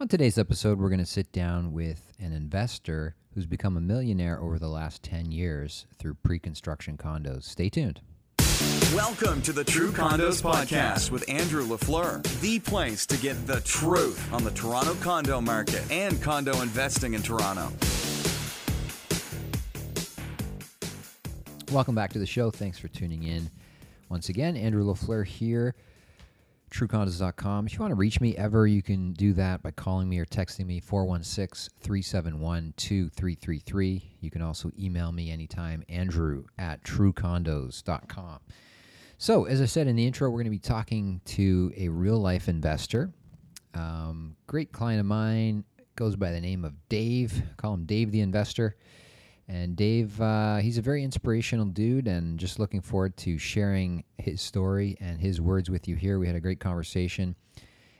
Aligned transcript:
On 0.00 0.06
today's 0.06 0.38
episode, 0.38 0.78
we're 0.78 0.90
going 0.90 1.00
to 1.00 1.04
sit 1.04 1.32
down 1.32 1.72
with 1.72 2.12
an 2.20 2.32
investor 2.32 3.16
who's 3.34 3.46
become 3.46 3.76
a 3.76 3.80
millionaire 3.80 4.40
over 4.40 4.56
the 4.56 4.68
last 4.68 5.02
10 5.02 5.32
years 5.32 5.86
through 5.98 6.14
pre 6.14 6.38
construction 6.38 6.96
condos. 6.96 7.42
Stay 7.42 7.68
tuned. 7.68 8.00
Welcome 8.94 9.42
to 9.42 9.52
the 9.52 9.64
True 9.64 9.90
Condos 9.90 10.40
Podcast 10.40 11.10
with 11.10 11.28
Andrew 11.28 11.66
LaFleur, 11.66 12.22
the 12.40 12.60
place 12.60 13.06
to 13.06 13.16
get 13.16 13.44
the 13.48 13.60
truth 13.62 14.32
on 14.32 14.44
the 14.44 14.52
Toronto 14.52 14.94
condo 15.00 15.40
market 15.40 15.82
and 15.90 16.22
condo 16.22 16.60
investing 16.60 17.14
in 17.14 17.22
Toronto. 17.22 17.72
Welcome 21.72 21.96
back 21.96 22.12
to 22.12 22.20
the 22.20 22.26
show. 22.26 22.52
Thanks 22.52 22.78
for 22.78 22.86
tuning 22.86 23.24
in. 23.24 23.50
Once 24.08 24.28
again, 24.28 24.56
Andrew 24.56 24.84
LaFleur 24.84 25.26
here, 25.26 25.74
truecondos.com. 26.70 27.66
If 27.66 27.74
you 27.74 27.80
want 27.80 27.90
to 27.90 27.96
reach 27.96 28.20
me 28.20 28.36
ever, 28.36 28.66
you 28.66 28.82
can 28.82 29.12
do 29.12 29.32
that 29.34 29.62
by 29.62 29.70
calling 29.70 30.08
me 30.08 30.18
or 30.18 30.26
texting 30.26 30.66
me 30.66 30.80
416 30.80 31.74
371 31.80 32.74
2333. 32.76 34.16
You 34.20 34.30
can 34.30 34.42
also 34.42 34.70
email 34.78 35.12
me 35.12 35.30
anytime, 35.30 35.84
andrew 35.88 36.44
at 36.58 36.82
truecondos.com. 36.84 38.40
So, 39.18 39.44
as 39.44 39.60
I 39.60 39.64
said 39.64 39.88
in 39.88 39.96
the 39.96 40.06
intro, 40.06 40.30
we're 40.30 40.36
going 40.36 40.44
to 40.44 40.50
be 40.50 40.58
talking 40.58 41.20
to 41.26 41.72
a 41.76 41.88
real 41.88 42.18
life 42.18 42.48
investor. 42.48 43.12
Um, 43.74 44.36
great 44.46 44.72
client 44.72 45.00
of 45.00 45.06
mine 45.06 45.64
goes 45.96 46.14
by 46.14 46.30
the 46.30 46.40
name 46.40 46.64
of 46.64 46.74
Dave. 46.88 47.42
Call 47.56 47.74
him 47.74 47.84
Dave 47.84 48.12
the 48.12 48.20
Investor. 48.20 48.76
And 49.48 49.76
Dave, 49.76 50.20
uh, 50.20 50.56
he's 50.56 50.76
a 50.76 50.82
very 50.82 51.02
inspirational 51.02 51.64
dude, 51.64 52.06
and 52.06 52.38
just 52.38 52.58
looking 52.58 52.82
forward 52.82 53.16
to 53.18 53.38
sharing 53.38 54.04
his 54.18 54.42
story 54.42 54.98
and 55.00 55.18
his 55.18 55.40
words 55.40 55.70
with 55.70 55.88
you 55.88 55.96
here. 55.96 56.18
We 56.18 56.26
had 56.26 56.36
a 56.36 56.40
great 56.40 56.60
conversation, 56.60 57.34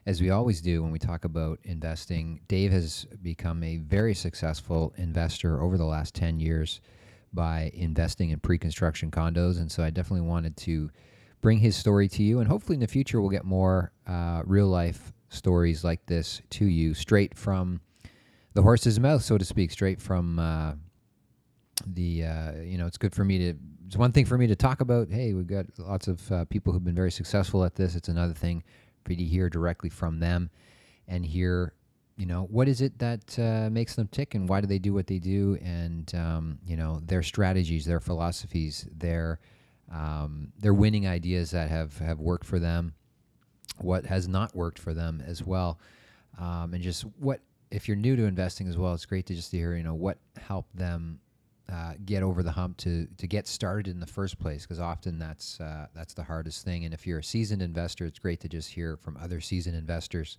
as 0.04 0.20
we 0.20 0.28
always 0.28 0.60
do 0.60 0.82
when 0.82 0.92
we 0.92 0.98
talk 0.98 1.24
about 1.24 1.58
investing. 1.64 2.40
Dave 2.48 2.70
has 2.72 3.06
become 3.22 3.62
a 3.62 3.78
very 3.78 4.14
successful 4.14 4.92
investor 4.98 5.62
over 5.62 5.78
the 5.78 5.86
last 5.86 6.14
10 6.14 6.38
years 6.38 6.82
by 7.32 7.70
investing 7.72 8.28
in 8.28 8.40
pre 8.40 8.58
construction 8.58 9.10
condos. 9.10 9.58
And 9.58 9.72
so 9.72 9.82
I 9.82 9.88
definitely 9.88 10.28
wanted 10.28 10.54
to 10.58 10.90
bring 11.40 11.60
his 11.60 11.76
story 11.76 12.08
to 12.08 12.22
you, 12.22 12.40
and 12.40 12.48
hopefully 12.48 12.74
in 12.74 12.80
the 12.80 12.86
future 12.86 13.22
we'll 13.22 13.30
get 13.30 13.44
more 13.44 13.92
uh, 14.06 14.42
real 14.44 14.66
life 14.66 15.14
stories 15.30 15.82
like 15.82 16.04
this 16.04 16.42
to 16.50 16.66
you 16.66 16.92
straight 16.92 17.38
from 17.38 17.80
the 18.52 18.60
horse's 18.60 19.00
mouth, 19.00 19.22
so 19.22 19.38
to 19.38 19.46
speak, 19.46 19.70
straight 19.70 20.02
from. 20.02 20.38
Uh, 20.38 20.72
the 21.86 22.24
uh, 22.24 22.52
you 22.62 22.78
know 22.78 22.86
it's 22.86 22.98
good 22.98 23.14
for 23.14 23.24
me 23.24 23.38
to 23.38 23.54
it's 23.86 23.96
one 23.96 24.12
thing 24.12 24.24
for 24.24 24.36
me 24.36 24.46
to 24.46 24.56
talk 24.56 24.80
about 24.80 25.08
hey 25.10 25.32
we've 25.32 25.46
got 25.46 25.66
lots 25.78 26.08
of 26.08 26.32
uh, 26.32 26.44
people 26.46 26.72
who've 26.72 26.84
been 26.84 26.94
very 26.94 27.10
successful 27.10 27.64
at 27.64 27.74
this. 27.74 27.94
It's 27.94 28.08
another 28.08 28.34
thing 28.34 28.62
for 29.04 29.12
you 29.12 29.18
to 29.18 29.24
hear 29.24 29.48
directly 29.48 29.90
from 29.90 30.20
them 30.20 30.50
and 31.06 31.24
hear 31.24 31.72
you 32.16 32.26
know 32.26 32.48
what 32.50 32.68
is 32.68 32.80
it 32.80 32.98
that 32.98 33.38
uh, 33.38 33.70
makes 33.70 33.94
them 33.94 34.08
tick 34.08 34.34
and 34.34 34.48
why 34.48 34.60
do 34.60 34.66
they 34.66 34.78
do 34.78 34.92
what 34.92 35.06
they 35.06 35.18
do? 35.18 35.58
And 35.62 36.12
um, 36.14 36.58
you 36.66 36.76
know 36.76 37.00
their 37.04 37.22
strategies 37.22 37.84
their 37.86 38.00
philosophies 38.00 38.86
their 38.96 39.40
um, 39.92 40.52
their 40.58 40.74
winning 40.74 41.06
ideas 41.06 41.50
that 41.52 41.70
have 41.70 41.96
have 41.98 42.18
worked 42.18 42.44
for 42.44 42.58
them 42.58 42.94
what 43.80 44.06
has 44.06 44.26
not 44.26 44.54
worked 44.54 44.78
for 44.78 44.92
them 44.92 45.22
as 45.24 45.44
well. 45.44 45.78
Um, 46.38 46.74
and 46.74 46.82
just 46.82 47.02
what 47.18 47.40
if 47.70 47.86
you're 47.86 47.96
new 47.96 48.16
to 48.16 48.24
investing 48.24 48.66
as 48.68 48.78
well 48.78 48.94
it's 48.94 49.04
great 49.04 49.26
to 49.26 49.34
just 49.34 49.52
hear 49.52 49.76
you 49.76 49.82
know 49.82 49.94
what 49.94 50.18
helped 50.38 50.74
them 50.76 51.20
uh, 51.70 51.92
get 52.04 52.22
over 52.22 52.42
the 52.42 52.50
hump 52.52 52.76
to 52.78 53.06
to 53.18 53.26
get 53.26 53.46
started 53.46 53.90
in 53.90 54.00
the 54.00 54.06
first 54.06 54.38
place 54.38 54.62
because 54.62 54.80
often 54.80 55.18
that's 55.18 55.60
uh, 55.60 55.86
that's 55.94 56.14
the 56.14 56.22
hardest 56.22 56.64
thing. 56.64 56.84
And 56.84 56.94
if 56.94 57.06
you're 57.06 57.18
a 57.18 57.24
seasoned 57.24 57.62
investor 57.62 58.06
it's 58.06 58.18
great 58.18 58.40
to 58.40 58.48
just 58.48 58.70
hear 58.70 58.96
from 58.96 59.16
other 59.18 59.40
seasoned 59.40 59.76
investors 59.76 60.38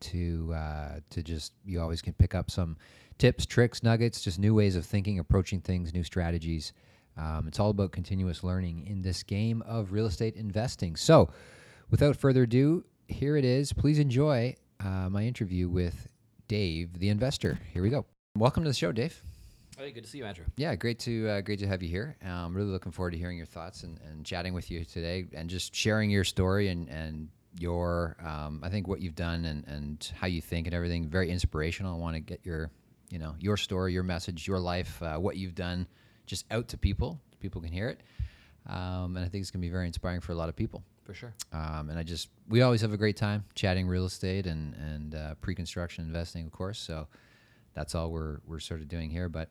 to 0.00 0.52
uh, 0.54 1.00
to 1.10 1.22
just 1.22 1.52
you 1.64 1.80
always 1.80 2.02
can 2.02 2.12
pick 2.12 2.34
up 2.34 2.50
some 2.50 2.76
tips 3.18 3.46
tricks 3.46 3.82
nuggets 3.82 4.20
just 4.20 4.38
new 4.38 4.54
ways 4.54 4.76
of 4.76 4.84
thinking 4.84 5.18
approaching 5.18 5.60
things 5.60 5.94
new 5.94 6.04
strategies. 6.04 6.72
Um, 7.16 7.46
it's 7.48 7.58
all 7.58 7.70
about 7.70 7.92
continuous 7.92 8.44
learning 8.44 8.86
in 8.86 9.02
this 9.02 9.22
game 9.24 9.62
of 9.62 9.92
real 9.92 10.06
estate 10.06 10.36
investing. 10.36 10.94
So 10.96 11.30
without 11.90 12.16
further 12.16 12.44
ado 12.44 12.84
here 13.06 13.36
it 13.36 13.44
is. 13.44 13.72
Please 13.72 13.98
enjoy 13.98 14.54
uh, 14.80 15.08
my 15.08 15.22
interview 15.22 15.68
with 15.68 16.08
dave 16.46 16.98
the 16.98 17.08
investor. 17.08 17.58
Here 17.72 17.82
we 17.82 17.90
go. 17.90 18.06
Welcome 18.36 18.64
to 18.64 18.70
the 18.70 18.74
show 18.74 18.90
dave 18.92 19.22
Hey, 19.78 19.92
good 19.92 20.02
to 20.02 20.10
see 20.10 20.18
you, 20.18 20.24
Andrew. 20.24 20.44
yeah, 20.56 20.74
great 20.74 20.98
to 21.00 21.28
uh, 21.28 21.40
great 21.40 21.60
to 21.60 21.68
have 21.68 21.84
you 21.84 21.88
here. 21.88 22.16
I'm 22.20 22.52
really 22.52 22.70
looking 22.70 22.90
forward 22.90 23.12
to 23.12 23.16
hearing 23.16 23.36
your 23.36 23.46
thoughts 23.46 23.84
and, 23.84 24.00
and 24.10 24.26
chatting 24.26 24.52
with 24.52 24.72
you 24.72 24.84
today, 24.84 25.26
and 25.32 25.48
just 25.48 25.72
sharing 25.72 26.10
your 26.10 26.24
story 26.24 26.66
and 26.66 26.88
and 26.88 27.28
your 27.60 28.16
um, 28.26 28.60
I 28.64 28.70
think 28.70 28.88
what 28.88 29.00
you've 29.00 29.14
done 29.14 29.44
and 29.44 29.64
and 29.68 30.12
how 30.16 30.26
you 30.26 30.40
think 30.40 30.66
and 30.66 30.74
everything. 30.74 31.06
Very 31.06 31.30
inspirational. 31.30 31.94
I 31.94 31.98
want 31.98 32.16
to 32.16 32.20
get 32.20 32.40
your 32.42 32.72
you 33.08 33.20
know 33.20 33.36
your 33.38 33.56
story, 33.56 33.92
your 33.92 34.02
message, 34.02 34.48
your 34.48 34.58
life, 34.58 35.00
uh, 35.00 35.16
what 35.16 35.36
you've 35.36 35.54
done, 35.54 35.86
just 36.26 36.44
out 36.50 36.66
to 36.68 36.76
people. 36.76 37.20
So 37.30 37.36
people 37.38 37.60
can 37.60 37.70
hear 37.70 37.88
it, 37.88 38.00
um, 38.66 39.16
and 39.16 39.24
I 39.24 39.28
think 39.28 39.42
it's 39.42 39.52
gonna 39.52 39.62
be 39.62 39.68
very 39.68 39.86
inspiring 39.86 40.20
for 40.20 40.32
a 40.32 40.36
lot 40.36 40.48
of 40.48 40.56
people. 40.56 40.82
For 41.04 41.14
sure. 41.14 41.34
Um, 41.52 41.88
and 41.88 42.00
I 42.00 42.02
just 42.02 42.30
we 42.48 42.62
always 42.62 42.80
have 42.80 42.92
a 42.92 42.98
great 42.98 43.16
time 43.16 43.44
chatting 43.54 43.86
real 43.86 44.06
estate 44.06 44.48
and 44.48 44.74
and 44.74 45.14
uh, 45.14 45.34
pre-construction 45.36 46.04
investing, 46.04 46.46
of 46.46 46.50
course. 46.50 46.80
So 46.80 47.06
that's 47.74 47.94
all 47.94 48.10
we're 48.10 48.38
we're 48.46 48.60
sort 48.60 48.80
of 48.80 48.88
doing 48.88 49.10
here. 49.10 49.28
But 49.28 49.50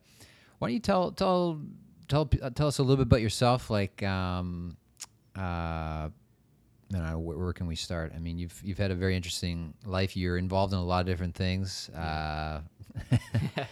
why 0.60 0.68
don't 0.68 0.74
you 0.74 0.80
tell 0.80 1.12
tell 1.12 1.60
tell 2.08 2.26
tell 2.26 2.68
us 2.68 2.80
a 2.80 2.84
little 2.84 2.98
bit 2.98 3.08
about 3.08 3.22
yourself? 3.22 3.70
Like, 3.70 4.02
um, 4.04 4.78
uh, 5.36 6.10
don't 6.90 7.04
know, 7.04 7.20
where, 7.20 7.52
can 7.54 7.68
we 7.68 7.76
start? 7.76 8.14
I 8.16 8.20
mean, 8.20 8.38
you've 8.38 8.60
you've 8.64 8.78
had 8.78 8.92
a 8.92 8.96
very 8.96 9.16
interesting 9.16 9.74
life. 9.86 10.16
You're 10.16 10.38
involved 10.38 10.74
in 10.74 10.80
a 10.80 10.84
lot 10.86 11.02
of 11.02 11.06
different 11.08 11.36
things. 11.36 11.90
Uh, 11.90 12.62
yeah, 13.12 13.18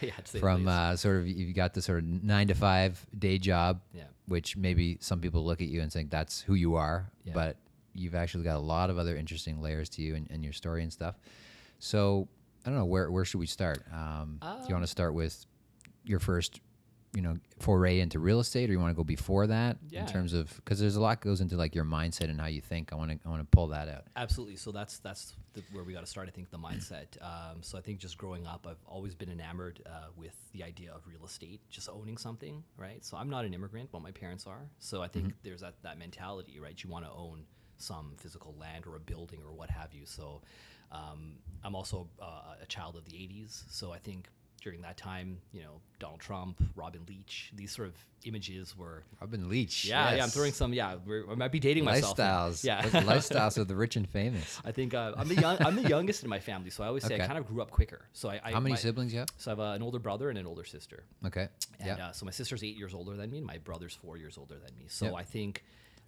say 0.24 0.32
the 0.32 0.38
from 0.38 0.68
uh, 0.68 0.94
sort 0.96 1.16
of 1.18 1.26
you've 1.26 1.56
got 1.56 1.74
the 1.74 1.82
sort 1.82 1.98
of 1.98 2.04
nine 2.04 2.48
to 2.48 2.54
five 2.54 3.04
day 3.18 3.38
job, 3.38 3.80
Yeah. 3.92 4.04
which 4.26 4.56
maybe 4.56 4.98
some 5.00 5.20
people 5.20 5.44
look 5.44 5.60
at 5.60 5.68
you 5.68 5.80
and 5.80 5.92
think 5.92 6.10
that's 6.10 6.40
who 6.42 6.54
you 6.54 6.74
are, 6.76 7.10
Yeah. 7.24 7.32
but 7.34 7.56
you've 7.94 8.14
actually 8.14 8.44
got 8.44 8.56
a 8.56 8.60
lot 8.60 8.90
of 8.90 8.98
other 8.98 9.16
interesting 9.16 9.60
layers 9.62 9.88
to 9.88 10.02
you 10.02 10.14
and, 10.14 10.30
and 10.30 10.44
your 10.44 10.52
story 10.52 10.82
and 10.82 10.92
stuff. 10.92 11.16
So 11.78 12.28
I 12.66 12.70
don't 12.70 12.78
know 12.78 12.84
where 12.84 13.10
where 13.10 13.24
should 13.24 13.38
we 13.38 13.46
start? 13.46 13.82
Um, 13.92 14.38
do 14.42 14.68
you 14.68 14.74
want 14.74 14.82
to 14.84 14.90
start 14.90 15.14
with 15.14 15.46
your 16.04 16.18
first, 16.18 16.60
you 17.14 17.22
know, 17.22 17.36
foray 17.60 18.00
into 18.00 18.18
real 18.18 18.40
estate, 18.40 18.68
or 18.68 18.72
you 18.72 18.80
want 18.80 18.90
to 18.90 18.96
go 18.96 19.04
before 19.04 19.46
that 19.46 19.76
in 19.92 20.06
terms 20.06 20.32
of 20.34 20.52
because 20.56 20.80
there's 20.80 20.96
a 20.96 21.00
lot 21.00 21.20
goes 21.20 21.40
into 21.40 21.56
like 21.56 21.76
your 21.76 21.84
mindset 21.84 22.28
and 22.28 22.40
how 22.40 22.48
you 22.48 22.60
think. 22.60 22.92
I 22.92 22.96
want 22.96 23.12
to 23.12 23.18
I 23.24 23.28
want 23.28 23.40
to 23.40 23.46
pull 23.56 23.68
that 23.68 23.88
out. 23.88 24.04
Absolutely. 24.16 24.56
So 24.56 24.72
that's 24.72 24.98
that's 24.98 25.34
the, 25.52 25.62
where 25.72 25.84
we 25.84 25.92
got 25.92 26.00
to 26.00 26.06
start. 26.06 26.26
I 26.28 26.32
think 26.32 26.50
the 26.50 26.58
mindset. 26.58 27.22
Um, 27.22 27.62
so 27.62 27.78
I 27.78 27.82
think 27.82 27.98
just 27.98 28.18
growing 28.18 28.46
up, 28.46 28.66
I've 28.68 28.82
always 28.84 29.14
been 29.14 29.30
enamored 29.30 29.80
uh, 29.86 30.08
with 30.16 30.34
the 30.52 30.64
idea 30.64 30.90
of 30.92 31.06
real 31.06 31.24
estate, 31.24 31.60
just 31.70 31.88
owning 31.88 32.16
something, 32.16 32.64
right? 32.76 33.04
So 33.04 33.16
I'm 33.16 33.30
not 33.30 33.44
an 33.44 33.54
immigrant, 33.54 33.90
but 33.92 34.02
my 34.02 34.10
parents 34.10 34.44
are. 34.44 34.68
So 34.80 35.02
I 35.02 35.08
think 35.08 35.34
there's 35.44 35.60
that 35.60 35.74
that 35.84 35.98
mentality, 35.98 36.58
right? 36.58 36.82
You 36.82 36.90
want 36.90 37.04
to 37.04 37.12
own 37.12 37.44
some 37.78 38.14
physical 38.16 38.54
land 38.58 38.86
or 38.86 38.96
a 38.96 39.00
building 39.00 39.40
or 39.46 39.52
what 39.52 39.70
have 39.70 39.92
you. 39.92 40.06
So 40.06 40.42
um, 40.92 41.32
I'm 41.64 41.74
also 41.74 42.08
uh, 42.20 42.54
a 42.62 42.66
child 42.66 42.96
of 42.96 43.04
the 43.04 43.12
'80s. 43.12 43.64
So 43.70 43.92
I 43.92 43.98
think 43.98 44.28
during 44.62 44.80
that 44.80 44.96
time, 44.96 45.38
you 45.52 45.60
know, 45.62 45.80
Donald 46.00 46.18
Trump, 46.18 46.60
Robin 46.74 47.00
Leach, 47.08 47.52
these 47.54 47.70
sort 47.70 47.86
of 47.86 47.94
images 48.24 48.76
were 48.76 49.04
Robin 49.20 49.48
Leach. 49.48 49.84
Yeah, 49.84 50.14
yeah, 50.14 50.24
I'm 50.24 50.28
throwing 50.28 50.52
some. 50.52 50.72
Yeah, 50.72 50.96
we're, 51.06 51.30
I 51.30 51.34
might 51.36 51.52
be 51.52 51.60
dating 51.60 51.84
myself. 51.84 52.18
now. 52.18 52.48
lifestyles. 52.48 52.64
Yeah, 52.64 52.82
lifestyles 53.02 53.58
of 53.58 53.68
the 53.68 53.76
rich 53.76 53.94
and 53.96 54.08
famous. 54.08 54.60
I 54.64 54.72
think 54.72 54.92
uh, 54.94 55.12
I'm 55.16 55.28
the 55.28 55.36
young, 55.40 55.56
I'm 55.60 55.76
the 55.76 55.88
youngest 55.88 56.24
in 56.24 56.30
my 56.30 56.40
family, 56.40 56.70
so 56.70 56.82
I 56.82 56.88
always 56.88 57.04
say 57.04 57.14
Okay. 57.14 57.22
I 57.22 57.26
kind 57.28 57.38
of 57.38 57.46
grew 57.46 57.62
up 57.62 57.70
quicker. 57.70 58.06
So 58.12 58.28
I, 58.28 58.40
I 58.44 58.52
How 58.52 58.58
many 58.60 58.72
my- 58.72 58.78
siblings 58.78 59.12
you 59.12 59.20
have? 59.20 59.28
So 59.38 59.50
I 59.50 59.52
have 59.52 59.60
uh, 59.60 59.62
an 59.74 59.82
older 59.82 60.00
brother 60.00 60.30
and 60.30 60.38
an 60.38 60.46
older 60.46 60.64
sister. 60.64 61.04
Okay. 61.24 61.48
And 61.78 61.98
yeah. 61.98 62.06
uh, 62.08 62.12
so 62.12 62.24
my 62.26 62.32
sister's 62.32 62.64
eight 62.64 62.76
years 62.76 62.92
older 62.92 63.14
than 63.16 63.30
me, 63.30 63.38
and 63.38 63.46
my 63.46 63.58
brother's 63.58 63.94
four 63.94 64.16
years 64.16 64.36
older 64.36 64.54
than 64.54 64.74
me. 64.76 64.86
So 64.88 65.06
Yep. 65.06 65.14
I 65.14 65.22
think 65.22 65.64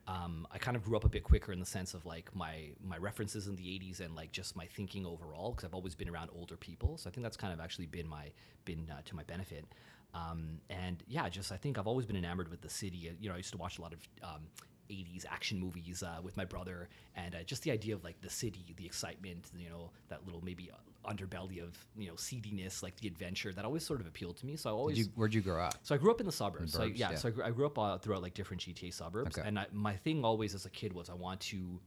um, 0.08 0.46
I 0.50 0.56
kind 0.56 0.74
of 0.74 0.82
grew 0.82 0.96
up 0.96 1.04
a 1.04 1.08
bit 1.08 1.22
quicker 1.22 1.52
in 1.52 1.60
the 1.60 1.66
sense 1.66 1.92
of 1.92 2.06
like 2.06 2.34
my 2.34 2.70
my 2.82 2.96
references 2.96 3.46
in 3.46 3.56
the 3.56 3.64
'80s 3.64 4.00
and 4.00 4.16
like 4.16 4.32
just 4.32 4.56
my 4.56 4.64
thinking 4.64 5.04
overall, 5.04 5.50
because 5.50 5.64
I've 5.64 5.74
always 5.74 5.94
been 5.94 6.08
around 6.08 6.30
older 6.34 6.56
people. 6.56 6.96
So 6.96 7.10
I 7.10 7.12
think 7.12 7.22
that's 7.22 7.36
kind 7.36 7.52
of 7.52 7.60
actually 7.60 7.86
been 7.86 8.08
my 8.08 8.30
been 8.64 8.90
uh, 8.90 9.02
to 9.04 9.14
my 9.14 9.22
benefit. 9.24 9.66
Um, 10.14 10.60
and 10.70 11.02
yeah, 11.06 11.28
just 11.28 11.52
I 11.52 11.58
think 11.58 11.78
I've 11.78 11.86
always 11.86 12.06
been 12.06 12.16
enamored 12.16 12.48
with 12.48 12.62
the 12.62 12.70
city. 12.70 13.14
You 13.20 13.28
know, 13.28 13.34
I 13.34 13.38
used 13.38 13.52
to 13.52 13.58
watch 13.58 13.78
a 13.78 13.82
lot 13.82 13.92
of 13.92 14.08
um, 14.22 14.46
80s 14.90 15.24
action 15.30 15.58
movies 15.58 16.02
uh, 16.02 16.18
with 16.22 16.36
my 16.36 16.44
brother, 16.44 16.88
and 17.16 17.34
uh, 17.34 17.42
just 17.44 17.62
the 17.62 17.70
idea 17.70 17.94
of 17.94 18.04
like 18.04 18.20
the 18.20 18.30
city, 18.30 18.64
the 18.76 18.86
excitement, 18.86 19.50
you 19.56 19.68
know, 19.68 19.90
that 20.08 20.24
little 20.24 20.42
maybe 20.44 20.70
underbelly 21.06 21.62
of 21.62 21.76
you 21.96 22.08
know 22.08 22.14
seediness, 22.16 22.82
like 22.82 22.96
the 22.96 23.06
adventure, 23.08 23.52
that 23.52 23.64
always 23.64 23.84
sort 23.84 24.00
of 24.00 24.06
appealed 24.06 24.36
to 24.38 24.46
me. 24.46 24.56
So 24.56 24.70
I 24.70 24.72
always 24.72 24.98
you, 24.98 25.04
where'd 25.14 25.32
you 25.34 25.40
grow 25.40 25.62
up? 25.62 25.74
so 25.82 25.94
I 25.94 25.98
grew 25.98 26.10
up 26.10 26.20
in 26.20 26.26
the 26.26 26.32
suburbs. 26.32 26.72
so 26.72 26.82
I, 26.82 26.86
yeah, 26.86 27.10
yeah. 27.10 27.16
so 27.16 27.28
I 27.28 27.30
grew, 27.30 27.44
I 27.44 27.50
grew 27.50 27.66
up 27.66 27.78
uh, 27.78 27.98
throughout 27.98 28.22
like 28.22 28.34
different 28.34 28.62
GTA 28.62 28.92
suburbs, 28.92 29.38
Okay. 29.38 29.46
and 29.48 29.58
I, 29.58 29.66
my 29.72 29.94
thing 29.94 30.24
always 30.24 30.54
as 30.54 30.66
a 30.66 30.70
kid 30.70 30.92
was 30.92 31.08
I 31.10 31.14
want 31.14 31.40
to 31.40 31.80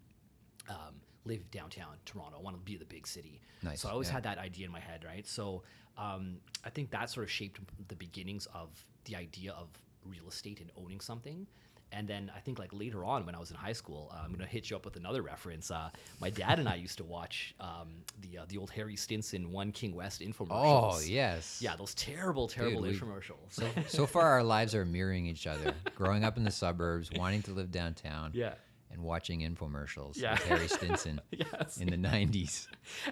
um, 0.70 0.96
live 1.26 1.50
downtown 1.52 1.96
Toronto. 2.06 2.38
I 2.38 2.42
want 2.42 2.56
to 2.58 2.62
be 2.64 2.78
the 2.78 2.86
big 2.86 3.06
city. 3.06 3.42
Nice, 3.64 3.82
So 3.82 3.90
I 3.90 3.92
always 3.92 4.08
yeah. 4.08 4.14
had 4.14 4.24
that 4.24 4.38
idea 4.38 4.66
in 4.66 4.72
my 4.72 4.80
head, 4.80 5.04
right? 5.06 5.28
So 5.28 5.64
um, 5.98 6.38
I 6.66 6.70
think 6.70 6.90
that 6.92 7.10
sort 7.10 7.26
of 7.26 7.32
shaped 7.32 7.60
the 7.90 7.96
beginnings 7.96 8.48
of 8.54 8.70
the 9.06 9.16
idea 9.16 9.52
of 9.54 9.68
real 10.06 10.28
estate 10.28 10.60
and 10.62 10.72
owning 10.78 11.00
something. 11.00 11.46
And 11.92 12.08
then 12.08 12.32
I 12.36 12.40
think 12.40 12.60
like 12.60 12.70
later 12.74 13.04
on 13.04 13.26
when 13.26 13.36
I 13.36 13.40
was 13.40 13.52
in 13.52 13.58
high 13.58 13.74
school, 13.74 14.12
uh, 14.14 14.22
I'm 14.24 14.32
gonna 14.32 14.46
hit 14.46 14.70
you 14.70 14.76
up 14.76 14.86
with 14.86 14.96
another 14.96 15.22
reference. 15.22 15.72
Uh, 15.72 15.90
my 16.20 16.30
dad 16.30 16.60
and 16.60 16.68
I 16.70 16.76
used 16.76 16.98
to 16.98 17.04
watch 17.04 17.54
um, 17.60 17.90
the 18.22 18.40
uh, 18.40 18.46
the 18.48 18.58
old 18.58 18.70
Harry 18.72 18.96
Stinson 18.96 19.52
One 19.52 19.72
King 19.72 19.96
West 19.96 20.22
infomercials. 20.22 20.50
Oh 20.52 21.00
yes. 21.06 21.60
Yeah, 21.62 21.76
those 21.76 21.94
terrible, 21.96 22.48
terrible 22.48 22.82
we- 22.82 22.94
infomercials. 22.98 23.52
So 23.52 23.68
so 23.88 24.06
far, 24.06 24.30
our 24.30 24.44
lives 24.44 24.74
are 24.76 24.86
mirroring 24.86 25.26
each 25.26 25.48
other. 25.48 25.74
Growing 25.96 26.24
up 26.24 26.38
in 26.38 26.44
the 26.44 26.52
suburbs, 26.52 27.10
wanting 27.16 27.42
to 27.44 27.52
live 27.52 27.72
downtown, 27.72 28.32
yeah. 28.34 28.54
And 28.92 29.02
watching 29.02 29.42
infomercials 29.42 30.18
Yeah. 30.18 30.32
with 30.34 30.44
Harry 30.44 30.68
Stinson 30.78 31.22
Yes. 31.32 31.78
in 31.78 31.90
the 31.90 31.98
'90s. 31.98 32.68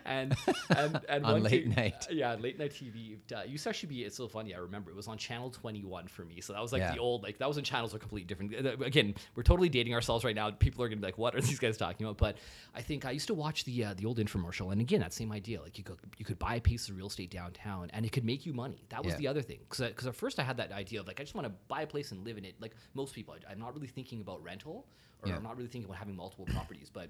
and 0.05 0.35
and, 0.75 0.99
and 1.09 1.25
On 1.25 1.43
late 1.43 1.63
King- 1.65 1.75
night. 1.75 2.07
yeah, 2.11 2.35
late 2.35 2.57
night 2.59 2.71
TV. 2.71 3.17
Uh, 3.33 3.39
it 3.39 3.49
used 3.49 3.63
to 3.63 3.69
actually 3.69 3.89
be. 3.89 4.03
It's 4.03 4.15
so 4.17 4.27
funny. 4.27 4.53
I 4.53 4.59
remember 4.59 4.91
it 4.91 4.95
was 4.95 5.07
on 5.07 5.17
channel 5.17 5.49
twenty 5.49 5.83
one 5.83 6.07
for 6.07 6.23
me. 6.25 6.41
So 6.41 6.53
that 6.53 6.61
was 6.61 6.71
like 6.73 6.81
Yeah. 6.81 6.93
the 6.93 6.99
old 6.99 7.23
like 7.23 7.37
that 7.39 7.47
was 7.47 7.57
when 7.57 7.65
channels 7.65 7.93
were 7.93 7.99
completely 7.99 8.27
different. 8.27 8.53
Uh, 8.65 8.83
Again, 8.85 9.15
we're 9.35 9.43
totally 9.43 9.69
dating 9.69 9.93
ourselves 9.93 10.23
right 10.23 10.35
now. 10.35 10.49
People 10.51 10.83
are 10.83 10.89
gonna 10.89 11.01
be 11.01 11.07
like, 11.07 11.17
"What 11.17 11.35
are 11.35 11.41
these 11.41 11.59
guys 11.59 11.77
talking 11.77 12.05
about?" 12.05 12.17
But 12.17 12.37
I 12.75 12.81
think 12.81 13.05
I 13.05 13.11
used 13.11 13.27
to 13.27 13.33
watch 13.33 13.65
the 13.65 13.85
uh, 13.85 13.93
the 13.95 14.05
old 14.05 14.17
infomercial, 14.19 14.71
and 14.71 14.81
again, 14.81 14.99
that 15.01 15.13
same 15.13 15.31
idea. 15.31 15.61
Like 15.61 15.77
you 15.77 15.83
could 15.83 15.97
you 16.17 16.25
could 16.25 16.39
buy 16.39 16.55
a 16.55 16.61
piece 16.61 16.89
of 16.89 16.97
real 16.97 17.07
estate 17.07 17.31
downtown, 17.31 17.89
and 17.93 18.05
it 18.05 18.11
could 18.11 18.25
make 18.25 18.45
you 18.45 18.53
money. 18.53 18.85
That 18.89 19.03
was 19.03 19.13
Yeah. 19.13 19.17
the 19.19 19.27
other 19.27 19.41
thing. 19.41 19.59
Because 19.69 20.07
at 20.07 20.15
first 20.15 20.39
I 20.39 20.43
had 20.43 20.57
that 20.57 20.71
idea 20.71 20.99
of 20.99 21.07
like 21.07 21.19
I 21.19 21.23
just 21.23 21.35
want 21.35 21.45
to 21.47 21.53
buy 21.67 21.81
a 21.83 21.87
place 21.87 22.11
and 22.11 22.23
live 22.25 22.37
in 22.37 22.45
it. 22.45 22.55
Like 22.59 22.75
most 22.93 23.13
people, 23.13 23.35
I, 23.35 23.51
I'm 23.51 23.59
not 23.59 23.73
really 23.75 23.87
thinking 23.87 24.21
about 24.21 24.43
rental, 24.43 24.87
or 25.23 25.29
Yeah. 25.29 25.35
I'm 25.35 25.43
not 25.43 25.57
really 25.57 25.69
thinking 25.69 25.85
about 25.89 25.97
having 25.99 26.15
multiple 26.15 26.45
properties. 26.45 26.89
But 26.91 27.09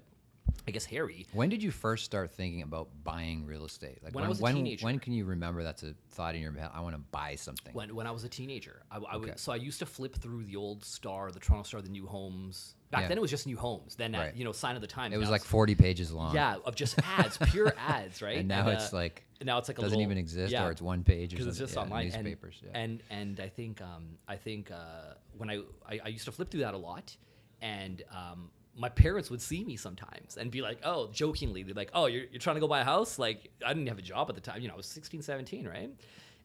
I 0.66 0.72
guess 0.72 0.84
Harry. 0.86 1.26
When 1.32 1.48
did 1.48 1.62
you 1.62 1.70
first 1.70 2.04
start 2.04 2.30
thinking 2.32 2.62
about 2.62 2.88
buying 3.02 3.46
real 3.46 3.64
estate? 3.64 4.02
Like 4.02 4.14
When 4.14 4.24
I 4.24 4.28
was 4.28 4.40
a 4.40 4.42
when, 4.42 4.56
teenager. 4.56 4.84
when 4.84 4.98
can 4.98 5.12
you 5.12 5.24
remember 5.24 5.62
that's 5.62 5.82
a 5.82 5.94
thought 6.10 6.34
in 6.34 6.42
your 6.42 6.52
head? 6.52 6.70
I 6.74 6.80
want 6.80 6.94
to 6.96 7.00
buy 7.10 7.36
something. 7.36 7.72
when, 7.72 7.94
when 7.94 8.06
I 8.06 8.10
was 8.10 8.24
a 8.24 8.28
teenager. 8.28 8.82
I, 8.90 8.98
I 8.98 9.16
would, 9.16 9.38
so 9.38 9.52
I 9.52 9.56
used 9.56 9.78
to 9.78 9.86
flip 9.86 10.16
through 10.16 10.44
the 10.44 10.56
old 10.56 10.84
Star, 10.84 11.30
the 11.30 11.40
Toronto 11.40 11.66
Star, 11.66 11.80
the 11.80 11.88
New 11.88 12.06
Homes. 12.06 12.74
Back 12.90 13.02
Yeah. 13.02 13.08
then 13.08 13.18
it 13.18 13.20
was 13.20 13.30
just 13.30 13.46
New 13.46 13.56
Homes. 13.56 13.94
Then 13.94 14.12
Right. 14.12 14.28
at, 14.28 14.36
you 14.36 14.44
know, 14.44 14.52
sign 14.52 14.74
of 14.74 14.82
the 14.82 14.88
times. 14.88 15.14
It 15.14 15.18
was 15.18 15.30
like 15.30 15.40
it's- 15.40 15.50
40 15.50 15.76
pages 15.76 16.12
long. 16.12 16.34
yeah, 16.34 16.56
of 16.64 16.74
just 16.74 16.98
ads, 17.16 17.38
pure 17.38 17.72
ads, 17.78 18.20
right? 18.20 18.38
And 18.38 18.48
now 18.48 18.68
it's 18.68 18.92
uh, 18.92 18.96
like 18.96 19.24
now 19.42 19.56
it's 19.58 19.68
like 19.68 19.76
doesn't 19.76 19.90
little- 19.90 20.02
even 20.02 20.18
exist, 20.18 20.52
yeah, 20.52 20.66
or 20.66 20.70
it's 20.72 20.82
one 20.82 21.04
page 21.04 21.32
or 21.32 21.36
because 21.38 21.56
something. 21.56 21.64
it's 21.64 21.72
just 21.72 21.76
yeah, 21.76 21.82
online 21.82 22.06
and- 22.12 22.24
newspapers. 22.24 22.60
yeah. 22.62 22.70
And 22.74 23.02
and 23.08 23.40
I 23.40 23.48
think 23.48 23.80
um, 23.80 24.18
I 24.28 24.36
think 24.36 24.70
uh, 24.72 25.14
when 25.38 25.48
I, 25.48 25.60
I 25.88 26.00
I 26.04 26.08
used 26.08 26.24
to 26.26 26.32
flip 26.32 26.50
through 26.50 26.60
that 26.60 26.74
a 26.74 26.78
lot, 26.78 27.16
and 27.62 28.02
um, 28.10 28.50
my 28.76 28.88
parents 28.88 29.30
would 29.30 29.42
see 29.42 29.64
me 29.64 29.76
sometimes 29.76 30.36
and 30.36 30.50
be 30.50 30.62
like, 30.62 30.78
oh, 30.84 31.08
jokingly, 31.12 31.62
they're 31.62 31.74
like, 31.74 31.90
oh, 31.92 32.06
you're, 32.06 32.24
you're 32.30 32.40
trying 32.40 32.56
to 32.56 32.60
go 32.60 32.68
buy 32.68 32.80
a 32.80 32.84
house? 32.84 33.18
Like 33.18 33.50
I 33.64 33.72
didn't 33.74 33.88
have 33.88 33.98
a 33.98 34.02
job 34.02 34.28
at 34.28 34.34
the 34.34 34.40
time, 34.40 34.60
you 34.62 34.68
know, 34.68 34.74
I 34.74 34.76
was 34.76 34.86
16, 34.86 35.22
17, 35.22 35.66
right? 35.66 35.90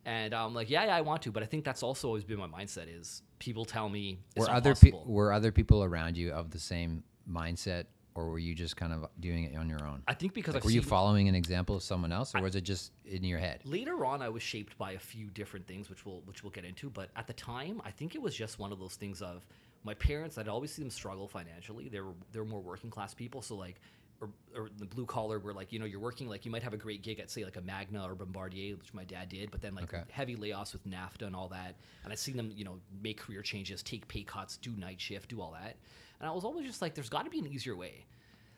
And 0.05 0.33
I'm 0.35 0.53
like, 0.53 0.69
yeah, 0.69 0.85
yeah, 0.85 0.95
I 0.95 1.01
want 1.01 1.23
to, 1.23 1.31
but 1.31 1.41
I 1.41 1.47
think 1.47 1.65
that's 1.65 1.81
also 1.81 2.07
always 2.07 2.23
been 2.23 2.37
my 2.37 2.47
mindset 2.47 2.85
is 2.87 3.23
people 3.39 3.65
tell 3.65 3.89
me 3.89 4.19
it's 4.35 4.47
were 4.47 4.53
other 4.53 4.75
pe- 4.75 4.91
were 5.05 5.33
other 5.33 5.51
people 5.51 5.83
around 5.83 6.15
you 6.17 6.31
of 6.31 6.51
the 6.51 6.59
same 6.59 7.03
mindset, 7.27 7.85
or 8.13 8.29
were 8.29 8.37
you 8.37 8.53
just 8.53 8.77
kind 8.77 8.93
of 8.93 9.07
doing 9.19 9.45
it 9.45 9.57
on 9.57 9.67
your 9.67 9.83
own? 9.83 10.03
I 10.07 10.13
think 10.13 10.33
because 10.35 10.53
Like, 10.53 10.63
were 10.63 10.69
you 10.69 10.83
following 10.83 11.27
an 11.27 11.33
example 11.33 11.75
of 11.75 11.81
someone 11.81 12.11
else, 12.11 12.35
or 12.35 12.41
was 12.41 12.55
it 12.55 12.61
just 12.61 12.91
in 13.05 13.23
your 13.23 13.39
head? 13.39 13.61
later 13.65 14.05
on 14.05 14.21
i 14.21 14.29
was 14.29 14.43
shaped 14.43 14.77
by 14.77 14.91
a 14.91 14.99
few 14.99 15.27
different 15.31 15.65
things 15.67 15.89
which 15.89 16.05
we'll 16.05 16.21
which 16.25 16.43
we'll 16.43 16.51
get 16.51 16.65
into 16.65 16.89
but 16.89 17.09
at 17.15 17.25
the 17.27 17.33
time 17.33 17.81
i 17.83 17.89
think 17.91 18.13
it 18.13 18.21
was 18.21 18.35
just 18.35 18.59
one 18.59 18.71
of 18.71 18.79
those 18.79 18.95
things 18.95 19.21
of 19.23 19.45
my 19.85 19.93
parents 19.93 20.37
i'd 20.37 20.47
always 20.49 20.71
see 20.73 20.81
them 20.81 20.89
struggle 20.91 21.27
financially 21.27 21.87
they 21.87 22.01
were 22.01 22.13
they 22.33 22.39
were 22.39 22.45
more 22.45 22.59
working 22.61 22.89
class 22.89 23.13
people 23.13 23.41
so 23.41 23.55
like 23.55 23.79
or, 24.21 24.29
or 24.55 24.69
the 24.77 24.85
blue 24.85 25.05
collar 25.05 25.39
where 25.39 25.53
like 25.53 25.71
you 25.73 25.79
know 25.79 25.85
you're 25.85 25.99
working 25.99 26.27
like 26.27 26.45
you 26.45 26.51
might 26.51 26.63
have 26.63 26.73
a 26.73 26.77
great 26.77 27.01
gig 27.03 27.19
at 27.19 27.29
say 27.29 27.43
like 27.43 27.57
a 27.57 27.61
magna 27.61 28.03
or 28.05 28.15
bombardier 28.15 28.75
which 28.77 28.93
my 28.93 29.03
dad 29.03 29.29
did 29.29 29.51
but 29.51 29.61
then 29.61 29.75
like 29.75 29.83
Okay. 29.93 30.03
heavy 30.09 30.35
layoffs 30.35 30.73
with 30.73 30.85
nafta 30.87 31.23
and 31.27 31.35
all 31.35 31.47
that 31.49 31.75
and 32.03 32.11
i 32.11 32.15
seen 32.15 32.35
them 32.37 32.51
you 32.55 32.65
know 32.65 32.79
make 33.03 33.17
career 33.19 33.41
changes 33.41 33.83
take 33.83 34.07
pay 34.07 34.23
cuts 34.23 34.57
do 34.57 34.71
night 34.77 34.99
shift 34.99 35.29
do 35.29 35.39
all 35.41 35.51
that 35.51 35.75
and 36.19 36.27
i 36.29 36.31
was 36.31 36.43
always 36.45 36.65
just 36.65 36.81
like 36.81 36.95
there's 36.95 37.09
got 37.09 37.23
to 37.25 37.29
be 37.29 37.39
an 37.39 37.47
easier 37.47 37.75
way 37.75 38.05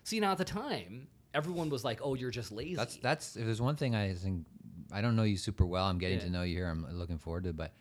see 0.03 0.19
now 0.19 0.31
at 0.31 0.37
the 0.37 0.45
time 0.45 1.07
everyone 1.33 1.69
was 1.69 1.83
like 1.83 1.99
oh 2.03 2.13
you're 2.13 2.31
just 2.31 2.51
lazy 2.51 2.75
That's 2.75 2.95
that's 2.97 3.35
if 3.35 3.43
there's 3.45 3.61
one 3.61 3.75
thing 3.75 3.95
I 3.95 4.13
think 4.13 4.45
I 4.93 5.01
don't 5.01 5.15
know 5.17 5.23
you 5.23 5.35
super 5.35 5.65
well. 5.65 5.85
I'm 5.85 5.97
getting 5.97 6.19
Yeah. 6.19 6.23
to 6.25 6.29
know 6.31 6.43
you 6.43 6.55
here. 6.55 6.69
I'm 6.69 6.87
looking 6.97 7.17
forward 7.17 7.43
to 7.43 7.49
it, 7.49 7.57
but 7.57 7.73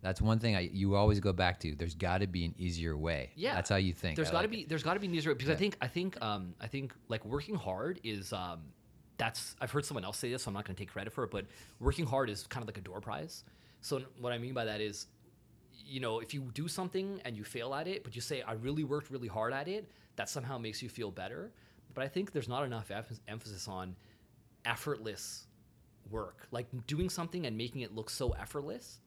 that's 0.00 0.22
one 0.22 0.38
thing 0.38 0.54
I 0.54 0.70
you 0.72 0.94
always 0.94 1.20
go 1.20 1.32
back 1.32 1.58
to. 1.60 1.74
There's 1.74 1.94
got 1.94 2.18
to 2.18 2.26
be 2.26 2.44
an 2.44 2.54
easier 2.56 2.96
way. 2.96 3.30
Yeah, 3.34 3.54
that's 3.54 3.70
how 3.70 3.76
you 3.76 3.92
think. 3.92 4.16
There's 4.16 4.30
got 4.30 4.42
to 4.42 4.42
like 4.42 4.50
be 4.50 4.60
it. 4.60 4.68
there's 4.68 4.82
got 4.82 4.94
to 4.94 5.00
be 5.00 5.06
an 5.06 5.14
easier 5.14 5.32
way 5.32 5.36
because 5.36 5.50
I 5.50 5.56
think 5.56 5.76
I 5.80 5.88
think 5.88 6.20
um 6.22 6.54
I 6.60 6.66
think 6.66 6.94
like 7.08 7.24
working 7.24 7.56
hard 7.56 8.00
is 8.04 8.32
um 8.32 8.60
that's 9.16 9.56
I've 9.60 9.70
heard 9.72 9.84
someone 9.84 10.04
else 10.04 10.18
say 10.18 10.30
this, 10.30 10.44
so 10.44 10.48
I'm 10.48 10.54
not 10.54 10.64
going 10.64 10.76
to 10.76 10.80
take 10.80 10.92
credit 10.92 11.12
for 11.12 11.24
it, 11.24 11.30
but 11.30 11.46
working 11.80 12.06
hard 12.06 12.30
is 12.30 12.46
kind 12.46 12.62
of 12.62 12.68
like 12.68 12.78
a 12.78 12.80
door 12.80 13.00
prize. 13.00 13.44
So 13.80 14.02
what 14.20 14.32
I 14.32 14.38
mean 14.38 14.54
by 14.54 14.64
that 14.64 14.80
is, 14.80 15.06
you 15.72 16.00
know, 16.00 16.20
if 16.20 16.32
you 16.32 16.42
do 16.54 16.68
something 16.68 17.20
and 17.24 17.36
you 17.36 17.44
fail 17.44 17.74
at 17.74 17.88
it, 17.88 18.04
but 18.04 18.14
you 18.14 18.20
say 18.20 18.42
I 18.42 18.52
really 18.52 18.84
worked 18.84 19.10
really 19.10 19.28
hard 19.28 19.52
at 19.52 19.68
it, 19.68 19.90
that 20.16 20.28
somehow 20.28 20.58
makes 20.58 20.82
you 20.82 20.88
feel 20.88 21.10
better. 21.10 21.52
But 21.94 22.04
I 22.04 22.08
think 22.08 22.32
there's 22.32 22.48
not 22.48 22.64
enough 22.64 22.90
emph- 22.90 23.18
emphasis 23.26 23.66
on 23.66 23.96
effortless 24.64 25.46
work, 26.10 26.46
like 26.52 26.66
doing 26.86 27.10
something 27.10 27.46
and 27.46 27.56
making 27.56 27.80
it 27.80 27.94
look 27.94 28.10
so 28.10 28.30
effortless, 28.30 29.00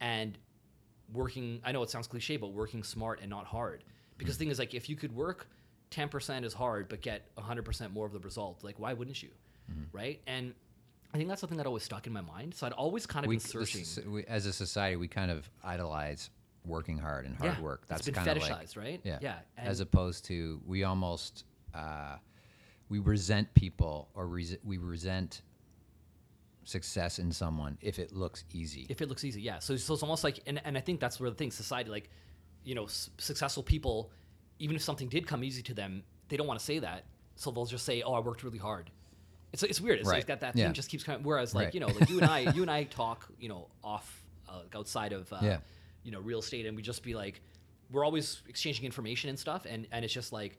and 0.00 0.38
working 1.12 1.60
i 1.64 1.72
know 1.72 1.82
it 1.82 1.90
sounds 1.90 2.06
cliche 2.06 2.36
but 2.36 2.48
working 2.48 2.82
smart 2.82 3.20
and 3.20 3.30
not 3.30 3.46
hard. 3.46 3.84
Because 4.18 4.36
the 4.36 4.44
thing 4.44 4.50
is 4.50 4.58
like 4.58 4.72
if 4.74 4.88
you 4.88 4.96
could 4.96 5.14
work 5.14 5.46
10% 5.90 6.44
as 6.44 6.52
hard 6.54 6.88
but 6.88 7.00
get 7.02 7.34
100% 7.36 7.92
more 7.92 8.06
of 8.06 8.12
the 8.12 8.18
result 8.20 8.64
like 8.64 8.78
why 8.78 8.92
wouldn't 8.92 9.22
you? 9.22 9.30
Right? 9.92 10.20
And 10.26 10.54
i 11.14 11.16
think 11.18 11.28
that's 11.28 11.40
something 11.40 11.58
that 11.58 11.66
always 11.66 11.82
stuck 11.84 12.06
in 12.06 12.12
my 12.12 12.20
mind. 12.22 12.54
So 12.54 12.66
i'd 12.66 12.72
always 12.72 13.06
kind 13.06 13.24
of 13.24 13.28
we, 13.28 13.36
been 13.36 13.40
searching. 13.40 13.80
this 13.80 13.98
we, 14.06 14.24
as 14.24 14.46
a 14.46 14.52
society, 14.52 14.96
we 14.96 15.08
kind 15.08 15.30
of 15.30 15.48
idolize 15.62 16.30
working 16.64 16.98
hard 16.98 17.26
and 17.26 17.36
hard 17.36 17.56
Yeah, 17.56 17.62
work. 17.62 17.86
That's 17.86 18.04
been 18.04 18.14
kind 18.14 18.28
of 18.28 18.38
like 18.38 18.52
fetishized, 18.52 18.76
right? 18.76 19.00
Yeah, 19.04 19.18
Yeah, 19.20 19.38
As 19.56 19.80
opposed 19.80 20.24
to 20.26 20.60
we 20.66 20.82
almost 20.84 21.44
uh, 21.74 22.16
we 22.88 22.98
resent 22.98 23.52
people 23.54 24.08
or 24.14 24.26
res- 24.26 24.58
we 24.64 24.78
resent 24.78 25.42
success 26.66 27.18
in 27.20 27.30
someone 27.32 27.78
if 27.80 27.98
it 27.98 28.12
looks 28.12 28.44
easy. 28.52 28.86
if 28.88 29.00
it 29.00 29.08
looks 29.08 29.24
easy 29.24 29.40
yeah 29.40 29.58
so, 29.60 29.76
so 29.76 29.94
it's 29.94 30.02
almost 30.02 30.24
like 30.24 30.40
and, 30.46 30.60
and 30.64 30.76
i 30.76 30.80
think 30.80 30.98
that's 31.00 31.18
where 31.20 31.30
the 31.30 31.36
thing 31.36 31.50
society 31.50 31.88
like 31.88 32.10
you 32.64 32.74
know 32.74 32.84
s- 32.84 33.08
successful 33.18 33.62
people 33.62 34.10
even 34.58 34.74
if 34.74 34.82
something 34.82 35.08
did 35.08 35.26
come 35.28 35.44
easy 35.44 35.62
to 35.62 35.72
them 35.74 36.02
they 36.28 36.36
don't 36.36 36.48
want 36.48 36.58
to 36.58 36.64
say 36.66 36.80
that 36.80 37.04
so 37.36 37.50
they'll 37.52 37.66
just 37.66 37.84
say 37.84 38.02
oh 38.02 38.14
i 38.14 38.18
worked 38.18 38.42
really 38.42 38.58
hard 38.58 38.90
it's, 39.52 39.62
it's 39.62 39.80
weird 39.80 40.00
it's 40.00 40.08
Right. 40.08 40.16
like 40.16 40.26
that 40.26 40.40
that 40.40 40.56
Yeah. 40.56 40.64
thing 40.66 40.74
just 40.74 40.90
keeps 40.90 41.04
coming 41.04 41.22
whereas 41.22 41.54
like 41.54 41.66
Right. 41.66 41.74
you 41.74 41.80
know 41.80 41.86
like 41.86 42.10
you 42.10 42.18
and 42.20 42.28
i 42.28 42.40
you 42.56 42.62
and 42.62 42.70
i 42.70 42.82
talk 42.82 43.28
you 43.38 43.48
know 43.48 43.68
off 43.84 44.24
uh, 44.48 44.62
outside 44.74 45.12
of 45.12 45.32
uh, 45.32 45.38
Yeah. 45.40 45.58
you 46.02 46.10
know 46.10 46.20
real 46.20 46.40
estate 46.40 46.66
and 46.66 46.76
we 46.76 46.82
just 46.82 47.04
be 47.04 47.14
like 47.14 47.40
we're 47.92 48.04
always 48.04 48.42
exchanging 48.48 48.84
information 48.84 49.30
and 49.30 49.38
stuff 49.38 49.66
and 49.68 49.86
and 49.92 50.04
it's 50.04 50.12
just 50.12 50.32
like 50.32 50.58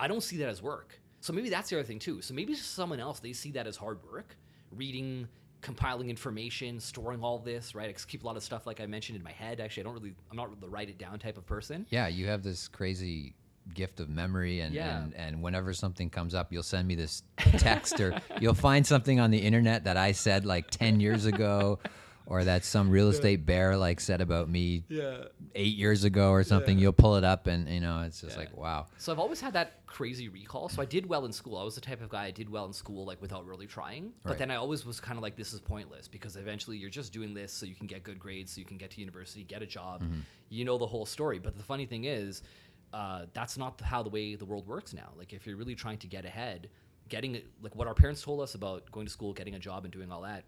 i 0.00 0.08
don't 0.08 0.22
see 0.24 0.38
that 0.38 0.48
as 0.48 0.60
work 0.60 0.98
so 1.20 1.32
maybe 1.32 1.48
that's 1.48 1.70
the 1.70 1.76
other 1.78 1.86
thing 1.86 2.00
too 2.00 2.20
so 2.20 2.34
maybe 2.34 2.56
someone 2.56 2.98
else 2.98 3.20
they 3.20 3.32
see 3.32 3.52
that 3.52 3.68
as 3.68 3.76
hard 3.76 3.98
work 4.10 4.36
reading 4.72 5.28
compiling 5.64 6.10
information 6.10 6.78
storing 6.78 7.22
all 7.22 7.38
this 7.38 7.74
right? 7.74 7.88
I 7.88 7.92
keep 8.06 8.22
a 8.22 8.26
lot 8.26 8.36
of 8.36 8.42
stuff 8.42 8.66
like 8.66 8.80
i 8.80 8.86
mentioned 8.86 9.16
in 9.16 9.24
my 9.24 9.32
head. 9.32 9.60
Actually 9.60 9.82
i 9.82 9.84
don't 9.84 9.94
really 9.94 10.14
i'm 10.30 10.36
not 10.36 10.60
the 10.60 10.68
write 10.68 10.90
it 10.90 10.98
down 10.98 11.18
type 11.18 11.38
of 11.38 11.46
person. 11.46 11.86
Yeah, 11.90 12.06
you 12.06 12.26
have 12.26 12.42
this 12.42 12.68
crazy 12.68 13.34
gift 13.72 13.98
of 13.98 14.10
memory 14.10 14.60
and, 14.60 14.74
Yeah. 14.74 14.98
and 15.02 15.14
and 15.14 15.42
whenever 15.42 15.72
something 15.72 16.10
comes 16.10 16.34
up 16.34 16.52
you'll 16.52 16.62
send 16.62 16.86
me 16.86 16.94
this 16.96 17.22
text 17.38 17.98
or 17.98 18.14
you'll 18.40 18.52
find 18.52 18.86
something 18.86 19.18
on 19.20 19.30
the 19.30 19.38
internet 19.38 19.84
that 19.84 19.96
I 19.96 20.12
said 20.12 20.44
like 20.44 20.70
10 20.70 21.00
years 21.00 21.24
ago 21.24 21.78
or 22.26 22.42
that 22.44 22.64
some 22.64 22.90
real 22.90 23.08
estate 23.10 23.44
bear 23.44 23.76
like 23.76 24.00
said 24.00 24.20
about 24.20 24.48
me 24.48 24.82
yeah 24.88 25.24
8 25.54 25.76
years 25.76 26.04
ago 26.04 26.30
or 26.30 26.42
something 26.42 26.78
you'll 26.78 26.92
pull 26.92 27.16
it 27.16 27.24
up 27.24 27.46
and 27.46 27.68
you 27.68 27.80
know 27.80 28.00
it's 28.02 28.20
just 28.22 28.32
Yeah. 28.36 28.40
like 28.44 28.56
wow 28.56 28.86
So 28.98 29.12
I've 29.12 29.18
always 29.18 29.40
had 29.40 29.52
that 29.52 29.84
crazy 29.86 30.28
recall. 30.28 30.68
So 30.68 30.82
I 30.82 30.86
did 30.86 31.06
well 31.06 31.24
in 31.24 31.32
school. 31.32 31.56
I 31.56 31.62
was 31.62 31.76
the 31.76 31.80
type 31.80 32.02
of 32.02 32.08
guy 32.08 32.24
I 32.24 32.30
did 32.32 32.50
well 32.50 32.64
in 32.66 32.72
school, 32.72 33.04
like 33.04 33.22
without 33.22 33.46
really 33.46 33.66
trying. 33.68 34.12
But 34.24 34.30
Right. 34.30 34.38
then 34.38 34.50
I 34.50 34.56
always 34.56 34.84
was 34.84 34.98
kind 34.98 35.16
of 35.16 35.22
like, 35.22 35.36
this 35.36 35.52
is 35.52 35.60
pointless 35.60 36.08
because 36.08 36.34
eventually 36.34 36.76
you're 36.78 36.90
just 36.90 37.12
doing 37.12 37.32
this 37.32 37.52
so 37.52 37.64
you 37.64 37.76
can 37.76 37.86
get 37.86 38.02
good 38.02 38.18
grades, 38.18 38.50
so 38.52 38.58
you 38.58 38.64
can 38.64 38.76
get 38.76 38.90
to 38.92 39.00
university, 39.00 39.44
get 39.44 39.62
a 39.62 39.66
job. 39.66 40.02
Mm-hmm. 40.02 40.20
You 40.48 40.64
know 40.64 40.78
the 40.78 40.86
whole 40.86 41.06
story. 41.06 41.38
But 41.38 41.56
the 41.56 41.62
funny 41.62 41.86
thing 41.86 42.04
is, 42.06 42.42
uh, 42.92 43.26
that's 43.34 43.56
not 43.56 43.80
how 43.82 44.02
the 44.02 44.10
way 44.10 44.34
the 44.34 44.44
world 44.44 44.66
works 44.66 44.92
now. 44.94 45.10
Like 45.16 45.32
if 45.32 45.46
you're 45.46 45.56
really 45.56 45.76
trying 45.76 45.98
to 45.98 46.08
get 46.08 46.24
ahead, 46.24 46.70
getting 47.08 47.40
like 47.62 47.76
what 47.76 47.86
our 47.86 47.94
parents 47.94 48.20
told 48.22 48.40
us 48.40 48.54
about 48.56 48.90
going 48.90 49.06
to 49.06 49.12
school, 49.12 49.32
getting 49.32 49.54
a 49.54 49.58
job, 49.60 49.84
and 49.84 49.92
doing 49.92 50.10
all 50.10 50.22
that 50.22 50.44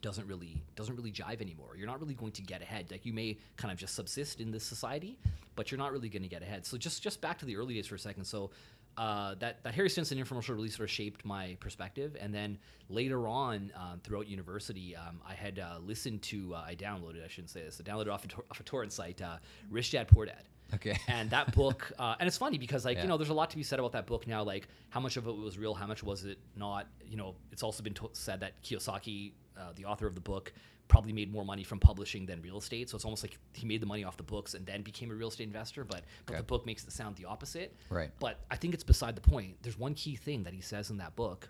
doesn't 0.00 0.26
really 0.26 0.62
doesn't 0.74 0.96
really 0.96 1.12
jive 1.12 1.40
anymore. 1.40 1.76
You're 1.76 1.86
not 1.86 2.00
really 2.00 2.14
going 2.14 2.32
to 2.32 2.42
get 2.42 2.62
ahead. 2.62 2.90
Like 2.90 3.04
you 3.06 3.12
may 3.12 3.38
kind 3.56 3.70
of 3.72 3.78
just 3.78 3.94
subsist 3.94 4.40
in 4.40 4.50
this 4.50 4.64
society, 4.64 5.18
but 5.54 5.70
you're 5.70 5.78
not 5.78 5.92
really 5.92 6.08
going 6.08 6.22
to 6.22 6.28
get 6.28 6.42
ahead. 6.42 6.66
So 6.66 6.76
just 6.76 7.02
just 7.02 7.20
back 7.20 7.38
to 7.38 7.46
the 7.46 7.56
early 7.56 7.74
days 7.74 7.86
for 7.86 7.94
a 7.94 7.98
second. 7.98 8.24
So 8.24 8.50
uh, 8.96 9.34
that 9.36 9.62
that 9.64 9.74
Harry 9.74 9.88
Stinson 9.88 10.18
infomercial 10.18 10.54
really 10.54 10.68
sort 10.68 10.88
of 10.88 10.90
shaped 10.90 11.24
my 11.24 11.56
perspective, 11.60 12.16
and 12.20 12.34
then 12.34 12.58
later 12.88 13.26
on 13.28 13.72
um, 13.76 14.00
throughout 14.02 14.26
university, 14.28 14.94
um, 14.96 15.20
I 15.26 15.34
had 15.34 15.58
uh, 15.58 15.78
listened 15.82 16.22
to 16.22 16.54
uh, 16.54 16.64
I 16.66 16.74
downloaded 16.74 17.24
I 17.24 17.28
shouldn't 17.28 17.50
say 17.50 17.62
this 17.62 17.80
I 17.80 17.88
downloaded 17.88 18.12
off 18.12 18.24
a, 18.24 18.28
tor- 18.28 18.44
off 18.50 18.60
a 18.60 18.64
torrent 18.64 18.92
site 18.92 19.22
uh, 19.22 19.36
Rich 19.70 19.92
Dad 19.92 20.08
Poor 20.08 20.26
Dad. 20.26 20.42
Okay. 20.74 20.98
And 21.08 21.28
that 21.30 21.54
book, 21.54 21.92
uh, 21.98 22.16
and 22.18 22.26
it's 22.26 22.38
funny 22.38 22.56
because 22.58 22.84
like 22.84 22.96
Yeah. 22.96 23.02
you 23.04 23.08
know, 23.08 23.16
there's 23.18 23.28
a 23.30 23.34
lot 23.34 23.50
to 23.50 23.56
be 23.56 23.62
said 23.62 23.78
about 23.78 23.92
that 23.92 24.06
book 24.06 24.26
now. 24.26 24.42
Like 24.42 24.68
how 24.90 25.00
much 25.00 25.16
of 25.16 25.26
it 25.26 25.36
was 25.36 25.58
real, 25.58 25.74
how 25.74 25.86
much 25.86 26.02
was 26.02 26.24
it 26.24 26.38
not? 26.56 26.86
You 27.06 27.16
know, 27.16 27.34
it's 27.52 27.62
also 27.62 27.82
been 27.82 27.94
to- 27.94 28.10
said 28.14 28.40
that 28.40 28.62
Kiyosaki 28.62 29.32
uh, 29.58 29.72
the 29.74 29.84
author 29.84 30.06
of 30.06 30.14
the 30.14 30.20
book 30.20 30.52
probably 30.88 31.12
made 31.12 31.32
more 31.32 31.44
money 31.44 31.64
from 31.64 31.78
publishing 31.78 32.26
than 32.26 32.42
real 32.42 32.58
estate. 32.58 32.90
So 32.90 32.96
it's 32.96 33.04
almost 33.04 33.22
like 33.22 33.38
he 33.54 33.64
made 33.66 33.80
the 33.80 33.86
money 33.86 34.04
off 34.04 34.16
the 34.16 34.22
books 34.22 34.54
and 34.54 34.66
then 34.66 34.82
became 34.82 35.10
a 35.10 35.14
real 35.14 35.28
estate 35.28 35.44
investor. 35.46 35.84
But 35.84 36.02
but 36.26 36.32
Okay. 36.34 36.40
the 36.40 36.44
book 36.44 36.66
makes 36.66 36.84
it 36.84 36.92
sound 36.92 37.16
the 37.16 37.24
opposite. 37.24 37.74
Right. 37.88 38.10
But 38.18 38.40
I 38.50 38.56
think 38.56 38.74
it's 38.74 38.84
beside 38.84 39.14
the 39.16 39.20
point. 39.22 39.56
There's 39.62 39.78
one 39.78 39.94
key 39.94 40.16
thing 40.16 40.42
that 40.44 40.52
he 40.52 40.60
says 40.60 40.90
in 40.90 40.98
that 40.98 41.14
book, 41.16 41.48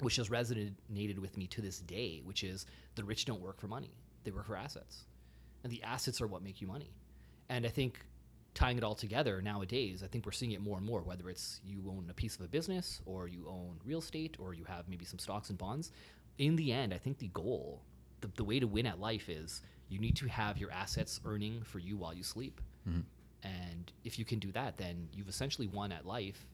which 0.00 0.16
has 0.16 0.28
resonated 0.28 1.18
with 1.18 1.36
me 1.36 1.46
to 1.48 1.60
this 1.60 1.78
day, 1.80 2.20
which 2.24 2.42
is 2.42 2.66
the 2.96 3.04
rich 3.04 3.24
don't 3.26 3.40
work 3.40 3.60
for 3.60 3.68
money; 3.68 3.92
they 4.24 4.30
work 4.32 4.46
for 4.46 4.56
assets, 4.56 5.04
and 5.62 5.72
the 5.72 5.82
assets 5.82 6.20
are 6.20 6.26
what 6.26 6.42
make 6.42 6.60
you 6.60 6.66
money. 6.66 6.90
And 7.48 7.64
I 7.66 7.68
think 7.68 8.04
tying 8.54 8.78
it 8.78 8.84
all 8.84 8.94
together 8.94 9.42
nowadays, 9.42 10.02
I 10.02 10.06
think 10.06 10.24
we're 10.26 10.32
seeing 10.32 10.52
it 10.52 10.60
more 10.60 10.78
and 10.78 10.86
more. 10.86 11.02
Whether 11.02 11.28
it's 11.28 11.60
you 11.64 11.84
own 11.88 12.06
a 12.10 12.14
piece 12.14 12.34
of 12.36 12.40
a 12.42 12.48
business, 12.48 13.02
or 13.04 13.28
you 13.28 13.46
own 13.48 13.78
real 13.84 13.98
estate, 13.98 14.36
or 14.40 14.54
you 14.54 14.64
have 14.64 14.88
maybe 14.88 15.04
some 15.04 15.18
stocks 15.18 15.50
and 15.50 15.58
bonds. 15.58 15.92
In 16.38 16.56
the 16.56 16.72
end, 16.72 16.92
I 16.92 16.98
think 16.98 17.18
the 17.18 17.28
goal, 17.28 17.82
the, 18.20 18.30
the 18.36 18.44
way 18.44 18.58
to 18.60 18.66
win 18.66 18.86
at 18.86 19.00
life 19.00 19.28
is 19.28 19.62
you 19.88 19.98
need 19.98 20.16
to 20.16 20.26
have 20.28 20.58
your 20.58 20.70
assets 20.70 21.20
earning 21.24 21.62
for 21.64 21.78
you 21.78 21.96
while 21.96 22.14
you 22.14 22.22
sleep. 22.22 22.60
Mm-hmm. 22.88 23.00
And 23.44 23.92
if 24.04 24.18
you 24.18 24.24
can 24.24 24.38
do 24.38 24.50
that, 24.52 24.76
then 24.78 25.08
you've 25.12 25.28
essentially 25.28 25.66
won 25.68 25.92
at 25.92 26.06
life, 26.06 26.46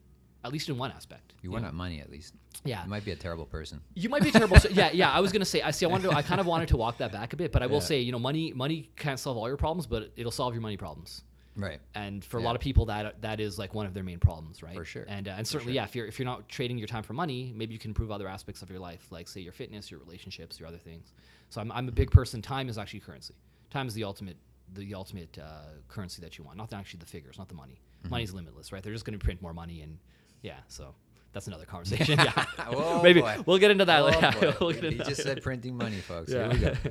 at 0.44 0.52
least 0.52 0.68
in 0.68 0.76
one 0.76 0.90
aspect. 0.90 1.34
You 1.40 1.52
won 1.52 1.64
at 1.64 1.72
money 1.72 2.00
at 2.00 2.10
least. 2.10 2.34
Yeah. 2.64 2.82
You 2.82 2.90
might 2.90 3.04
be 3.04 3.12
a 3.12 3.16
terrible 3.16 3.46
person. 3.46 3.80
You 3.94 4.08
might 4.08 4.22
be 4.22 4.30
a 4.30 4.32
terrible. 4.32 4.56
yeah, 4.72 4.90
yeah. 4.92 5.10
I 5.12 5.20
was 5.20 5.30
gonna 5.32 5.44
say. 5.44 5.62
I 5.62 5.70
see. 5.70 5.87
I 5.87 5.88
wanted. 5.88 6.10
To, 6.10 6.16
I 6.16 6.22
kind 6.22 6.40
of 6.40 6.46
wanted 6.46 6.68
to 6.68 6.76
walk 6.76 6.99
that 6.99 7.12
back 7.12 7.32
a 7.32 7.37
bit, 7.37 7.52
but 7.52 7.62
I 7.62 7.66
will 7.66 7.75
Yeah. 7.75 7.80
say, 7.80 8.00
you 8.00 8.10
know, 8.12 8.18
money 8.18 8.52
money 8.52 8.90
can't 8.96 9.20
solve 9.20 9.37
all 9.37 9.46
your 9.49 9.56
problems, 9.56 9.87
but 9.87 10.10
it'll 10.16 10.32
solve 10.32 10.52
your 10.54 10.62
money 10.62 10.76
problems. 10.76 11.22
Right. 11.61 11.81
And 11.95 12.25
for 12.25 12.38
a 12.38 12.43
lot 12.43 12.55
of 12.57 12.61
people, 12.61 12.87
that 12.87 13.21
that 13.23 13.40
is 13.40 13.59
like 13.59 13.75
one 13.75 13.87
of 13.87 13.95
their 13.95 14.02
main 14.02 14.19
problems, 14.19 14.62
right? 14.62 14.75
For 14.75 14.85
sure. 14.85 15.05
And 15.09 15.29
uh, 15.29 15.35
and 15.37 15.47
certainly, 15.47 15.75
yeah. 15.75 15.85
If 15.85 15.95
you're 15.95 16.07
if 16.07 16.19
you're 16.19 16.26
not 16.26 16.49
trading 16.49 16.79
your 16.79 16.88
time 16.88 17.02
for 17.02 17.12
money, 17.12 17.52
maybe 17.55 17.73
you 17.73 17.79
can 17.79 17.90
improve 17.90 18.11
other 18.11 18.29
aspects 18.29 18.62
of 18.62 18.71
your 18.71 18.81
life, 18.81 19.07
like 19.11 19.29
say 19.29 19.40
your 19.40 19.52
fitness, 19.52 19.90
your 19.90 20.00
relationships, 20.00 20.59
your 20.59 20.69
other 20.69 20.79
things. 20.79 21.12
So 21.50 21.61
I'm 21.61 21.71
I'm 21.73 21.88
a 21.88 21.93
big 21.93 22.11
person. 22.11 22.40
Time 22.43 22.69
is 22.69 22.79
actually 22.79 23.00
currency. 23.00 23.35
Time 23.71 23.87
is 23.87 23.95
the 23.95 24.05
ultimate 24.05 24.37
the 24.73 24.95
ultimate 24.95 25.38
uh, 25.38 25.64
currency 25.88 26.23
that 26.23 26.38
you 26.38 26.45
want, 26.45 26.57
not 26.57 26.73
actually 26.73 27.00
the 27.00 27.07
figures, 27.07 27.38
not 27.38 27.49
the 27.49 27.55
money. 27.55 27.81
Mm-hmm. 28.02 28.11
Money's 28.11 28.33
limitless, 28.33 28.73
right? 28.73 28.83
They're 28.83 28.93
just 28.93 29.05
going 29.05 29.19
to 29.19 29.25
print 29.25 29.43
more 29.43 29.52
money, 29.52 29.83
and 29.83 29.99
yeah. 30.43 30.59
So 30.69 30.95
that's 31.33 31.47
another 31.47 31.64
conversation. 31.64 32.19
yeah. 32.25 32.45
Oh, 32.73 33.00
maybe 33.02 33.21
boy. 33.21 33.37
we'll 33.47 33.59
get 33.59 33.71
into 33.71 33.85
that 33.85 34.00
Oh, 34.02 34.07
later. 34.07 34.57
we'll 34.61 34.73
get 34.73 34.83
he 34.83 34.87
into 34.88 34.99
that 34.99 35.09
just 35.09 35.23
said 35.23 35.43
printing 35.43 35.76
money, 35.76 35.97
folks. 35.99 36.33
Yeah. 36.33 36.52
Here 36.55 36.71
we 36.83 36.90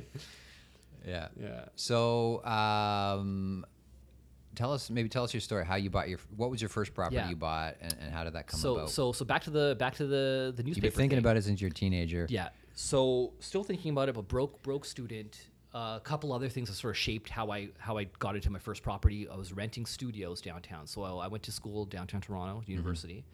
Yeah. 1.06 1.28
Yeah. 1.40 1.64
So, 1.76 2.44
um, 2.44 3.64
tell 4.54 4.72
us 4.72 4.90
maybe 4.90 5.08
tell 5.08 5.24
us 5.24 5.32
your 5.34 5.40
story. 5.40 5.64
How 5.64 5.76
you 5.76 5.90
bought 5.90 6.08
your 6.08 6.18
what 6.36 6.50
was 6.50 6.60
your 6.60 6.68
first 6.68 6.94
property 6.94 7.16
Yeah. 7.16 7.28
you 7.28 7.36
bought, 7.36 7.76
and, 7.80 7.94
and 8.00 8.12
how 8.12 8.24
did 8.24 8.32
that 8.34 8.46
come 8.46 8.60
so 8.60 8.74
about? 8.76 8.90
so 8.90 9.12
so 9.12 9.24
back 9.24 9.42
to 9.44 9.50
the 9.50 9.76
back 9.78 9.94
to 9.96 10.06
the 10.06 10.52
the 10.54 10.62
You've 10.62 10.66
newspaper. 10.66 10.86
been 10.86 10.90
thinking 10.92 11.16
thing. 11.16 11.24
about 11.24 11.36
it 11.36 11.44
since 11.44 11.60
you're 11.60 11.70
a 11.70 11.74
teenager. 11.74 12.26
Yeah. 12.28 12.48
So 12.74 13.32
still 13.40 13.62
thinking 13.64 13.90
about 13.92 14.08
it, 14.08 14.14
but 14.14 14.28
broke 14.28 14.62
broke 14.62 14.84
student. 14.84 15.46
Uh, 15.72 15.94
a 15.96 16.00
couple 16.02 16.32
other 16.32 16.48
things 16.48 16.68
that 16.68 16.74
sort 16.74 16.90
of 16.92 16.98
shaped 16.98 17.28
how 17.30 17.50
I 17.52 17.68
how 17.78 17.96
I 17.96 18.04
got 18.18 18.34
into 18.34 18.50
my 18.50 18.58
first 18.58 18.82
property. 18.82 19.28
I 19.28 19.36
was 19.36 19.52
renting 19.52 19.86
studios 19.86 20.40
downtown. 20.40 20.86
So 20.88 21.02
I, 21.04 21.26
I 21.26 21.28
went 21.28 21.44
to 21.44 21.52
school 21.52 21.84
downtown 21.84 22.20
Toronto 22.20 22.62
University, 22.66 23.24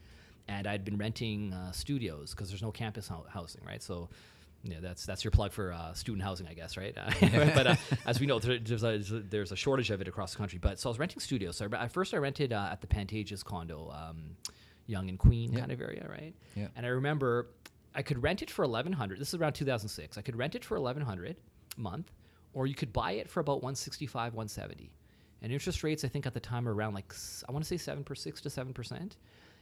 and 0.46 0.66
I'd 0.66 0.84
been 0.84 0.98
renting 0.98 1.54
uh, 1.54 1.72
studios 1.72 2.32
because 2.32 2.50
there's 2.50 2.62
no 2.62 2.72
campus 2.72 3.08
hou- 3.08 3.24
housing, 3.28 3.62
right? 3.66 3.82
So. 3.82 4.08
Yeah, 4.70 4.78
that's 4.80 5.06
that's 5.06 5.24
your 5.24 5.30
plug 5.30 5.52
for 5.52 5.72
uh, 5.72 5.92
student 5.94 6.22
housing, 6.22 6.46
I 6.48 6.54
guess, 6.54 6.76
right? 6.76 6.96
Uh, 7.22 7.50
but 7.54 7.66
uh, 7.66 7.76
as 8.06 8.20
we 8.20 8.26
know, 8.26 8.38
there, 8.38 8.58
there's 8.58 8.82
a 8.84 8.98
there's 8.98 9.52
a 9.52 9.56
shortage 9.56 9.90
of 9.90 10.00
it 10.00 10.08
across 10.08 10.32
the 10.32 10.38
country. 10.38 10.58
But 10.58 10.78
so 10.80 10.88
I 10.88 10.90
was 10.90 10.98
renting 10.98 11.20
studios. 11.20 11.56
So 11.56 11.68
I, 11.72 11.84
at 11.84 11.92
first 11.92 12.12
I 12.14 12.18
rented 12.18 12.52
uh, 12.52 12.68
at 12.72 12.80
the 12.80 12.86
Pantages 12.86 13.44
condo, 13.44 13.90
um, 13.90 14.36
Yonge 14.86 15.08
and 15.10 15.18
Queen 15.18 15.52
Yeah. 15.52 15.60
kind 15.60 15.72
of 15.72 15.80
area, 15.80 16.06
right? 16.08 16.34
Yeah. 16.54 16.68
And 16.76 16.84
I 16.86 16.90
remember 16.90 17.48
I 17.94 18.02
could 18.02 18.22
rent 18.22 18.42
it 18.42 18.50
for 18.50 18.64
eleven 18.64 18.92
hundred. 18.92 19.18
This 19.20 19.28
is 19.28 19.34
around 19.40 19.54
two 19.54 19.64
thousand 19.64 19.88
six. 19.88 20.18
I 20.18 20.22
could 20.22 20.36
rent 20.36 20.54
it 20.54 20.64
for 20.64 20.76
eleven 20.76 21.02
hundred 21.02 21.36
a 21.76 21.80
month, 21.80 22.12
or 22.52 22.66
you 22.66 22.74
could 22.74 22.92
buy 22.92 23.12
it 23.12 23.28
for 23.30 23.40
about 23.40 23.62
one 23.62 23.74
sixty 23.74 24.06
five, 24.06 24.34
one 24.34 24.48
seventy. 24.48 24.92
And 25.42 25.52
interest 25.52 25.84
rates, 25.84 26.02
I 26.04 26.08
think 26.08 26.26
at 26.26 26.32
the 26.34 26.40
time 26.40 26.64
were 26.64 26.74
around 26.74 26.94
like 26.94 27.12
I 27.48 27.52
want 27.52 27.64
to 27.64 27.68
say 27.68 27.76
seven 27.76 28.04
per 28.04 28.14
six 28.14 28.40
to 28.42 28.50
seven 28.50 28.72
percent. 28.72 29.16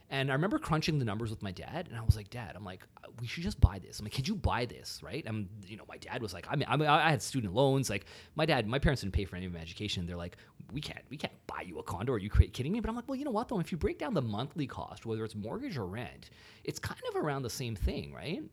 And 0.09 0.29
I 0.29 0.33
remember 0.33 0.59
crunching 0.59 0.99
the 0.99 1.05
numbers 1.05 1.31
with 1.31 1.41
my 1.41 1.51
dad, 1.51 1.87
and 1.89 1.97
I 1.97 2.03
was 2.03 2.15
like, 2.15 2.29
"Dad, 2.29 2.53
I'm 2.55 2.63
like, 2.63 2.83
uh, 3.03 3.07
we 3.19 3.25
should 3.27 3.41
just 3.43 3.59
buy 3.59 3.79
this. 3.79 3.99
I'm 3.99 4.05
like, 4.05 4.13
could 4.13 4.27
you 4.27 4.35
buy 4.35 4.65
this, 4.65 5.01
right?" 5.01 5.23
And 5.25 5.47
you 5.65 5.77
know, 5.77 5.85
my 5.89 5.97
dad 5.97 6.21
was 6.21 6.33
like, 6.33 6.45
"I 6.49 6.55
mean, 6.55 6.67
I, 6.69 6.77
mean, 6.77 6.87
I 6.87 7.09
had 7.09 7.21
student 7.21 7.53
loans. 7.53 7.89
Like, 7.89 8.05
my 8.35 8.45
dad, 8.45 8.67
my 8.67 8.77
parents 8.77 9.01
didn't 9.01 9.13
pay 9.13 9.25
for 9.25 9.35
any 9.35 9.47
of 9.47 9.53
my 9.53 9.59
education. 9.59 10.05
They're 10.05 10.15
like, 10.15 10.37
we 10.71 10.81
can't, 10.81 11.01
we 11.09 11.17
can't 11.17 11.33
buy 11.47 11.61
you 11.61 11.79
a 11.79 11.83
condo. 11.83 12.13
Are 12.13 12.19
you 12.19 12.29
kidding 12.29 12.71
me?" 12.71 12.79
But 12.79 12.89
I'm 12.89 12.95
like, 12.95 13.07
"Well, 13.07 13.15
you 13.17 13.25
know 13.25 13.31
what 13.31 13.47
though? 13.47 13.59
If 13.59 13.71
you 13.71 13.77
break 13.77 13.97
down 13.97 14.13
the 14.13 14.21
monthly 14.21 14.67
cost, 14.67 15.05
whether 15.05 15.25
it's 15.25 15.35
mortgage 15.35 15.77
or 15.77 15.87
rent, 15.87 16.29
it's 16.63 16.79
kind 16.79 17.01
of 17.09 17.15
around 17.15 17.41
the 17.41 17.49
same 17.49 17.75
thing, 17.75 18.13
right?" 18.13 18.43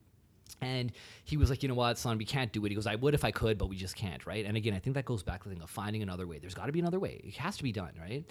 And 0.60 0.92
he 1.24 1.36
was 1.36 1.50
like, 1.50 1.62
you 1.62 1.68
know 1.68 1.74
what, 1.74 1.98
son, 1.98 2.18
we 2.18 2.24
can't 2.24 2.52
do 2.52 2.64
it. 2.64 2.68
He 2.68 2.74
goes, 2.74 2.86
I 2.86 2.94
would 2.94 3.14
if 3.14 3.24
I 3.24 3.30
could, 3.30 3.58
but 3.58 3.68
we 3.68 3.76
just 3.76 3.96
can't, 3.96 4.24
right? 4.26 4.44
And 4.44 4.56
again, 4.56 4.74
I 4.74 4.78
think 4.78 4.94
that 4.94 5.04
goes 5.04 5.22
back 5.22 5.42
to 5.42 5.48
the 5.48 5.54
thing 5.54 5.62
of 5.62 5.70
finding 5.70 6.02
another 6.02 6.26
way. 6.26 6.38
There's 6.38 6.54
got 6.54 6.66
to 6.66 6.72
be 6.72 6.78
another 6.78 7.00
way. 7.00 7.20
It 7.24 7.34
has 7.36 7.56
to 7.56 7.62
be 7.62 7.72
done, 7.72 7.92
right? 8.00 8.24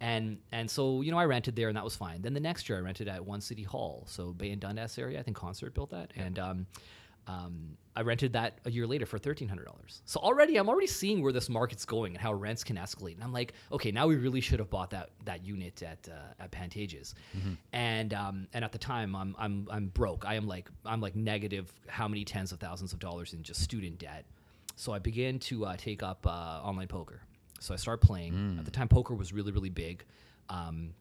And 0.00 0.38
and 0.52 0.70
so 0.70 1.00
you 1.02 1.10
know, 1.10 1.18
I 1.18 1.24
rented 1.24 1.56
there, 1.56 1.68
and 1.68 1.76
that 1.76 1.84
was 1.84 1.96
fine. 1.96 2.22
Then 2.22 2.34
the 2.34 2.40
next 2.40 2.68
year, 2.68 2.78
I 2.78 2.80
rented 2.82 3.08
at 3.08 3.24
One 3.24 3.40
City 3.40 3.64
Hall, 3.64 4.04
so 4.06 4.32
Bay 4.32 4.50
and 4.50 4.60
Dundas 4.60 4.98
area. 4.98 5.18
I 5.18 5.22
think 5.22 5.36
Concert 5.36 5.74
built 5.74 5.90
that, 5.90 6.12
and 6.16 6.38
um, 6.38 6.66
um, 7.26 7.76
I 7.96 8.02
rented 8.02 8.32
that 8.34 8.60
a 8.64 8.70
year 8.70 8.86
later 8.86 9.06
for 9.06 9.18
thirteen 9.18 9.48
hundred 9.48 9.66
dollars. 9.66 10.02
So 10.04 10.20
already, 10.20 10.56
I'm 10.56 10.68
already 10.68 10.86
seeing 10.86 11.20
where 11.20 11.32
this 11.32 11.48
market's 11.48 11.84
going 11.84 12.14
and 12.14 12.22
how 12.22 12.32
rents 12.32 12.62
can 12.62 12.76
escalate. 12.76 13.14
And 13.14 13.24
I'm 13.24 13.32
like, 13.32 13.54
okay, 13.72 13.90
now 13.90 14.06
we 14.06 14.16
really 14.16 14.40
should 14.40 14.60
have 14.60 14.70
bought 14.70 14.90
that 14.90 15.10
that 15.24 15.44
unit 15.44 15.82
at 15.82 16.08
uh, 16.08 16.42
at 16.42 16.52
Pantages. 16.52 17.14
And 17.72 18.14
um, 18.14 18.46
and 18.54 18.64
at 18.64 18.70
the 18.70 18.78
time, 18.78 19.16
I'm 19.16 19.34
I'm 19.36 19.66
I'm 19.70 19.88
broke. 19.88 20.24
I 20.24 20.34
am 20.34 20.46
like 20.46 20.70
I'm 20.86 21.00
like 21.00 21.16
negative 21.16 21.72
how 21.88 22.06
many 22.06 22.24
tens 22.24 22.52
of 22.52 22.60
thousands 22.60 22.92
of 22.92 23.00
dollars 23.00 23.32
in 23.34 23.42
just 23.42 23.60
student 23.60 23.98
debt. 23.98 24.24
So 24.76 24.92
I 24.92 25.00
began 25.00 25.40
to 25.40 25.66
uh, 25.66 25.76
take 25.76 26.04
up 26.04 26.24
uh, 26.24 26.60
online 26.62 26.86
poker. 26.86 27.20
So 27.60 27.74
I 27.74 27.76
started 27.76 28.06
playing. 28.06 28.56
At 28.58 28.64
the 28.64 28.70
time, 28.70 28.88
poker 28.88 29.14
was 29.14 29.32
really 29.32 29.52
really 29.52 29.70
big. 29.70 30.04
Um, 30.48 30.94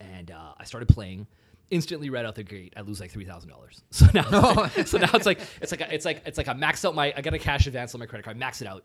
and 0.00 0.30
uh, 0.30 0.52
I 0.58 0.64
started 0.64 0.88
playing. 0.88 1.26
Instantly, 1.68 2.10
right 2.10 2.24
out 2.24 2.36
the 2.36 2.44
gate, 2.44 2.74
I 2.76 2.82
lose 2.82 3.00
like 3.00 3.10
three 3.10 3.24
thousand 3.24 3.50
dollars. 3.50 3.82
So 3.90 4.06
now, 4.14 4.68
so 4.84 4.98
now 4.98 5.10
it's 5.14 5.26
like 5.26 5.40
it's 5.60 5.72
like 5.72 5.80
a, 5.80 5.92
it's 5.92 6.04
like 6.04 6.22
it's 6.24 6.38
like 6.38 6.46
I 6.48 6.52
max 6.52 6.84
out 6.84 6.94
my 6.94 7.12
I 7.16 7.20
got 7.22 7.34
a 7.34 7.38
cash 7.38 7.66
advance 7.66 7.94
on 7.94 7.98
my 7.98 8.06
credit 8.06 8.22
card, 8.22 8.36
max 8.36 8.62
it 8.62 8.68
out, 8.68 8.84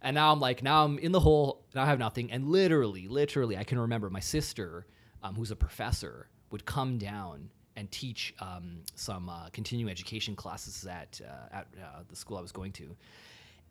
and 0.00 0.14
now 0.14 0.32
I'm 0.32 0.38
like 0.38 0.62
now 0.62 0.84
I'm 0.84 0.98
in 0.98 1.10
the 1.10 1.18
hole. 1.20 1.64
Now 1.74 1.82
I 1.82 1.86
have 1.86 1.98
nothing, 1.98 2.30
and 2.30 2.46
literally, 2.46 3.08
literally, 3.08 3.56
I 3.56 3.64
can 3.64 3.80
remember 3.80 4.10
my 4.10 4.20
sister, 4.20 4.86
um, 5.24 5.34
who's 5.34 5.50
a 5.50 5.56
professor, 5.56 6.28
would 6.52 6.64
come 6.64 6.98
down 6.98 7.50
and 7.74 7.90
teach 7.90 8.32
um, 8.40 8.82
some 8.94 9.28
uh, 9.28 9.48
continuing 9.52 9.90
education 9.90 10.36
classes 10.36 10.86
at 10.86 11.20
uh, 11.28 11.56
at 11.56 11.66
uh, 11.82 12.02
the 12.08 12.14
school 12.14 12.36
I 12.36 12.42
was 12.42 12.52
going 12.52 12.70
to, 12.72 12.94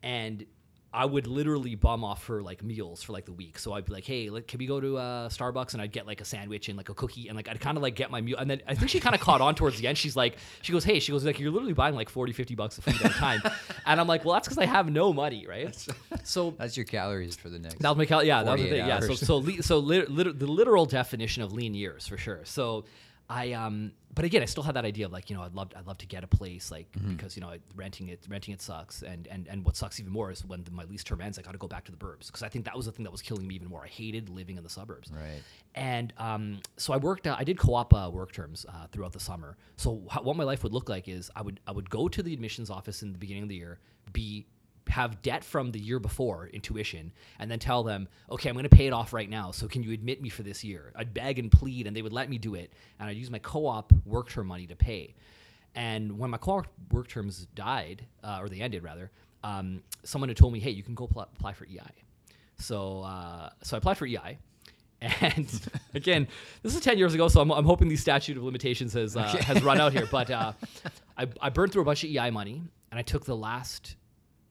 and 0.02 0.44
I 0.92 1.04
would 1.04 1.28
literally 1.28 1.76
bum 1.76 2.02
off 2.02 2.26
her 2.26 2.42
like 2.42 2.64
meals 2.64 3.00
for 3.02 3.12
like 3.12 3.24
the 3.24 3.32
week. 3.32 3.60
So 3.60 3.72
I'd 3.74 3.84
be 3.84 3.92
like, 3.92 4.04
"Hey, 4.04 4.28
like, 4.28 4.48
can 4.48 4.58
we 4.58 4.66
go 4.66 4.80
to 4.80 4.96
uh, 4.98 5.28
Starbucks?" 5.28 5.72
And 5.72 5.80
I'd 5.80 5.92
get 5.92 6.04
like 6.06 6.20
a 6.20 6.24
sandwich 6.24 6.68
and 6.68 6.76
like 6.76 6.88
a 6.88 6.94
cookie, 6.94 7.28
and 7.28 7.36
like 7.36 7.48
I'd 7.48 7.60
kind 7.60 7.76
of 7.76 7.82
like 7.82 7.94
get 7.94 8.10
my 8.10 8.20
meal. 8.20 8.36
And 8.38 8.50
then 8.50 8.60
I 8.66 8.74
think 8.74 8.90
she 8.90 8.98
kind 8.98 9.14
of 9.14 9.20
caught 9.20 9.40
on 9.40 9.54
towards 9.54 9.78
the 9.78 9.86
end. 9.86 9.96
She's 9.96 10.16
like, 10.16 10.36
she 10.62 10.72
goes, 10.72 10.82
"Hey," 10.82 10.98
she 10.98 11.12
goes, 11.12 11.24
"Like 11.24 11.38
you're 11.38 11.52
literally 11.52 11.74
buying 11.74 11.94
like 11.94 12.08
40, 12.08 12.32
50 12.32 12.54
bucks 12.56 12.76
of 12.78 12.84
food 12.84 12.96
at 13.04 13.12
a 13.12 13.14
time," 13.14 13.40
and 13.86 14.00
I'm 14.00 14.08
like, 14.08 14.24
"Well, 14.24 14.34
that's 14.34 14.48
because 14.48 14.58
I 14.58 14.66
have 14.66 14.90
no 14.90 15.12
money, 15.12 15.46
right?" 15.46 15.72
So 16.24 16.54
That's 16.58 16.76
your 16.76 16.86
calories 16.86 17.36
for 17.36 17.48
the 17.50 17.58
next. 17.60 17.78
that 17.78 17.88
was 17.88 17.96
my 17.98 18.06
cal- 18.06 18.24
yeah, 18.24 18.42
that 18.42 18.50
was 18.52 18.60
the 18.62 18.68
48 18.68 18.80
thing. 18.80 18.88
Yeah, 18.88 19.00
so 19.00 19.14
so 19.14 19.36
le- 19.36 19.62
so 19.62 19.78
lit- 19.78 20.10
lit- 20.10 20.38
the 20.40 20.46
literal 20.46 20.86
definition 20.86 21.42
of 21.44 21.52
lean 21.52 21.74
years 21.74 22.06
for 22.08 22.16
sure. 22.16 22.40
So 22.44 22.84
I 23.30 23.52
um, 23.52 23.92
but 24.12 24.24
again, 24.24 24.42
I 24.42 24.46
still 24.46 24.64
had 24.64 24.74
that 24.74 24.84
idea 24.84 25.06
of 25.06 25.12
like 25.12 25.30
you 25.30 25.36
know 25.36 25.42
I'd 25.42 25.54
love 25.54 25.68
I'd 25.76 25.86
love 25.86 25.98
to 25.98 26.06
get 26.06 26.24
a 26.24 26.26
place 26.26 26.70
like 26.72 26.90
Mm-hmm. 26.92 27.14
because 27.14 27.36
you 27.36 27.40
know 27.40 27.52
renting 27.76 28.08
it 28.08 28.26
renting 28.28 28.52
it 28.52 28.60
sucks 28.60 29.02
and 29.02 29.28
and 29.28 29.46
and 29.46 29.64
what 29.64 29.76
sucks 29.76 30.00
even 30.00 30.12
more 30.12 30.32
is 30.32 30.44
when 30.44 30.64
my 30.72 30.82
lease 30.84 31.04
term 31.04 31.20
ends, 31.20 31.38
I 31.38 31.42
got 31.42 31.52
to 31.52 31.58
go 31.58 31.68
back 31.68 31.84
to 31.84 31.92
the 31.92 31.96
burbs 31.96 32.26
because 32.26 32.42
I 32.42 32.48
think 32.48 32.64
that 32.64 32.76
was 32.76 32.86
the 32.86 32.92
thing 32.92 33.04
that 33.04 33.12
was 33.12 33.22
killing 33.22 33.46
me 33.46 33.54
even 33.54 33.68
more. 33.68 33.84
I 33.84 33.88
hated 33.88 34.28
living 34.28 34.56
in 34.56 34.64
the 34.64 34.68
suburbs. 34.68 35.12
Right. 35.12 35.42
And 35.76 36.12
um, 36.18 36.58
so 36.76 36.92
I 36.92 36.96
worked. 36.96 37.28
Uh, 37.28 37.36
I 37.38 37.44
did 37.44 37.56
co-op 37.56 37.94
uh, 37.94 38.10
work 38.12 38.32
terms 38.32 38.66
uh, 38.68 38.88
throughout 38.90 39.12
the 39.12 39.20
summer. 39.20 39.56
So 39.76 40.02
how, 40.10 40.22
what 40.22 40.36
my 40.36 40.44
life 40.44 40.64
would 40.64 40.72
look 40.72 40.88
like 40.88 41.06
is 41.08 41.30
I 41.36 41.42
would 41.42 41.60
I 41.68 41.70
would 41.70 41.88
go 41.88 42.08
to 42.08 42.22
the 42.22 42.32
admissions 42.34 42.68
office 42.68 43.02
in 43.02 43.12
the 43.12 43.18
beginning 43.18 43.44
of 43.44 43.48
the 43.48 43.56
year, 43.56 43.78
be 44.12 44.46
have 44.88 45.22
debt 45.22 45.44
from 45.44 45.70
the 45.70 45.78
year 45.78 45.98
before 45.98 46.46
in 46.46 46.60
tuition, 46.60 47.12
and 47.38 47.50
then 47.50 47.58
tell 47.58 47.82
them, 47.82 48.08
okay, 48.30 48.48
I'm 48.48 48.54
going 48.54 48.68
to 48.68 48.74
pay 48.74 48.86
it 48.86 48.92
off 48.92 49.12
right 49.12 49.28
now. 49.28 49.50
So 49.50 49.68
can 49.68 49.82
you 49.82 49.92
admit 49.92 50.20
me 50.20 50.28
for 50.28 50.42
this 50.42 50.64
year? 50.64 50.92
I'd 50.96 51.14
beg 51.14 51.38
and 51.38 51.50
plead, 51.50 51.86
and 51.86 51.96
they 51.96 52.02
would 52.02 52.12
let 52.12 52.28
me 52.28 52.38
do 52.38 52.54
it, 52.54 52.72
and 52.98 53.08
I'd 53.08 53.16
use 53.16 53.30
my 53.30 53.38
co-op 53.38 53.92
work 54.04 54.30
term 54.30 54.46
money 54.48 54.66
to 54.66 54.76
pay. 54.76 55.14
And 55.74 56.18
when 56.18 56.30
my 56.30 56.38
co-op 56.38 56.66
work 56.90 57.08
terms 57.08 57.46
died, 57.54 58.04
uh, 58.24 58.38
or 58.40 58.48
they 58.48 58.60
ended 58.60 58.82
rather, 58.82 59.10
um, 59.44 59.82
someone 60.04 60.28
had 60.28 60.36
told 60.36 60.52
me, 60.52 60.58
hey, 60.58 60.70
you 60.70 60.82
can 60.82 60.94
go 60.94 61.06
pl- 61.06 61.22
apply 61.22 61.52
for 61.52 61.64
EI. 61.66 61.80
So 62.58 63.02
uh, 63.02 63.50
so 63.62 63.76
I 63.76 63.78
applied 63.78 63.98
for 63.98 64.06
EI. 64.06 64.38
And 65.00 65.70
again, 65.94 66.28
this 66.62 66.74
is 66.74 66.80
10 66.80 66.98
years 66.98 67.14
ago, 67.14 67.28
so 67.28 67.40
I'm, 67.40 67.50
I'm 67.50 67.64
hoping 67.64 67.88
the 67.88 67.96
statute 67.96 68.36
of 68.36 68.42
limitations 68.42 68.92
has, 68.92 69.16
uh, 69.16 69.22
has 69.22 69.62
run 69.62 69.80
out 69.80 69.92
here. 69.92 70.06
But 70.10 70.30
uh, 70.30 70.52
I, 71.16 71.26
I 71.40 71.48
burned 71.50 71.72
through 71.72 71.82
a 71.82 71.86
bunch 71.86 72.04
of 72.04 72.10
EI 72.10 72.30
money, 72.30 72.62
and 72.90 72.98
I 72.98 73.02
took 73.02 73.24
the 73.24 73.36
last 73.36 73.96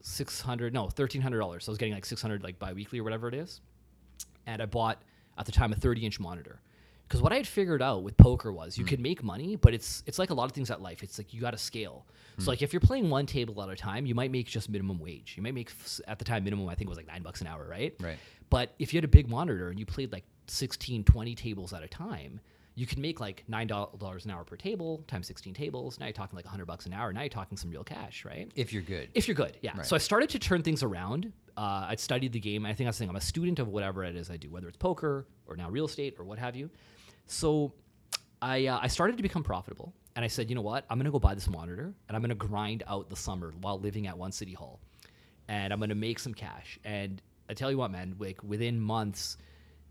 600 0.02 0.74
no, 0.74 0.88
$1,300. 0.88 1.62
So 1.62 1.70
I 1.70 1.72
was 1.72 1.78
getting 1.78 1.94
like 1.94 2.06
600 2.06 2.44
like 2.44 2.60
bi-weekly 2.60 3.00
or 3.00 3.04
whatever 3.04 3.28
it 3.28 3.34
is. 3.34 3.62
And 4.48 4.62
I 4.62 4.66
bought, 4.66 5.02
at 5.38 5.46
the 5.46 5.52
time, 5.52 5.74
a 5.74 5.76
30-inch 5.76 6.20
monitor 6.20 6.60
because 7.08 7.22
what 7.24 7.32
I 7.34 7.38
had 7.38 7.48
figured 7.48 7.82
out 7.82 8.04
with 8.04 8.16
poker 8.18 8.52
was 8.54 8.76
Hmm. 8.76 8.82
you 8.82 8.86
could 8.88 9.00
make 9.00 9.24
money, 9.24 9.56
but 9.56 9.74
it's 9.74 10.04
it's 10.06 10.20
like 10.20 10.30
a 10.30 10.34
lot 10.34 10.46
of 10.46 10.52
things 10.52 10.70
at 10.70 10.80
life. 10.82 11.02
It's 11.02 11.18
like 11.18 11.34
you 11.34 11.42
got 11.42 11.52
to 11.52 11.58
scale. 11.58 12.06
Hmm. 12.36 12.44
So 12.44 12.52
like 12.52 12.62
if 12.62 12.72
you're 12.72 12.80
playing 12.80 13.10
one 13.10 13.26
table 13.26 13.62
at 13.64 13.70
a 13.70 13.76
time, 13.76 14.06
you 14.06 14.14
might 14.16 14.32
make 14.32 14.48
just 14.48 14.70
minimum 14.70 15.00
wage. 15.00 15.34
You 15.36 15.44
might 15.44 15.54
make 15.56 15.72
at 16.08 16.20
the 16.20 16.26
time 16.26 16.44
minimum 16.44 16.68
I 16.70 16.76
think 16.76 16.88
it 16.88 16.90
was 16.90 16.98
like 16.98 17.08
nine 17.08 17.24
bucks 17.24 17.42
an 17.42 17.48
hour, 17.48 17.68
right? 17.68 17.96
Right. 18.00 18.18
But 18.50 18.74
if 18.80 18.94
you 18.94 18.98
had 18.98 19.04
a 19.06 19.08
big 19.10 19.28
monitor 19.30 19.70
and 19.70 19.80
you 19.80 19.86
played 19.86 20.12
like 20.12 20.24
16, 20.48 21.04
20 21.04 21.36
tables 21.36 21.74
at 21.74 21.84
a 21.84 21.88
time, 21.88 22.40
you 22.80 22.86
can 22.86 23.02
make 23.02 23.20
like 23.20 23.44
nine 23.50 23.68
dollars 23.68 24.24
an 24.24 24.32
hour 24.32 24.46
per 24.46 24.56
table 24.56 25.04
times 25.06 25.28
16 25.28 25.54
tables. 25.54 26.00
Now 26.00 26.06
you're 26.06 26.14
talking 26.14 26.38
like 26.38 26.46
100 26.46 26.66
bucks 26.66 26.86
an 26.86 26.94
hour. 26.94 27.12
Now 27.12 27.20
you're 27.20 27.30
talking 27.30 27.58
some 27.58 27.70
real 27.70 27.84
cash, 27.84 28.24
right? 28.24 28.50
If 28.56 28.72
you're 28.72 28.82
good. 28.82 29.10
If 29.14 29.28
you're 29.28 29.36
good, 29.36 29.58
yeah. 29.62 29.76
Right. 29.76 29.86
So 29.86 29.98
I 29.98 30.00
started 30.00 30.30
to 30.30 30.40
turn 30.40 30.64
things 30.64 30.82
around. 30.82 31.34
Uh, 31.58 31.88
I'd 31.90 32.00
studied 32.00 32.32
the 32.32 32.40
game. 32.40 32.66
I 32.66 32.74
think 32.74 32.88
I 32.88 32.90
was 32.90 32.96
saying 32.96 33.10
I'm 33.10 33.18
a 33.18 33.22
student 33.22 33.60
of 33.60 33.68
whatever 33.68 34.06
it 34.06 34.16
is 34.16 34.32
I 34.32 34.38
do, 34.38 34.50
whether 34.50 34.70
it's 34.70 34.78
poker 34.78 35.28
or 35.46 35.58
now 35.58 35.70
real 35.70 35.86
estate 35.88 36.16
or 36.18 36.24
what 36.24 36.40
have 36.40 36.56
you. 36.56 36.70
So 37.28 37.74
I 38.42 38.68
uh, 38.68 38.80
I 38.82 38.88
started 38.88 39.18
to 39.18 39.24
become 39.24 39.44
profitable, 39.44 39.94
and 40.16 40.24
I 40.24 40.30
said, 40.30 40.50
you 40.50 40.56
know 40.56 40.62
what? 40.62 40.86
I'm 40.90 40.98
gonna 40.98 41.12
go 41.12 41.20
buy 41.20 41.36
this 41.36 41.50
monitor, 41.50 41.94
and 42.08 42.16
I'm 42.16 42.22
gonna 42.22 42.34
grind 42.34 42.84
out 42.88 43.10
the 43.10 43.18
summer 43.18 43.54
while 43.60 43.78
living 43.78 44.08
at 44.08 44.18
one 44.18 44.32
city 44.32 44.54
hall, 44.54 44.80
and 45.50 45.74
I'm 45.74 45.82
gonna 45.82 45.96
make 45.96 46.18
some 46.20 46.34
cash. 46.34 46.80
And 46.86 47.22
I 47.50 47.56
tell 47.56 47.70
you 47.70 47.78
what, 47.78 47.92
man, 47.92 48.16
like 48.20 48.42
within 48.42 48.80
months, 48.80 49.36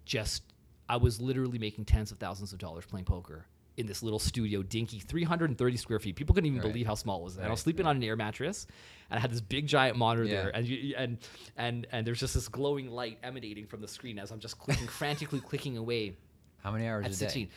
just 0.06 0.42
I 0.88 0.96
was 0.96 1.20
literally 1.20 1.58
making 1.58 1.84
tens 1.84 2.12
of 2.12 2.18
thousands 2.18 2.52
of 2.52 2.58
dollars 2.58 2.86
playing 2.86 3.04
poker 3.04 3.46
in 3.76 3.86
this 3.86 4.02
little 4.02 4.18
studio, 4.18 4.62
dinky, 4.62 4.98
330 4.98 5.76
square 5.76 6.00
feet. 6.00 6.16
People 6.16 6.34
couldn't 6.34 6.48
even 6.48 6.60
Right. 6.60 6.68
believe 6.72 6.86
how 6.86 6.94
small 6.94 7.20
it 7.20 7.24
was. 7.24 7.36
And 7.36 7.46
I 7.46 7.50
was 7.50 7.60
Right, 7.60 7.64
sleeping 7.64 7.86
on 7.86 7.96
an 7.96 8.02
air 8.02 8.16
mattress, 8.16 8.66
and 9.10 9.18
I 9.18 9.20
had 9.20 9.30
this 9.30 9.40
big 9.40 9.66
giant 9.68 9.96
monitor 9.96 10.24
Yeah. 10.26 10.42
there, 10.42 10.56
and 10.56 10.66
you, 10.66 10.94
and 10.96 11.18
and 11.56 11.86
and 11.92 12.06
there's 12.06 12.18
just 12.18 12.34
this 12.34 12.48
glowing 12.48 12.90
light 12.90 13.18
emanating 13.22 13.66
from 13.66 13.80
the 13.80 13.88
screen 13.88 14.18
as 14.18 14.30
I'm 14.32 14.40
just 14.40 14.58
clicking 14.58 14.88
frantically 14.88 15.40
clicking 15.40 15.76
away 15.76 16.16
How 16.62 16.72
many 16.72 16.86
hours 16.88 17.06
at 17.06 17.12
a 17.12 17.18
day? 17.34 17.48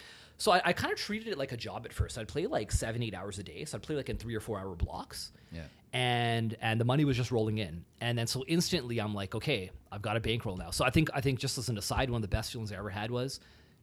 16. 0.41 0.43
So 0.43 0.51
I, 0.51 0.69
I 0.69 0.73
kind 0.73 0.91
of 0.91 0.99
treated 0.99 1.27
it 1.27 1.37
like 1.37 1.51
a 1.51 1.57
job 1.57 1.85
at 1.85 1.93
first. 1.93 2.17
I'd 2.17 2.27
play 2.27 2.47
like 2.47 2.71
seven, 2.71 3.03
eight 3.03 3.13
hours 3.13 3.39
a 3.39 3.43
day. 3.43 3.65
So 3.65 3.77
I'd 3.77 3.83
play 3.83 3.95
like 3.95 4.09
in 4.09 4.17
three 4.17 4.35
or 4.35 4.39
four 4.39 4.59
hour 4.59 4.75
blocks. 4.75 5.31
Yeah. 5.51 5.63
And 5.93 6.55
and 6.61 6.79
the 6.79 6.85
money 6.85 7.05
was 7.05 7.17
just 7.17 7.31
rolling 7.31 7.57
in. 7.57 7.83
And 7.99 8.17
then 8.17 8.27
so 8.27 8.43
instantly 8.47 8.99
I'm 8.99 9.13
like, 9.13 9.35
okay, 9.35 9.71
I've 9.91 10.01
got 10.01 10.17
a 10.17 10.19
bankroll 10.19 10.57
now. 10.57 10.71
So 10.71 10.85
I 10.85 10.89
think 10.89 11.09
I 11.13 11.21
think 11.21 11.39
just 11.39 11.57
as 11.57 11.69
an 11.69 11.77
aside, 11.77 12.09
one 12.09 12.23
of 12.23 12.29
the 12.29 12.35
best 12.35 12.51
feelings 12.51 12.71
I 12.71 12.77
ever 12.77 12.89
had 12.89 13.11
was 13.11 13.39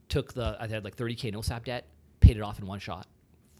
took 0.07 0.33
the 0.33 0.57
I 0.59 0.67
had 0.67 0.83
like 0.83 0.95
30k 0.95 1.33
OSAP 1.33 1.65
debt, 1.65 1.85
paid 2.19 2.37
it 2.37 2.41
off 2.41 2.59
in 2.59 2.65
one 2.65 2.79
shot. 2.79 3.07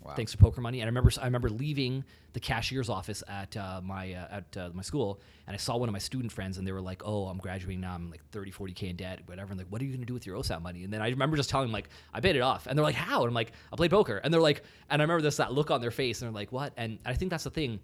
Wow. 0.04 0.14
Thanks 0.16 0.32
to 0.32 0.38
poker 0.38 0.62
money, 0.62 0.80
and 0.80 0.88
I 0.88 0.90
remember 0.90 1.12
I 1.22 1.26
remember 1.26 1.50
leaving 1.50 2.06
the 2.32 2.40
cashier's 2.40 2.90
office 2.90 3.22
at 3.28 3.56
uh, 3.58 3.82
my 3.84 4.14
uh, 4.14 4.38
at 4.38 4.58
uh, 4.58 4.70
my 4.74 4.82
school, 4.82 5.20
and 5.46 5.54
I 5.54 5.58
saw 5.58 5.76
one 5.76 5.90
of 5.90 5.94
my 5.94 6.00
student 6.00 6.32
friends, 6.32 6.58
and 6.58 6.66
they 6.66 6.72
were 6.72 6.82
like, 6.82 7.02
"Oh, 7.04 7.26
I'm 7.26 7.38
graduating 7.38 7.82
now. 7.82 7.96
I'm 7.96 8.10
like 8.10 8.24
30, 8.32 8.52
40 8.52 8.74
k 8.74 8.88
in 8.88 8.96
debt, 8.96 9.20
whatever." 9.26 9.52
And 9.52 9.60
like, 9.60 9.68
what 9.68 9.82
are 9.82 9.86
you 9.86 9.92
going 9.92 10.00
to 10.00 10.06
do 10.06 10.14
with 10.14 10.26
your 10.26 10.38
OSAP 10.38 10.62
money? 10.62 10.86
And 10.86 10.94
then 10.94 11.02
I 11.02 11.10
remember 11.10 11.36
just 11.36 11.50
telling 11.50 11.68
them 11.68 11.74
like, 11.74 11.90
"I 12.14 12.22
paid 12.22 12.38
it 12.38 12.42
off," 12.42 12.66
and 12.66 12.78
they're 12.78 12.84
like, 12.84 12.96
"How?" 12.96 13.22
And 13.22 13.28
I'm 13.28 13.34
like, 13.34 13.52
"I 13.74 13.76
played 13.76 13.92
poker," 13.92 14.18
and 14.18 14.34
they're 14.34 14.42
like, 14.42 14.64
and 14.90 15.02
I 15.02 15.04
remember 15.04 15.22
this 15.22 15.38
that 15.38 15.52
look 15.54 15.70
on 15.70 15.82
their 15.82 15.92
face, 15.92 16.22
and 16.22 16.28
they're 16.30 16.40
like, 16.40 16.52
"What?" 16.54 16.72
And 16.78 17.00
I 17.06 17.14
think 17.14 17.30
that's 17.32 17.44
the 17.44 17.50
thing. 17.50 17.80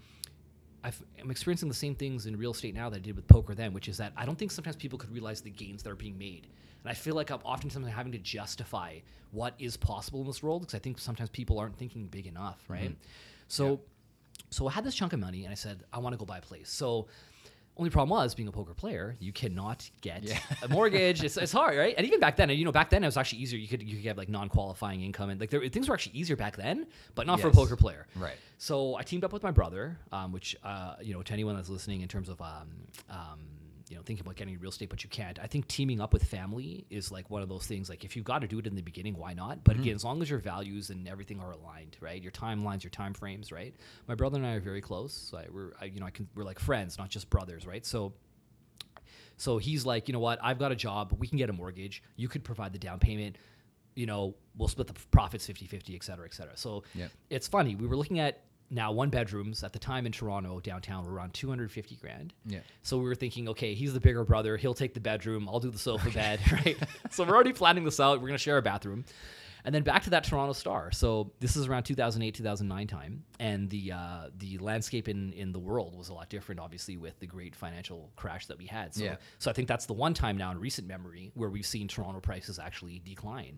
I've, 0.86 1.02
I'm 1.20 1.32
experiencing 1.32 1.68
the 1.68 1.76
same 1.76 1.96
things 1.96 2.28
in 2.28 2.38
real 2.38 2.52
estate 2.52 2.76
now 2.76 2.90
that 2.92 2.98
I 2.98 3.00
did 3.00 3.16
with 3.16 3.28
poker 3.28 3.56
then, 3.56 3.74
which 3.74 3.88
is 3.90 3.98
that 3.98 4.14
I 4.16 4.26
don't 4.26 4.38
think 4.38 4.52
sometimes 4.52 4.76
people 4.76 5.00
could 5.00 5.12
realize 5.12 5.42
the 5.42 5.50
gains 5.50 5.82
that 5.84 5.90
are 5.90 5.96
being 5.96 6.18
made. 6.18 6.48
And 6.86 6.92
I 6.92 6.94
feel 6.94 7.16
like 7.16 7.32
I'm 7.32 7.40
often 7.44 7.68
oftentimes 7.70 7.94
having 7.96 8.12
to 8.12 8.20
justify 8.20 9.00
what 9.32 9.56
is 9.58 9.76
possible 9.76 10.22
in 10.22 10.28
this 10.28 10.44
world 10.44 10.62
because 10.62 10.76
I 10.76 10.80
think 10.80 11.00
sometimes 11.00 11.32
people 11.32 11.58
aren't 11.58 11.76
thinking 11.76 12.06
big 12.06 12.28
enough, 12.28 12.64
right? 12.68 12.96
So, 13.48 13.82
so 14.52 14.68
I 14.68 14.72
had 14.72 14.84
this 14.84 14.94
chunk 14.94 15.12
of 15.14 15.20
money 15.20 15.46
and 15.46 15.52
I 15.52 15.56
said, 15.56 15.84
I 15.92 15.98
want 15.98 16.14
to 16.14 16.18
go 16.18 16.26
buy 16.26 16.38
a 16.38 16.42
place. 16.42 16.70
So, 16.70 17.08
only 17.78 17.90
problem 17.90 18.12
was 18.18 18.36
being 18.36 18.48
a 18.48 18.52
poker 18.52 18.74
player, 18.74 19.16
you 19.20 19.34
cannot 19.34 19.90
get 20.00 20.24
Yeah. 20.24 20.40
a 20.62 20.68
mortgage. 20.70 21.24
It's, 21.24 21.36
it's 21.38 21.52
hard, 21.52 21.76
right? 21.78 21.94
And 21.98 22.06
even 22.08 22.20
back 22.22 22.38
then, 22.38 22.50
you 22.52 22.64
know, 22.64 22.72
back 22.72 22.90
then 22.90 23.04
it 23.04 23.08
was 23.08 23.18
actually 23.18 23.40
easier. 23.40 23.60
You 23.60 23.68
could 23.68 23.82
you 23.84 23.98
could 23.98 24.06
have 24.06 24.18
like 24.18 24.30
non-qualifying 24.30 25.02
income 25.02 25.30
and 25.30 25.40
like 25.42 25.50
there, 25.50 25.68
things 25.68 25.90
were 25.90 25.96
actually 25.96 26.18
easier 26.18 26.36
back 26.38 26.56
then, 26.56 26.88
but 27.16 27.28
not 27.28 27.42
for 27.42 27.48
a 27.48 27.52
poker 27.52 27.76
player. 27.76 28.08
Right. 28.16 28.38
So 28.60 28.96
I 28.96 29.02
teamed 29.04 29.26
up 29.26 29.34
with 29.34 29.44
my 29.44 29.52
brother, 29.52 29.98
um, 30.14 30.32
which 30.32 30.56
uh, 30.64 30.96
you 31.02 31.14
know, 31.14 31.22
to 31.24 31.34
anyone 31.34 31.56
that's 31.56 31.68
listening 31.68 32.00
in 32.02 32.08
terms 32.08 32.30
of 32.30 32.40
um, 32.42 32.70
um, 33.10 33.40
you 33.90 33.96
know 33.96 34.02
thinking 34.02 34.26
about 34.26 34.36
getting 34.36 34.58
real 34.60 34.70
estate, 34.70 34.90
but 34.90 35.04
you 35.04 35.10
can't. 35.10 35.40
I 35.40 35.48
think 35.48 35.68
teaming 35.68 36.02
up 36.02 36.14
with 36.14 36.24
family 36.24 36.86
is 36.90 37.12
like 37.12 37.30
one 37.30 37.42
of 37.42 37.50
those 37.50 37.68
things. 37.68 37.90
Like 37.90 38.04
if 38.04 38.16
you've 38.16 38.26
got 38.26 38.40
to 38.40 38.48
do 38.48 38.60
it 38.60 38.68
in 38.68 38.76
the 38.76 38.82
beginning, 38.82 39.16
why 39.18 39.34
not? 39.34 39.64
But 39.64 39.74
mm-hmm. 39.74 39.84
again, 39.84 39.96
as 39.96 40.04
long 40.04 40.22
as 40.22 40.30
your 40.30 40.40
values 40.40 40.90
and 40.90 41.08
everything 41.08 41.40
are 41.40 41.52
aligned, 41.52 41.98
right? 42.00 42.22
Your 42.22 42.32
timelines, 42.32 42.84
your 42.84 42.90
time 42.90 43.14
frames, 43.14 43.52
right? 43.52 43.76
My 44.08 44.16
brother 44.16 44.38
and 44.38 44.46
I 44.46 44.54
are 44.54 44.60
very 44.60 44.82
close. 44.82 45.14
So 45.14 45.38
I, 45.38 45.46
we're 45.52 45.72
I, 45.80 45.86
you 45.86 46.00
know 46.00 46.06
I 46.08 46.12
can 46.12 46.28
we're 46.36 46.44
like 46.44 46.60
friends, 46.60 46.98
not 46.98 47.10
just 47.10 47.30
brothers, 47.30 47.66
right? 47.66 47.86
So. 47.86 48.14
So 49.38 49.58
he's 49.58 49.86
like, 49.86 50.08
you 50.08 50.14
know 50.14 50.20
what? 50.22 50.40
I've 50.42 50.58
got 50.58 50.72
a 50.72 50.78
job. 50.78 51.14
We 51.20 51.28
can 51.28 51.38
get 51.38 51.50
a 51.50 51.54
mortgage. 51.54 52.02
You 52.16 52.30
could 52.30 52.46
provide 52.46 52.72
the 52.72 52.80
down 52.80 53.00
payment. 53.00 53.38
You 53.94 54.06
know, 54.06 54.34
we'll 54.56 54.70
split 54.70 54.88
the 54.88 54.94
profits 55.12 55.46
50 55.46 55.66
50, 55.68 55.94
et 55.94 56.04
cetera, 56.04 56.26
et 56.26 56.34
cetera. 56.34 56.56
So 56.56 56.84
Yep. 56.94 57.12
it's 57.30 57.48
funny. 57.48 57.76
We 57.76 57.86
were 57.86 57.98
looking 57.98 58.20
at 58.20 58.44
now 58.76 58.92
one 58.92 59.10
bedrooms 59.10 59.64
at 59.64 59.74
the 59.74 59.80
time 59.80 60.06
in 60.06 60.12
Toronto 60.12 60.60
downtown 60.60 61.06
were 61.06 61.14
around 61.14 61.34
250 61.34 61.96
grand. 61.96 62.34
Yeah. 62.46 62.60
So 62.84 62.98
we 62.98 63.06
were 63.06 63.16
thinking, 63.16 63.48
okay, 63.50 63.74
he's 63.74 63.94
the 63.94 64.00
bigger 64.02 64.24
brother. 64.24 64.58
He'll 64.58 64.74
take 64.76 64.94
the 64.94 65.00
bedroom. 65.00 65.48
I'll 65.50 65.60
do 65.62 65.72
the 65.72 65.80
sofa 65.80 66.12
bed, 66.12 66.40
right? 66.52 66.78
so 67.10 67.24
we're 67.24 67.34
already 67.34 67.54
planning 67.54 67.86
this 67.86 68.00
out. 68.00 68.20
We're 68.22 68.28
going 68.28 68.38
to 68.38 68.44
share 68.44 68.58
a 68.58 68.62
bathroom. 68.62 69.06
And 69.64 69.74
then 69.74 69.82
back 69.82 70.04
to 70.04 70.12
that 70.12 70.24
Toronto 70.24 70.54
Star. 70.54 70.92
So 70.92 71.32
this 71.40 71.56
is 71.56 71.66
around 71.66 71.84
2008, 71.86 72.36
2009 72.36 72.86
time, 72.86 73.24
and 73.40 73.68
the 73.68 73.94
uh, 73.94 74.30
the 74.38 74.60
landscape 74.60 75.10
in, 75.10 75.34
in 75.34 75.52
the 75.54 75.58
world 75.58 75.96
was 75.98 76.10
a 76.10 76.14
lot 76.14 76.30
different, 76.30 76.62
obviously, 76.62 76.98
with 76.98 77.18
the 77.20 77.26
great 77.26 77.56
financial 77.56 78.12
crash 78.16 78.46
that 78.46 78.60
we 78.60 78.68
had. 78.68 78.94
So, 78.94 79.04
Yeah. 79.04 79.16
so 79.40 79.50
I 79.50 79.56
think 79.56 79.68
that's 79.68 79.88
the 79.88 79.94
one 79.94 80.14
time 80.14 80.38
now 80.38 80.52
in 80.52 80.60
recent 80.60 80.88
memory 80.88 81.32
where 81.34 81.50
we've 81.50 81.66
seen 81.66 81.88
Toronto 81.88 82.20
prices 82.20 82.60
actually 82.60 83.00
decline, 83.04 83.58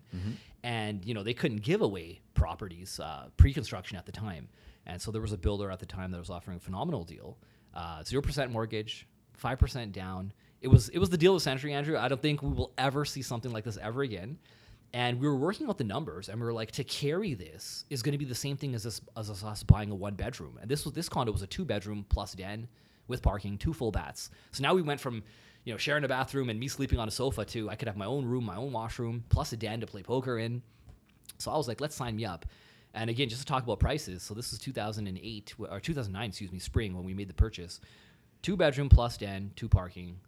and 0.62 1.04
you 1.04 1.12
know 1.12 1.22
they 1.22 1.34
couldn't 1.34 1.60
give 1.62 1.82
away 1.82 2.20
properties 2.32 2.98
uh, 3.00 3.28
pre-construction 3.36 3.98
at 3.98 4.06
the 4.06 4.12
time, 4.12 4.48
and 4.88 5.00
so 5.00 5.10
there 5.10 5.22
was 5.22 5.32
a 5.32 5.38
builder 5.38 5.70
at 5.70 5.78
the 5.78 5.86
time 5.86 6.10
that 6.10 6.18
was 6.18 6.30
offering 6.30 6.56
a 6.56 6.60
phenomenal 6.60 7.04
deal, 7.04 7.38
uh, 7.74 8.02
zero 8.02 8.22
percent 8.22 8.50
mortgage, 8.50 9.06
five 9.34 9.58
percent 9.58 9.92
down. 9.92 10.32
It 10.60 10.68
was 10.68 10.88
it 10.88 10.98
was 10.98 11.10
the 11.10 11.18
deal 11.18 11.34
of 11.34 11.40
the 11.40 11.44
century, 11.44 11.72
Andrew. 11.72 11.96
I 11.96 12.08
don't 12.08 12.20
think 12.20 12.42
we 12.42 12.50
will 12.50 12.72
ever 12.78 13.04
see 13.04 13.22
something 13.22 13.52
like 13.52 13.64
this 13.64 13.78
ever 13.80 14.02
again. 14.02 14.38
And 14.94 15.20
we 15.20 15.28
were 15.28 15.36
working 15.36 15.68
out 15.68 15.76
the 15.76 15.84
numbers, 15.84 16.30
and 16.30 16.40
we 16.40 16.46
were 16.46 16.52
like, 16.52 16.70
to 16.72 16.84
carry 16.84 17.34
this 17.34 17.84
is 17.90 18.02
going 18.02 18.12
to 18.12 18.18
be 18.18 18.24
the 18.24 18.34
same 18.34 18.56
thing 18.56 18.74
as 18.74 18.82
this 18.82 19.02
as 19.16 19.30
us 19.30 19.62
buying 19.62 19.90
a 19.90 19.94
one 19.94 20.14
bedroom. 20.14 20.58
And 20.60 20.70
this 20.70 20.84
was 20.84 20.94
this 20.94 21.08
condo 21.08 21.30
was 21.30 21.42
a 21.42 21.46
two 21.46 21.64
bedroom 21.64 22.06
plus 22.08 22.32
den 22.32 22.66
with 23.06 23.22
parking, 23.22 23.58
two 23.58 23.74
full 23.74 23.90
baths. 23.90 24.30
So 24.52 24.62
now 24.62 24.74
we 24.74 24.82
went 24.82 25.00
from 25.00 25.22
you 25.64 25.74
know 25.74 25.78
sharing 25.78 26.04
a 26.04 26.08
bathroom 26.08 26.48
and 26.48 26.58
me 26.58 26.68
sleeping 26.68 26.98
on 26.98 27.06
a 27.06 27.10
sofa 27.10 27.44
to 27.44 27.68
I 27.68 27.76
could 27.76 27.88
have 27.88 27.98
my 27.98 28.06
own 28.06 28.24
room, 28.24 28.44
my 28.44 28.56
own 28.56 28.72
washroom, 28.72 29.24
plus 29.28 29.52
a 29.52 29.56
den 29.58 29.80
to 29.80 29.86
play 29.86 30.02
poker 30.02 30.38
in. 30.38 30.62
So 31.36 31.50
I 31.50 31.56
was 31.56 31.68
like, 31.68 31.80
let's 31.80 31.94
sign 31.94 32.16
me 32.16 32.24
up. 32.24 32.46
And 32.94 33.10
again, 33.10 33.28
just 33.28 33.42
to 33.42 33.46
talk 33.46 33.62
about 33.62 33.78
prices. 33.78 34.22
So 34.22 34.34
this 34.34 34.50
was 34.50 34.58
2008 34.60 35.54
or 35.70 35.78
2009, 35.80 36.28
excuse 36.28 36.50
me, 36.52 36.58
spring 36.58 36.94
when 36.94 37.04
we 37.04 37.14
made 37.14 37.28
the 37.28 37.34
purchase. 37.34 37.80
Two 38.42 38.56
bedroom 38.56 38.88
plus 38.88 39.16
den, 39.16 39.52
two 39.56 39.68
parking. 39.68 40.18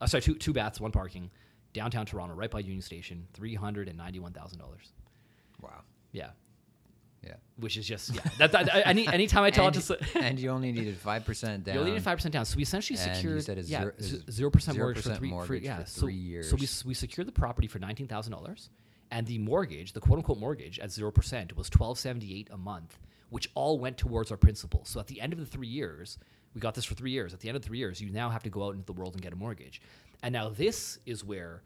Uh, 0.00 0.06
sorry, 0.06 0.22
two 0.22 0.34
two 0.34 0.52
baths, 0.52 0.80
one 0.80 0.92
parking. 0.92 1.30
Downtown 1.72 2.06
Toronto, 2.06 2.34
right 2.34 2.50
by 2.50 2.60
Union 2.60 2.82
Station, 2.82 3.26
three 3.32 3.54
hundred 3.54 3.88
and 3.88 3.96
ninety-one 3.98 4.32
thousand 4.32 4.58
dollars. 4.58 4.92
Wow. 5.60 5.82
Yeah, 6.12 6.30
Yeah. 7.24 7.34
which 7.58 7.76
is 7.76 7.86
just 7.86 8.12
yeah. 8.14 8.22
That, 8.38 8.52
that, 8.52 8.74
I- 8.74 8.80
any 8.80 9.06
anytime 9.06 9.44
I 9.44 9.50
tell 9.50 9.66
and, 9.68 9.76
it 9.76 9.80
to, 9.82 9.98
and 10.20 10.40
you 10.40 10.50
only 10.50 10.72
needed 10.72 10.96
five 10.96 11.24
percent 11.24 11.64
down. 11.64 11.74
You 11.74 11.80
only 11.80 11.92
needed 11.92 12.04
five 12.04 12.18
percent 12.18 12.32
down. 12.32 12.44
So 12.44 12.56
we 12.56 12.62
essentially 12.62 12.98
And 12.98 13.22
you 13.22 13.40
secured 13.40 13.66
yeah, 13.68 13.90
zero- 14.30 14.50
percent 14.50 14.78
mortgage 14.78 15.04
for 15.04 15.10
0% 15.10 15.16
three 15.18 15.30
for, 15.30 15.54
yeah, 15.54 15.84
for 15.84 15.86
so, 15.90 16.00
three 16.00 16.42
So 16.42 16.56
we, 16.56 16.66
we 16.88 16.94
secured 16.94 17.28
the 17.28 17.32
property 17.32 17.68
for 17.68 17.78
nineteen 17.78 18.08
thousand 18.08 18.32
dollars, 18.32 18.70
and 19.10 19.26
the 19.26 19.38
mortgage, 19.38 19.92
the 19.92 20.00
quote 20.00 20.18
unquote 20.18 20.38
mortgage 20.38 20.78
at 20.78 20.90
zero 20.90 21.10
percent, 21.10 21.56
was 21.56 21.68
twelve 21.70 21.98
seventy 21.98 22.38
eight 22.38 22.48
a 22.50 22.58
month, 22.58 22.98
which 23.30 23.50
all 23.54 23.78
went 23.78 23.98
towards 23.98 24.30
our 24.30 24.36
principal. 24.36 24.84
So 24.84 25.00
at 25.00 25.06
the 25.06 25.20
end 25.20 25.32
of 25.32 25.38
the 25.38 25.46
three 25.46 25.68
years, 25.68 26.18
we 26.54 26.60
got 26.60 26.74
this 26.74 26.84
for 26.84 26.94
three 26.94 27.10
years. 27.10 27.32
At 27.32 27.40
the 27.40 27.48
end 27.48 27.56
of 27.56 27.64
three 27.64 27.78
years, 27.78 28.00
you 28.00 28.10
now 28.10 28.30
have 28.30 28.42
to 28.44 28.50
go 28.50 28.64
out 28.64 28.74
into 28.74 28.86
the 28.86 28.92
world 28.92 29.14
and 29.14 29.22
get 29.22 29.32
a 29.32 29.36
mortgage. 29.36 29.80
And 30.22 30.32
now 30.32 30.48
this 30.48 30.98
is 31.06 31.24
where 31.24 31.62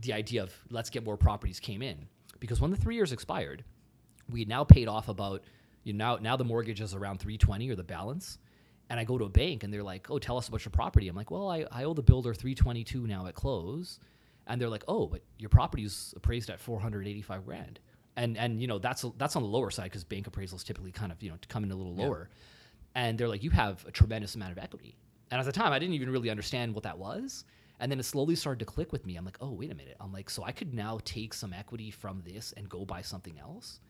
the 0.00 0.12
idea 0.12 0.42
of 0.42 0.52
let's 0.70 0.90
get 0.90 1.04
more 1.04 1.16
properties 1.16 1.60
came 1.60 1.82
in 1.82 2.08
because 2.40 2.60
when 2.60 2.70
the 2.70 2.76
three 2.76 2.96
years 2.96 3.12
expired, 3.12 3.64
we 4.30 4.40
had 4.40 4.48
now 4.48 4.64
paid 4.64 4.88
off 4.88 5.08
about 5.08 5.42
you 5.84 5.92
know 5.92 6.14
now 6.14 6.20
now 6.20 6.36
the 6.36 6.44
mortgage 6.44 6.80
is 6.80 6.94
around 6.94 7.18
320 7.18 7.70
or 7.70 7.76
the 7.76 7.84
balance 7.84 8.38
and 8.90 8.98
i 8.98 9.04
go 9.04 9.18
to 9.18 9.24
a 9.24 9.28
bank 9.28 9.62
and 9.62 9.72
they're 9.72 9.82
like 9.82 10.10
oh 10.10 10.18
tell 10.18 10.36
us 10.36 10.48
about 10.48 10.64
your 10.64 10.70
property 10.70 11.08
i'm 11.08 11.16
like 11.16 11.30
well 11.30 11.50
i, 11.50 11.64
I 11.70 11.84
owe 11.84 11.94
the 11.94 12.02
builder 12.02 12.34
322 12.34 13.06
now 13.06 13.26
at 13.26 13.34
close 13.34 14.00
and 14.46 14.60
they're 14.60 14.68
like 14.68 14.84
oh 14.88 15.06
but 15.06 15.22
your 15.38 15.48
property's 15.48 16.14
appraised 16.16 16.50
at 16.50 16.60
485 16.60 17.44
grand. 17.44 17.80
And 18.16 18.36
and 18.38 18.60
you 18.60 18.66
know 18.68 18.78
that's 18.78 19.04
that's 19.18 19.36
on 19.36 19.42
the 19.42 19.48
lower 19.48 19.70
side 19.70 19.84
because 19.84 20.04
bank 20.04 20.30
appraisals 20.30 20.64
typically 20.64 20.92
kind 20.92 21.10
of 21.10 21.22
you 21.22 21.30
know 21.30 21.36
come 21.48 21.64
in 21.64 21.70
a 21.70 21.76
little 21.76 21.94
lower. 21.94 22.28
And 22.94 23.18
they're 23.18 23.28
like 23.28 23.42
you 23.42 23.50
have 23.50 23.84
a 23.86 23.90
tremendous 23.90 24.34
amount 24.34 24.52
of 24.52 24.58
equity. 24.58 24.96
And 25.30 25.40
at 25.40 25.46
the 25.46 25.52
time 25.52 25.72
i 25.72 25.78
didn't 25.78 25.94
even 25.94 26.10
really 26.10 26.30
understand 26.30 26.74
what 26.74 26.84
that 26.84 26.98
was. 26.98 27.44
And 27.80 27.90
then 27.90 27.98
it 27.98 28.04
slowly 28.04 28.36
started 28.36 28.60
to 28.60 28.66
click 28.66 28.92
with 28.92 29.04
me. 29.04 29.16
I'm 29.16 29.24
like 29.24 29.38
oh 29.40 29.50
wait 29.50 29.72
a 29.72 29.74
minute. 29.74 29.96
I'm 30.00 30.12
like 30.12 30.30
so 30.30 30.44
i 30.44 30.52
could 30.52 30.72
now 30.74 31.00
take 31.04 31.34
some 31.34 31.52
equity 31.52 31.90
from 31.90 32.22
this 32.24 32.54
and 32.56 32.68
go 32.68 32.84
buy 32.84 33.02
something 33.02 33.38
else? 33.38 33.80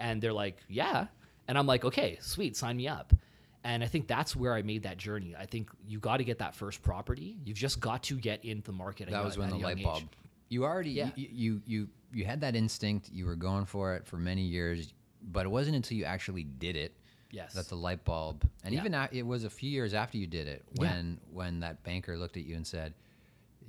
And 0.00 0.20
they're 0.20 0.32
like, 0.32 0.56
yeah. 0.68 1.06
And 1.46 1.58
I'm 1.58 1.66
like, 1.66 1.84
okay, 1.84 2.18
sweet, 2.22 2.56
sign 2.56 2.76
me 2.76 2.88
up. 2.88 3.12
And 3.62 3.84
I 3.84 3.86
think 3.88 4.06
that's 4.06 4.34
where 4.34 4.54
I 4.54 4.62
made 4.62 4.84
that 4.84 4.96
journey. 4.96 5.34
I 5.38 5.44
think 5.44 5.70
you 5.86 5.98
got 5.98 6.16
to 6.16 6.24
get 6.24 6.38
that 6.38 6.54
first 6.54 6.82
property. 6.82 7.36
You've 7.44 7.58
just 7.58 7.78
got 7.78 8.02
to 8.04 8.16
get 8.16 8.42
into 8.44 8.62
the 8.62 8.72
market. 8.72 9.10
That 9.10 9.24
was 9.24 9.36
when 9.36 9.50
the 9.50 9.56
light 9.56 9.78
age. 9.78 9.84
bulb. 9.84 10.04
You 10.48 10.64
already 10.64 10.90
Yeah. 10.92 11.10
you, 11.14 11.28
you 11.32 11.62
you 11.66 11.88
you 12.12 12.24
had 12.24 12.40
that 12.40 12.56
instinct. 12.56 13.10
You 13.12 13.26
were 13.26 13.36
going 13.36 13.66
for 13.66 13.94
it 13.94 14.06
for 14.06 14.16
many 14.16 14.42
years, 14.42 14.92
but 15.22 15.44
it 15.46 15.50
wasn't 15.50 15.76
until 15.76 15.96
you 15.98 16.04
actually 16.04 16.42
did 16.44 16.74
it 16.76 16.92
Yes. 17.32 17.52
that 17.52 17.68
the 17.68 17.76
light 17.76 18.02
bulb. 18.04 18.48
And 18.64 18.74
Yeah. 18.74 18.80
even 18.80 18.94
a- 18.94 19.08
it 19.12 19.24
was 19.26 19.44
a 19.44 19.50
few 19.50 19.70
years 19.70 19.92
after 19.94 20.16
you 20.18 20.26
did 20.26 20.48
it 20.48 20.64
Yeah. 20.74 20.80
when 20.94 21.20
when 21.32 21.60
that 21.60 21.82
banker 21.84 22.16
looked 22.16 22.36
at 22.38 22.44
you 22.44 22.56
and 22.56 22.66
said, 22.66 22.94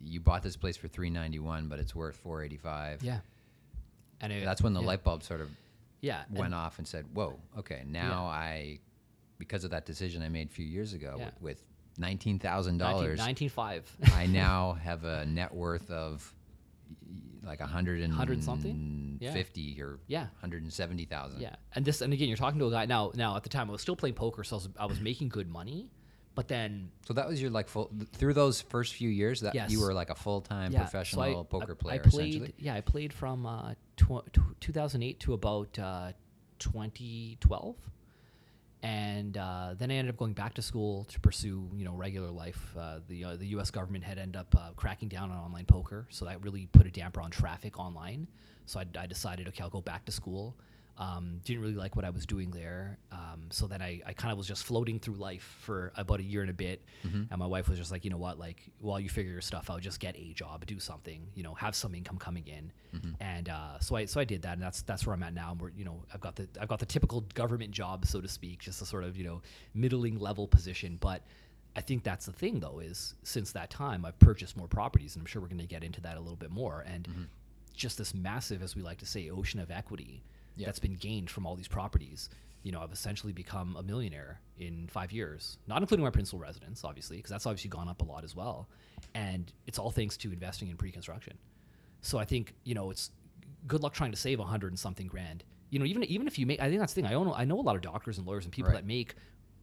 "You 0.04 0.21
bought 0.21 0.41
this 0.41 0.56
place 0.56 0.77
for 0.77 0.88
three 0.88 1.10
ninety 1.10 1.38
one, 1.39 1.67
but 1.67 1.80
it's 1.80 1.93
worth 1.93 2.15
four 2.15 2.43
eighty 2.43 2.58
five. 2.58 3.04
yeah. 3.04 3.19
And 4.21 4.32
it, 4.32 4.45
That's 4.45 4.62
when 4.62 4.73
the 4.73 4.82
yeah. 4.82 4.88
light 4.88 5.04
bulb 5.04 5.21
sort 5.23 5.41
of 5.41 5.49
yeah 5.99 6.23
went 6.32 6.45
and- 6.45 6.56
off 6.56 6.77
and 6.80 6.88
said, 6.88 7.06
"Whoa, 7.13 7.38
okay, 7.58 7.84
now 7.86 8.25
I, 8.25 8.80
because 9.41 9.63
of 9.63 9.71
that 9.71 9.88
decision 9.88 10.21
I 10.21 10.30
made 10.30 10.49
a 10.49 10.51
few 10.51 10.65
years 10.65 10.93
ago 10.93 11.15
Yeah. 11.17 11.25
with, 11.25 11.41
with 11.41 11.63
nineteen 11.97 12.38
thousand 12.38 12.77
19, 12.77 13.17
dollars, 13.17 13.19
19.5. 13.19 13.82
I 14.13 14.27
now 14.27 14.73
have 14.73 15.04
a 15.04 15.25
net 15.25 15.51
worth 15.54 15.89
of 15.89 16.32
like 17.43 17.60
a 17.60 17.65
hundred 17.65 18.01
and 18.01 18.12
100 18.13 18.43
something? 18.43 19.17
Yeah. 19.19 19.34
fifty 19.34 19.82
or 19.82 19.99
Yeah. 20.08 20.27
hundred 20.41 20.62
and 20.62 20.71
seventy 20.71 21.06
thousand. 21.06 21.41
Yeah, 21.41 21.56
and 21.73 21.84
this, 21.84 22.01
and 22.01 22.13
again, 22.13 22.27
you're 22.27 22.38
talking 22.38 22.60
to 22.60 22.67
a 22.67 22.71
guy 22.71 22.86
now. 22.86 23.12
Now, 23.15 23.36
at 23.36 23.41
the 23.43 23.49
time, 23.49 23.67
I 23.69 23.71
was 23.71 23.82
still 23.82 23.95
playing 23.95 24.13
poker, 24.15 24.43
so 24.43 24.56
I 24.56 24.58
was, 24.58 24.69
I 24.82 24.86
was 24.86 24.99
making 25.01 25.30
good 25.30 25.49
money. 25.49 25.89
But 26.34 26.47
then, 26.47 26.91
So 27.06 27.13
that 27.15 27.27
was 27.27 27.41
your 27.41 27.49
like 27.51 27.67
full 27.67 27.91
through 28.13 28.36
those 28.36 28.62
first 28.62 28.93
few 28.93 29.10
years 29.10 29.41
that 29.41 29.54
Yes. 29.56 29.69
you 29.71 29.82
were 29.82 29.93
like 29.93 30.10
a 30.12 30.15
full 30.15 30.39
time 30.41 30.71
yeah, 30.71 30.80
so 30.80 30.84
professional 30.84 31.23
I- 31.41 31.43
poker 31.43 31.75
player 31.75 31.95
I 31.95 31.97
played, 32.10 32.36
essentially. 32.36 32.54
yeah, 32.60 32.75
I 32.75 32.82
played 32.82 33.12
from 33.12 33.45
uh, 33.45 33.73
tw- 33.97 34.23
tw- 34.32 34.62
2008 34.62 35.19
to 35.21 35.34
about 35.34 35.77
uh, 35.80 36.12
2012, 36.60 37.75
and 38.84 39.38
uh, 39.38 39.76
then 39.78 39.91
I 39.91 39.96
ended 39.96 40.13
up 40.13 40.17
going 40.17 40.34
back 40.34 40.56
to 40.56 40.62
school 40.62 41.06
to 41.06 41.20
pursue, 41.20 41.70
you 41.76 41.86
know, 41.86 41.94
regular 41.94 42.32
life. 42.32 42.76
Uh, 42.78 43.00
the 43.08 43.24
uh, 43.24 43.36
the 43.36 43.48
U.S. 43.48 43.70
government 43.70 44.04
had 44.04 44.17
ended 44.17 44.38
up 44.38 44.56
uh, 44.58 44.72
cracking 44.76 45.08
down 45.08 45.30
on 45.30 45.38
online 45.38 45.65
poker, 45.65 46.08
so 46.10 46.26
that 46.26 46.44
really 46.44 46.67
put 46.72 46.88
a 46.88 46.91
damper 46.91 47.22
on 47.22 47.30
traffic 47.30 47.80
online. 47.80 48.28
So 48.65 48.80
I, 48.80 48.86
I 49.00 49.06
decided, 49.06 49.48
okay, 49.50 49.63
I'll 49.63 49.70
go 49.70 49.82
back 49.82 50.06
to 50.06 50.12
school. 50.12 50.56
Um, 50.97 51.39
didn't 51.45 51.62
really 51.63 51.73
like 51.75 51.95
what 51.95 52.06
I 52.06 52.12
was 52.12 52.27
doing 52.27 52.51
there, 52.51 52.99
um, 53.12 53.45
so 53.49 53.65
then 53.65 53.82
I, 53.82 54.01
I 54.06 54.13
kind 54.13 54.32
of 54.32 54.38
was 54.38 54.47
just 54.47 54.65
floating 54.65 54.99
through 54.99 55.15
life 55.15 55.58
for 55.62 55.91
about 55.95 56.19
a 56.19 56.23
year 56.23 56.41
and 56.41 56.49
a 56.49 56.54
bit. 56.54 56.84
And 57.32 57.39
my 57.39 57.47
wife 57.47 57.67
was 57.69 57.80
just 57.80 57.91
like, 57.91 58.04
you 58.04 58.12
know 58.12 58.17
what, 58.17 58.38
like 58.38 58.58
while 58.80 58.99
you 58.99 59.10
figure 59.10 59.32
your 59.32 59.41
stuff 59.41 59.69
out, 59.71 59.82
just 59.82 59.99
get 59.99 60.15
a 60.15 60.34
job, 60.34 60.63
do 60.67 60.80
something, 60.80 61.25
you 61.34 61.41
know, 61.41 61.56
have 61.56 61.75
some 61.75 61.95
income 61.95 62.17
coming 62.17 62.45
in. 62.45 62.71
And 63.19 63.49
uh, 63.49 63.80
so 63.80 63.95
I 63.95 64.06
so 64.06 64.19
I 64.19 64.25
did 64.25 64.43
that, 64.43 64.54
and 64.54 64.62
that's 64.62 64.84
that's 64.84 65.08
where 65.08 65.15
I'm 65.15 65.23
at 65.23 65.34
now. 65.34 65.56
Where 65.58 65.71
you 65.75 65.86
know 65.86 66.04
I've 66.13 66.21
got 66.21 66.36
the 66.36 66.47
I've 66.60 66.67
got 66.67 66.80
the 66.80 66.86
typical 66.86 67.21
government 67.34 67.71
job, 67.71 68.06
so 68.06 68.21
to 68.21 68.27
speak, 68.27 68.60
just 68.60 68.82
a 68.82 68.86
sort 68.86 69.04
of 69.04 69.17
you 69.17 69.23
know 69.23 69.41
middling 69.73 70.19
level 70.19 70.47
position, 70.47 70.97
but. 70.99 71.23
I 71.73 71.80
think 71.80 72.04
that's 72.04 72.25
the 72.25 72.34
thing, 72.34 72.60
though, 72.60 72.80
is 72.80 73.15
since 73.23 73.54
that 73.54 73.69
time 73.69 74.04
I've 74.04 74.19
purchased 74.19 74.58
more 74.58 74.67
properties, 74.67 75.15
and 75.15 75.21
I'm 75.21 75.25
sure 75.25 75.41
we're 75.41 75.47
going 75.47 75.60
to 75.60 75.65
get 75.65 75.86
into 75.86 76.01
that 76.01 76.17
a 76.17 76.19
little 76.19 76.36
bit 76.36 76.51
more. 76.51 76.84
And 76.86 77.08
just 77.73 77.97
this 77.97 78.13
massive, 78.13 78.62
as 78.62 78.75
we 78.75 78.82
like 78.82 78.97
to 78.97 79.06
say, 79.06 79.30
ocean 79.30 79.62
of 79.62 79.71
equity 79.71 80.21
Yeah. 80.56 80.66
that's 80.68 80.80
been 80.80 80.96
gained 80.96 81.30
from 81.30 81.46
all 81.46 81.56
these 81.56 81.68
properties. 81.68 82.30
You 82.64 82.72
know, 82.72 82.82
I've 82.82 82.92
essentially 82.92 83.34
become 83.34 83.76
a 83.76 83.82
millionaire 83.84 84.40
in 84.58 84.88
five 84.88 85.12
years, 85.12 85.58
not 85.68 85.82
including 85.82 86.04
my 86.04 86.12
principal 86.12 86.38
residence, 86.40 86.84
obviously, 86.84 87.18
because 87.18 87.32
that's 87.32 87.46
obviously 87.48 87.70
gone 87.70 87.88
up 87.90 88.02
a 88.02 88.06
lot 88.06 88.24
as 88.24 88.36
well. 88.36 88.68
And 89.16 89.52
it's 89.66 89.80
all 89.80 89.90
thanks 89.92 90.16
to 90.18 90.32
investing 90.32 90.70
in 90.70 90.78
pre-construction. 90.78 91.38
So 92.02 92.18
I 92.20 92.26
think 92.26 92.54
you 92.64 92.76
know 92.76 92.92
it's 92.92 93.12
good 93.68 93.82
luck 93.82 93.94
trying 93.94 94.12
to 94.12 94.18
save 94.18 94.40
a 94.40 94.44
hundred 94.44 94.68
and 94.72 94.80
something 94.80 95.08
grand. 95.08 95.44
You 95.72 95.80
know, 95.80 95.86
even 95.86 96.04
even 96.04 96.28
if 96.28 96.38
you 96.38 96.46
make, 96.46 96.60
I 96.62 96.68
think 96.68 96.80
that's 96.80 96.94
the 96.94 97.02
thing. 97.02 97.10
I 97.10 97.14
know 97.14 97.34
I 97.34 97.46
know 97.46 97.60
a 97.60 97.62
lot 97.62 97.76
of 97.76 97.82
doctors 97.82 98.18
and 98.18 98.28
lawyers 98.28 98.44
and 98.46 98.52
people 98.54 98.72
Right. 98.72 98.78
that 98.78 98.86
make 98.86 99.16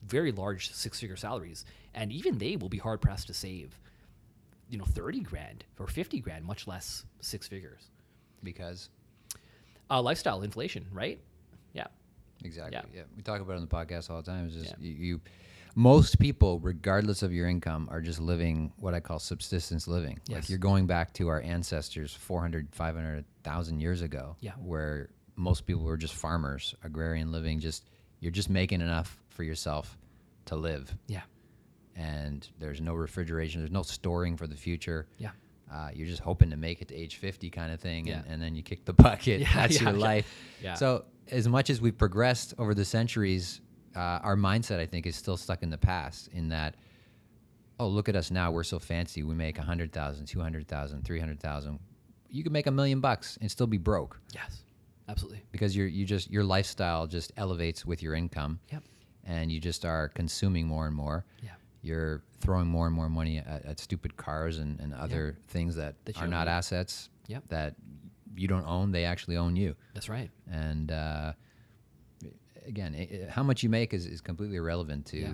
very 0.07 0.31
large 0.33 0.73
six-figure 0.73 1.17
salaries, 1.17 1.65
and 1.95 2.13
even 2.13 2.39
they 2.39 2.57
will 2.57 2.69
be 2.69 2.79
hard 2.79 3.01
pressed 3.01 3.27
to 3.27 3.35
save, 3.35 3.79
you 4.71 4.79
know, 4.79 4.85
thirty 4.85 5.21
grand 5.21 5.65
or 5.79 5.87
fifty 5.87 6.21
grand, 6.21 6.45
much 6.45 6.67
less 6.67 7.05
six 7.21 7.47
figures. 7.47 7.91
because 8.45 8.89
Uh, 9.91 10.03
lifestyle 10.03 10.43
inflation, 10.43 10.87
right? 10.93 11.21
Yeah. 11.73 11.87
exactly 12.45 12.73
Yeah. 12.77 12.83
yeah. 12.95 13.03
we 13.17 13.23
talk 13.23 13.41
about 13.41 13.55
it 13.55 13.57
on 13.57 13.63
the 13.63 13.67
podcast 13.69 14.11
all 14.11 14.21
the 14.23 14.31
time. 14.31 14.47
It's 14.47 14.55
just 14.55 14.71
Yeah. 14.71 14.75
you, 14.89 14.93
you 14.93 15.21
most 15.75 16.19
people, 16.19 16.59
regardless 16.61 17.23
of 17.23 17.33
your 17.33 17.49
income, 17.49 17.89
are 17.91 18.01
just 18.01 18.21
living 18.21 18.73
what 18.79 18.95
I 18.95 19.01
call 19.01 19.19
subsistence 19.19 19.87
living. 19.87 20.19
Like 20.29 20.39
Yes. 20.39 20.51
you're 20.51 20.59
going 20.59 20.87
back 20.87 21.13
to 21.15 21.29
our 21.29 21.41
ancestors 21.41 22.13
400, 22.15 22.69
500,000 22.75 23.81
years 23.81 24.03
ago, 24.03 24.37
Yeah. 24.41 24.53
where 24.55 25.09
most 25.37 25.67
people 25.67 25.85
were 25.85 25.97
just 25.97 26.15
farmers, 26.15 26.75
agrarian 26.83 27.31
living. 27.33 27.61
Just 27.61 27.85
you're 28.21 28.33
just 28.33 28.51
making 28.51 28.81
enough 28.81 29.21
for 29.29 29.45
yourself 29.45 29.97
to 30.47 30.57
live, 30.57 30.97
Yeah. 31.07 31.23
and 31.95 32.49
there's 32.59 32.81
no 32.81 32.95
refrigeration, 32.95 33.61
there's 33.61 33.71
no 33.71 33.83
storing 33.83 34.37
for 34.37 34.47
the 34.49 34.57
future. 34.57 35.07
Yeah. 35.19 35.31
Uh, 35.73 35.91
you're 35.95 36.07
just 36.07 36.23
hoping 36.23 36.51
to 36.51 36.57
make 36.57 36.81
it 36.81 36.89
to 36.89 36.95
age 36.95 37.17
50 37.17 37.51
kind 37.51 37.73
of 37.73 37.81
thing, 37.81 38.09
and, 38.09 38.25
Yeah. 38.25 38.33
and 38.33 38.41
then 38.41 38.55
you 38.55 38.63
kick 38.63 38.85
the 38.85 38.93
bucket. 39.05 39.41
Yeah, 39.41 39.53
That's 39.55 39.81
yeah, 39.81 39.91
your 39.91 39.99
life. 39.99 40.35
Yeah. 40.63 40.75
So, 40.75 41.05
as 41.31 41.47
much 41.47 41.69
as 41.69 41.81
we've 41.81 41.97
progressed 41.99 42.55
over 42.59 42.73
the 42.75 42.85
centuries, 42.87 43.61
uh, 43.95 43.99
our 43.99 44.37
mindset, 44.37 44.79
I 44.81 44.87
think, 44.87 45.07
is 45.07 45.15
still 45.15 45.37
stuck 45.37 45.63
in 45.63 45.69
the 45.71 45.77
past 45.79 46.29
in 46.33 46.49
that, 46.49 46.75
oh, 47.79 47.87
look 47.89 48.09
at 48.09 48.17
us 48.17 48.31
now. 48.31 48.51
We're 48.51 48.65
so 48.65 48.79
fancy. 48.79 49.23
We 49.23 49.35
make 49.35 49.59
100,000, 49.59 50.25
200,000, 50.27 51.03
300,000. 51.05 51.79
You 52.31 52.43
could 52.43 52.53
make 52.53 52.67
a 52.67 52.71
million 52.71 53.01
bucks 53.01 53.37
and 53.41 53.51
still 53.51 53.67
be 53.67 53.77
broke 53.79 54.21
Yes. 54.35 54.63
Absolutely. 55.09 55.43
because 55.53 55.77
you're, 55.77 55.87
you 55.87 56.05
just, 56.07 56.31
your 56.31 56.45
lifestyle 56.45 57.07
just 57.07 57.33
elevates 57.37 57.85
with 57.87 58.03
your 58.03 58.15
income 58.15 58.59
Yep. 58.73 58.83
and 59.25 59.51
you 59.53 59.61
just 59.61 59.85
are 59.85 60.09
consuming 60.09 60.67
more 60.67 60.87
and 60.87 60.95
more. 60.97 61.25
Yeah. 61.43 61.51
You're 61.83 62.23
throwing 62.41 62.67
more 62.67 62.87
and 62.87 62.95
more 62.95 63.09
money 63.09 63.39
at, 63.39 63.65
at 63.65 63.79
stupid 63.81 64.17
cars 64.17 64.59
and, 64.59 64.79
and 64.81 64.93
other 64.95 65.39
things 65.49 65.77
that, 65.77 65.95
That 66.05 66.21
are 66.21 66.27
not 66.27 66.49
assets 66.49 67.09
Yep. 67.29 67.45
that 67.49 67.75
you 68.35 68.49
don't 68.49 68.65
own. 68.67 68.91
They 68.93 69.05
actually 69.05 69.37
own 69.37 69.55
you. 69.57 69.75
That's 69.95 70.09
right. 70.09 70.31
And 70.51 70.91
uh, 70.91 71.33
again, 72.67 72.95
i 72.97 73.27
i 73.27 73.31
how 73.31 73.43
much 73.43 73.63
you 73.63 73.69
make 73.69 73.95
is, 73.95 74.07
is 74.07 74.21
completely 74.21 74.57
irrelevant 74.57 75.07
to 75.07 75.19
Yeah. 75.19 75.33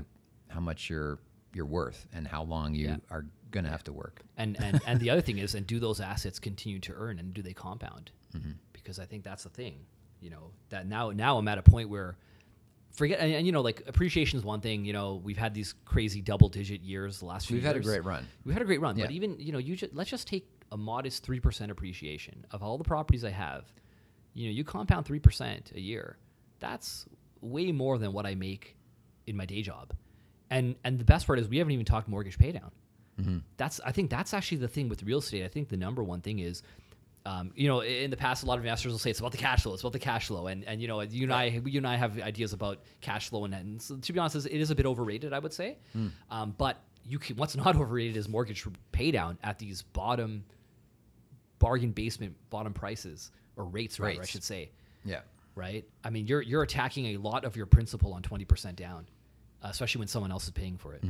how 0.48 0.60
much 0.60 0.90
you're 0.90 1.18
you're 1.54 1.66
worth 1.66 2.06
and 2.12 2.26
how 2.26 2.42
long 2.42 2.74
you 2.74 2.88
Yeah. 2.88 2.96
are 3.10 3.26
gonna 3.50 3.70
have 3.70 3.84
to 3.84 3.92
work. 3.92 4.22
And 4.36 4.56
and 4.62 4.80
and 4.86 5.00
the 5.00 5.10
other 5.10 5.20
thing 5.20 5.38
is, 5.38 5.54
and 5.54 5.66
do 5.66 5.78
those 5.78 6.00
assets 6.00 6.38
continue 6.38 6.80
to 6.80 6.92
earn, 6.94 7.18
and 7.18 7.32
do 7.32 7.42
they 7.42 7.52
compound? 7.54 8.10
Mm-hmm. 8.36 8.52
Because 8.72 8.98
I 8.98 9.06
think 9.06 9.22
that's 9.24 9.44
the 9.44 9.50
thing. 9.50 9.78
You 10.20 10.30
know 10.30 10.50
that 10.70 10.86
now 10.86 11.10
now 11.10 11.38
I'm 11.38 11.46
at 11.48 11.58
a 11.58 11.62
point 11.62 11.88
where 11.88 12.16
forget 12.94 13.20
and, 13.20 13.32
and, 13.32 13.46
you 13.46 13.52
know 13.52 13.60
like 13.60 13.82
appreciation 13.86 14.38
is 14.38 14.44
one 14.44 14.60
thing. 14.60 14.84
You 14.84 14.92
know 14.92 15.20
we've 15.22 15.36
had 15.36 15.54
these 15.54 15.74
crazy 15.84 16.20
double 16.20 16.48
digit 16.48 16.80
years 16.80 17.18
the 17.18 17.26
last 17.26 17.46
few. 17.46 17.56
We've 17.56 17.64
had 17.64 17.76
a 17.76 17.80
great 17.80 18.04
run. 18.04 18.26
We've 18.44 18.54
had 18.54 18.62
a 18.62 18.64
great 18.66 18.80
run, 18.80 18.96
but 18.96 19.10
even 19.10 19.36
you 19.38 19.52
know 19.52 19.58
you 19.58 19.76
just 19.76 19.94
let's 19.94 20.10
just 20.10 20.26
take 20.26 20.48
a 20.72 20.76
modest 20.76 21.22
three 21.22 21.40
percent 21.40 21.70
appreciation 21.70 22.46
of 22.50 22.62
all 22.62 22.78
the 22.78 22.84
properties 22.84 23.24
I 23.24 23.30
have. 23.30 23.72
You 24.32 24.48
know 24.48 24.52
you 24.52 24.64
compound 24.64 25.06
three 25.06 25.20
percent 25.20 25.72
a 25.74 25.80
year. 25.80 26.16
That's 26.60 27.06
way 27.40 27.72
more 27.72 27.98
than 27.98 28.12
what 28.12 28.26
I 28.26 28.34
make 28.34 28.76
in 29.26 29.36
my 29.36 29.46
day 29.46 29.62
job. 29.62 29.92
And 30.50 30.76
and 30.84 30.98
the 30.98 31.04
best 31.04 31.26
part 31.26 31.38
is 31.38 31.48
we 31.48 31.58
haven't 31.58 31.72
even 31.72 31.84
talked 31.84 32.08
mortgage 32.08 32.38
paydown 32.38 32.70
mm-hmm. 33.20 33.38
that's 33.56 33.80
I 33.84 33.92
think 33.92 34.10
that's 34.10 34.34
actually 34.34 34.58
the 34.58 34.68
thing 34.68 34.88
with 34.88 35.02
real 35.02 35.18
estate. 35.18 35.44
I 35.44 35.48
think 35.48 35.68
the 35.68 35.76
number 35.76 36.02
one 36.02 36.20
thing 36.20 36.38
is, 36.38 36.62
um, 37.26 37.52
you 37.54 37.68
know, 37.68 37.80
in 37.80 38.10
the 38.10 38.16
past, 38.16 38.42
a 38.42 38.46
lot 38.46 38.58
of 38.58 38.64
investors 38.64 38.92
will 38.92 38.98
say 38.98 39.10
it's 39.10 39.18
about 39.20 39.32
the 39.32 39.38
cash 39.38 39.62
flow. 39.62 39.72
It's 39.72 39.82
about 39.82 39.92
the 39.94 39.98
cash 39.98 40.26
flow, 40.26 40.46
and 40.46 40.62
and 40.64 40.80
you 40.82 40.88
know, 40.88 41.00
you 41.00 41.22
and 41.24 41.32
I, 41.32 41.44
you 41.64 41.78
and 41.78 41.86
I 41.86 41.96
have 41.96 42.20
ideas 42.20 42.52
about 42.52 42.80
cash 43.00 43.28
flow, 43.30 43.44
and, 43.46 43.54
and 43.54 43.80
so, 43.80 43.96
to 43.96 44.12
be 44.12 44.18
honest, 44.18 44.36
it 44.36 44.52
is 44.52 44.70
a 44.70 44.74
bit 44.74 44.84
overrated, 44.86 45.32
I 45.32 45.38
would 45.38 45.52
say. 45.54 45.78
Um, 46.30 46.54
but 46.58 46.82
you 47.06 47.18
can 47.18 47.36
what's 47.36 47.56
not 47.56 47.76
overrated 47.76 48.16
is 48.16 48.28
mortgage 48.28 48.66
paydown 48.92 49.36
at 49.42 49.58
these 49.58 49.82
bottom 49.82 50.44
bargain 51.58 51.92
basement 51.92 52.34
bottom 52.50 52.72
prices 52.74 53.30
or 53.56 53.64
rates, 53.64 53.98
rather, 54.00 54.12
I 54.12 54.26
should 54.26 54.42
say 54.44 54.70
Yeah. 55.04 55.20
right? 55.54 55.84
I 56.02 56.10
mean, 56.10 56.26
you're 56.26 56.42
you're 56.42 56.62
attacking 56.62 57.06
a 57.06 57.16
lot 57.18 57.44
of 57.44 57.56
your 57.56 57.66
principal 57.66 58.12
on 58.12 58.22
twenty 58.22 58.44
percent 58.44 58.76
down, 58.76 59.06
especially 59.62 60.00
when 60.00 60.08
someone 60.08 60.30
else 60.30 60.44
is 60.44 60.50
paying 60.50 60.76
for 60.76 60.94
it, 60.94 61.02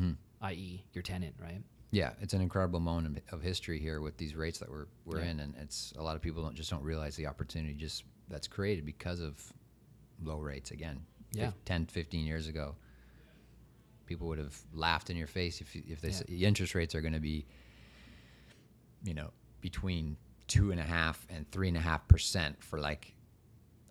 i.e., 0.42 0.84
your 0.92 1.02
tenant, 1.02 1.34
right? 1.40 1.62
Yeah, 1.90 2.12
it's 2.20 2.34
an 2.34 2.40
incredible 2.40 2.80
moment 2.80 3.22
of 3.30 3.40
history 3.42 3.78
here 3.78 4.00
with 4.00 4.16
these 4.16 4.34
rates 4.34 4.58
that 4.58 4.68
we're 4.70 4.86
we're 5.04 5.20
Yeah. 5.20 5.30
in, 5.30 5.40
and 5.40 5.54
it's 5.60 5.92
a 5.96 6.02
lot 6.02 6.16
of 6.16 6.22
people 6.22 6.42
don't 6.42 6.56
just 6.56 6.70
don't 6.70 6.82
realize 6.82 7.14
the 7.16 7.26
opportunity 7.26 7.74
just 7.74 8.04
that's 8.28 8.48
created 8.48 8.84
because 8.84 9.20
of 9.20 9.52
low 10.22 10.38
rates. 10.38 10.70
Again, 10.70 11.04
Yeah. 11.32 11.52
10, 11.66 11.86
15 11.86 12.26
years 12.26 12.48
ago, 12.48 12.74
people 14.06 14.26
would 14.28 14.38
have 14.38 14.58
laughed 14.72 15.10
in 15.10 15.16
your 15.16 15.26
face 15.28 15.60
if 15.60 15.74
if 15.76 16.00
they 16.00 16.08
Yeah. 16.08 16.14
said 16.14 16.26
the 16.26 16.44
interest 16.44 16.74
rates 16.74 16.94
are 16.94 17.00
going 17.00 17.14
to 17.14 17.20
be, 17.20 17.46
you 19.04 19.14
know, 19.14 19.32
between 19.60 20.16
two 20.46 20.70
and 20.72 20.80
a 20.80 20.84
half 20.84 21.26
and 21.30 21.50
three 21.50 21.68
and 21.68 21.76
a 21.76 21.80
half 21.80 22.06
percent 22.08 22.62
for 22.62 22.78
like 22.80 23.14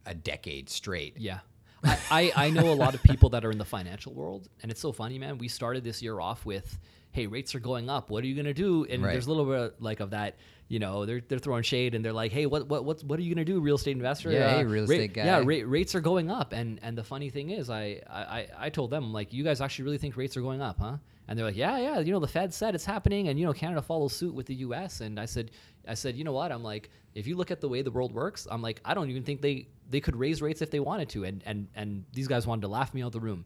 a 0.05 0.13
decade 0.13 0.69
straight. 0.69 1.17
Yeah. 1.17 1.39
I, 1.83 1.97
I, 2.35 2.45
I 2.45 2.49
know 2.49 2.71
a 2.71 2.73
lot 2.75 2.93
of 2.95 3.03
people 3.03 3.29
that 3.29 3.43
are 3.45 3.51
in 3.51 3.57
the 3.57 3.65
financial 3.65 4.13
world, 4.13 4.47
and 4.61 4.71
it's 4.71 4.79
so 4.81 4.91
funny, 4.91 5.19
man. 5.19 5.37
We 5.37 5.47
started 5.47 5.83
this 5.83 6.01
year 6.01 6.19
off 6.19 6.45
with, 6.45 6.77
hey, 7.11 7.27
rates 7.27 7.53
are 7.55 7.59
going 7.59 7.89
up. 7.89 8.09
What 8.09 8.23
are 8.23 8.27
you 8.27 8.35
gonna 8.35 8.53
do? 8.53 8.85
And 8.85 9.03
Right. 9.03 9.11
there's 9.11 9.27
a 9.27 9.31
little 9.31 9.45
bit 9.45 9.81
like 9.81 9.99
of 9.99 10.11
that. 10.11 10.35
You 10.69 10.79
know, 10.79 11.05
they're 11.05 11.21
they're 11.27 11.39
throwing 11.39 11.61
shade 11.63 11.93
and 11.93 12.03
they're 12.03 12.13
like, 12.13 12.31
hey, 12.31 12.45
what 12.45 12.67
what 12.67 12.83
what 12.85 13.03
what 13.03 13.19
are 13.19 13.21
you 13.21 13.35
gonna 13.35 13.45
do, 13.45 13.59
real 13.59 13.75
estate 13.75 13.95
investor? 13.97 14.31
Yeah, 14.31 14.49
hey, 14.57 14.59
Uh, 14.61 14.63
real 14.63 14.83
estate 14.85 15.15
Yeah, 15.15 15.39
guy. 15.39 15.45
ra- 15.45 15.65
rates 15.69 15.93
are 15.93 16.01
going 16.01 16.31
up. 16.31 16.53
And 16.53 16.79
and 16.81 16.97
the 16.97 17.03
funny 17.03 17.29
thing 17.29 17.49
is, 17.51 17.69
I 17.69 18.01
I 18.09 18.21
I- 18.39 18.47
I 18.65 18.69
told 18.69 18.89
them 18.89 19.11
like, 19.13 19.33
you 19.33 19.43
guys 19.43 19.61
actually 19.61 19.85
really 19.85 19.97
think 19.99 20.15
rates 20.17 20.35
are 20.37 20.41
going 20.41 20.61
up, 20.61 20.79
huh? 20.79 20.97
And 21.27 21.37
they're 21.37 21.45
like, 21.45 21.55
yeah, 21.55 21.77
yeah. 21.77 21.99
You 21.99 22.11
know, 22.11 22.19
the 22.19 22.27
Fed 22.27 22.53
said 22.53 22.75
it's 22.75 22.83
happening, 22.85 23.27
and 23.29 23.37
you 23.39 23.45
know, 23.45 23.53
Canada 23.53 23.81
follows 23.81 24.13
suit 24.13 24.33
with 24.33 24.45
the 24.45 24.55
U.S. 24.55 24.99
And 25.01 25.19
I 25.19 25.25
said, 25.25 25.51
I 25.87 25.93
said, 25.93 26.15
you 26.17 26.23
know 26.23 26.33
what? 26.33 26.51
I'm 26.51 26.63
like, 26.63 26.89
if 27.13 27.27
you 27.27 27.35
look 27.37 27.49
at 27.51 27.61
the 27.61 27.69
way 27.69 27.81
the 27.81 27.91
world 27.91 28.11
works, 28.13 28.45
I'm 28.51 28.61
like, 28.61 28.81
I 28.83 28.93
don't 28.93 29.09
even 29.09 29.23
think 29.23 29.41
they 29.41 29.67
they 29.93 30.01
could 30.01 30.15
raise 30.17 30.41
rates 30.41 30.61
if 30.61 30.69
they 30.71 30.79
wanted 30.81 31.07
to. 31.09 31.23
And 31.23 31.41
and 31.45 31.67
and 31.75 32.03
these 32.11 32.27
guys 32.27 32.45
wanted 32.45 32.61
to 32.63 32.67
laugh 32.67 32.93
me 32.93 33.01
out 33.03 33.07
of 33.07 33.11
the 33.13 33.19
room, 33.21 33.45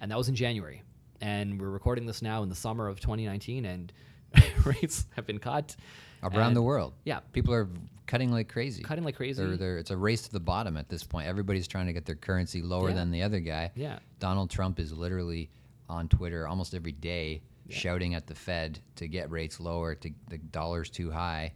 and 0.00 0.10
that 0.12 0.18
was 0.18 0.28
in 0.28 0.36
January. 0.36 0.82
And 1.20 1.60
we're 1.60 1.70
recording 1.70 2.06
this 2.06 2.20
now 2.22 2.42
in 2.44 2.48
the 2.48 2.54
summer 2.54 2.86
of 2.88 3.00
2019, 3.00 3.64
and 3.64 3.92
rates 4.64 5.06
have 5.16 5.26
been 5.26 5.38
cut 5.38 5.74
around 6.22 6.54
the 6.54 6.62
world. 6.62 6.92
Yeah, 7.04 7.20
People 7.32 7.54
are 7.54 7.68
cutting 8.06 8.30
like 8.30 8.48
crazy. 8.48 8.82
cutting 8.82 9.02
like 9.04 9.16
crazy. 9.16 9.42
They're, 9.42 9.56
they're, 9.56 9.78
it's 9.78 9.90
a 9.90 9.96
race 9.96 10.22
to 10.22 10.32
the 10.32 10.40
bottom 10.40 10.76
at 10.76 10.88
this 10.90 11.02
point. 11.04 11.26
Everybody's 11.26 11.66
trying 11.66 11.86
to 11.86 11.92
get 11.94 12.04
their 12.04 12.14
currency 12.16 12.60
lower 12.62 12.90
Yeah. 12.90 12.96
than 12.96 13.10
the 13.10 13.22
other 13.22 13.40
guy. 13.40 13.72
Yeah. 13.74 13.98
Donald 14.18 14.50
Trump 14.50 14.78
is 14.78 14.92
literally 14.92 15.50
on 15.88 16.08
Twitter 16.08 16.46
almost 16.46 16.74
every 16.74 16.92
day 16.92 17.40
shouting 17.70 18.14
at 18.14 18.26
the 18.26 18.34
Fed 18.34 18.78
to 18.96 19.08
get 19.08 19.30
rates 19.30 19.58
lower, 19.58 19.94
to 19.94 20.10
the 20.28 20.38
dollar's 20.38 20.90
too 20.90 21.10
high. 21.10 21.52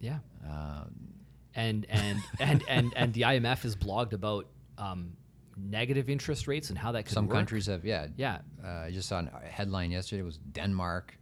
Yeah. 0.00 0.18
Um, 0.46 0.90
and 1.56 1.86
and 1.88 2.20
and 2.38 2.62
and 2.68 2.92
and 2.94 3.12
the 3.12 3.22
IMF 3.22 3.62
has 3.62 3.74
blogged 3.74 4.12
about 4.12 4.46
um, 4.78 5.12
negative 5.56 6.08
interest 6.08 6.46
rates 6.46 6.68
and 6.68 6.78
how 6.78 6.92
that 6.92 7.04
could 7.04 7.14
some 7.14 7.26
work. 7.26 7.36
countries 7.36 7.66
have, 7.66 7.84
yeah. 7.84 8.06
Yeah. 8.16 8.38
Uh, 8.62 8.68
I 8.68 8.90
just 8.92 9.08
saw 9.08 9.20
a 9.20 9.46
headline 9.46 9.90
yesterday. 9.90 10.20
It 10.20 10.26
was 10.26 10.38
Denmark 10.38 11.16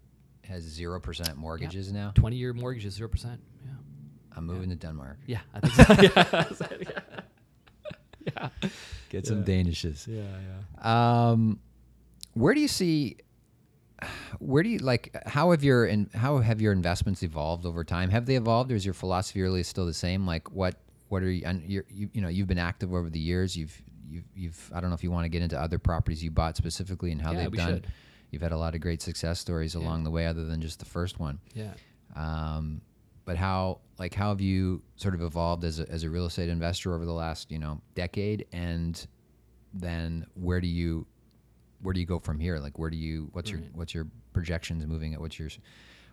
has 0.44 0.62
zero 0.62 1.01
percent 1.01 1.37
mortgages 1.37 1.92
now. 1.92 2.12
Twenty-year 2.14 2.53
mortgages 2.53 2.94
zero 2.94 3.09
percent. 3.09 3.40
Yeah. 3.64 3.70
I'm 4.37 4.44
moving 4.44 4.68
to 4.70 4.77
Denmark. 4.77 5.18
Yeah, 5.27 5.40
I 5.55 5.61
think 5.61 5.75
so. 5.75 6.66
yeah. 6.83 7.20
yeah. 8.62 8.68
Get 9.09 9.27
some 9.27 9.44
Danishes. 9.44 10.07
Yeah. 10.07 10.23
Yeah. 10.83 11.31
Um, 11.31 11.61
where 12.35 12.55
do 12.55 12.61
you 12.61 12.68
see? 12.68 13.16
Where 14.38 14.62
do 14.62 14.69
you 14.69 14.79
like? 14.79 15.17
How 15.27 15.51
have 15.51 15.62
your 15.64 15.87
in, 15.87 16.11
how 16.14 16.38
have 16.38 16.61
your 16.61 16.73
investments 16.73 17.23
evolved 17.23 17.67
over 17.67 17.85
time? 17.85 18.11
Have 18.11 18.27
they 18.27 18.37
evolved, 18.37 18.71
or 18.73 18.75
is 18.75 18.85
your 18.85 18.95
philosophy 18.95 19.43
really 19.43 19.62
still 19.62 19.87
the 19.87 19.95
same? 19.95 20.27
Like, 20.27 20.51
what 20.53 20.77
what 21.09 21.23
are 21.23 21.31
you? 21.31 21.43
And 21.47 21.62
you're, 21.71 21.85
you 21.88 22.09
you 22.12 22.21
know 22.21 22.29
you've 22.29 22.49
been 22.49 22.59
active 22.59 22.93
over 22.93 23.11
the 23.11 23.19
years. 23.21 23.57
You've 23.57 23.81
you've 24.09 24.25
you've 24.35 24.71
I 24.75 24.81
don't 24.81 24.90
know 24.90 24.95
if 24.95 25.03
you 25.05 25.11
want 25.11 25.25
to 25.25 25.29
get 25.29 25.43
into 25.43 25.61
other 25.61 25.79
properties 25.79 26.23
you 26.23 26.31
bought 26.31 26.57
specifically 26.57 27.12
and 27.12 27.21
how 27.21 27.33
Yeah, 27.33 27.43
they've 27.45 27.53
done. 27.53 27.69
should. 27.69 27.87
You've 28.31 28.43
had 28.43 28.53
a 28.53 28.57
lot 28.59 28.75
of 28.75 28.81
great 28.81 29.01
success 29.01 29.38
stories 29.38 29.75
along 29.77 30.03
the 30.05 30.11
way, 30.11 30.27
other 30.27 30.45
than 30.45 30.61
just 30.61 30.79
the 30.81 30.85
first 30.85 31.21
one. 31.21 31.38
Yeah. 31.55 31.73
Um, 32.17 32.81
but 33.25 33.37
how 33.37 33.81
like 33.99 34.12
how 34.14 34.31
have 34.31 34.40
you 34.40 34.83
sort 34.97 35.14
of 35.14 35.23
evolved 35.23 35.64
as 35.64 35.79
a, 35.81 35.88
as 35.90 36.03
a 36.03 36.11
real 36.11 36.27
estate 36.27 36.49
investor 36.49 36.95
over 36.95 37.05
the 37.05 37.12
last 37.12 37.51
you 37.51 37.59
know 37.59 37.81
decade 37.95 38.47
and 38.53 39.07
then 39.73 40.27
where 40.35 40.61
do 40.61 40.67
you 40.69 41.07
where 41.85 41.92
do 41.92 42.01
you 42.01 42.07
go 42.07 42.18
from 42.18 42.40
here 42.40 42.59
like 42.59 42.79
where 42.79 42.90
do 42.90 42.97
you 42.97 43.29
what's 43.33 43.51
your 43.51 43.61
what's 43.75 43.94
your 43.94 44.07
projections 44.33 44.85
moving 44.87 45.14
at 45.14 45.20
what's 45.20 45.38
your 45.38 45.49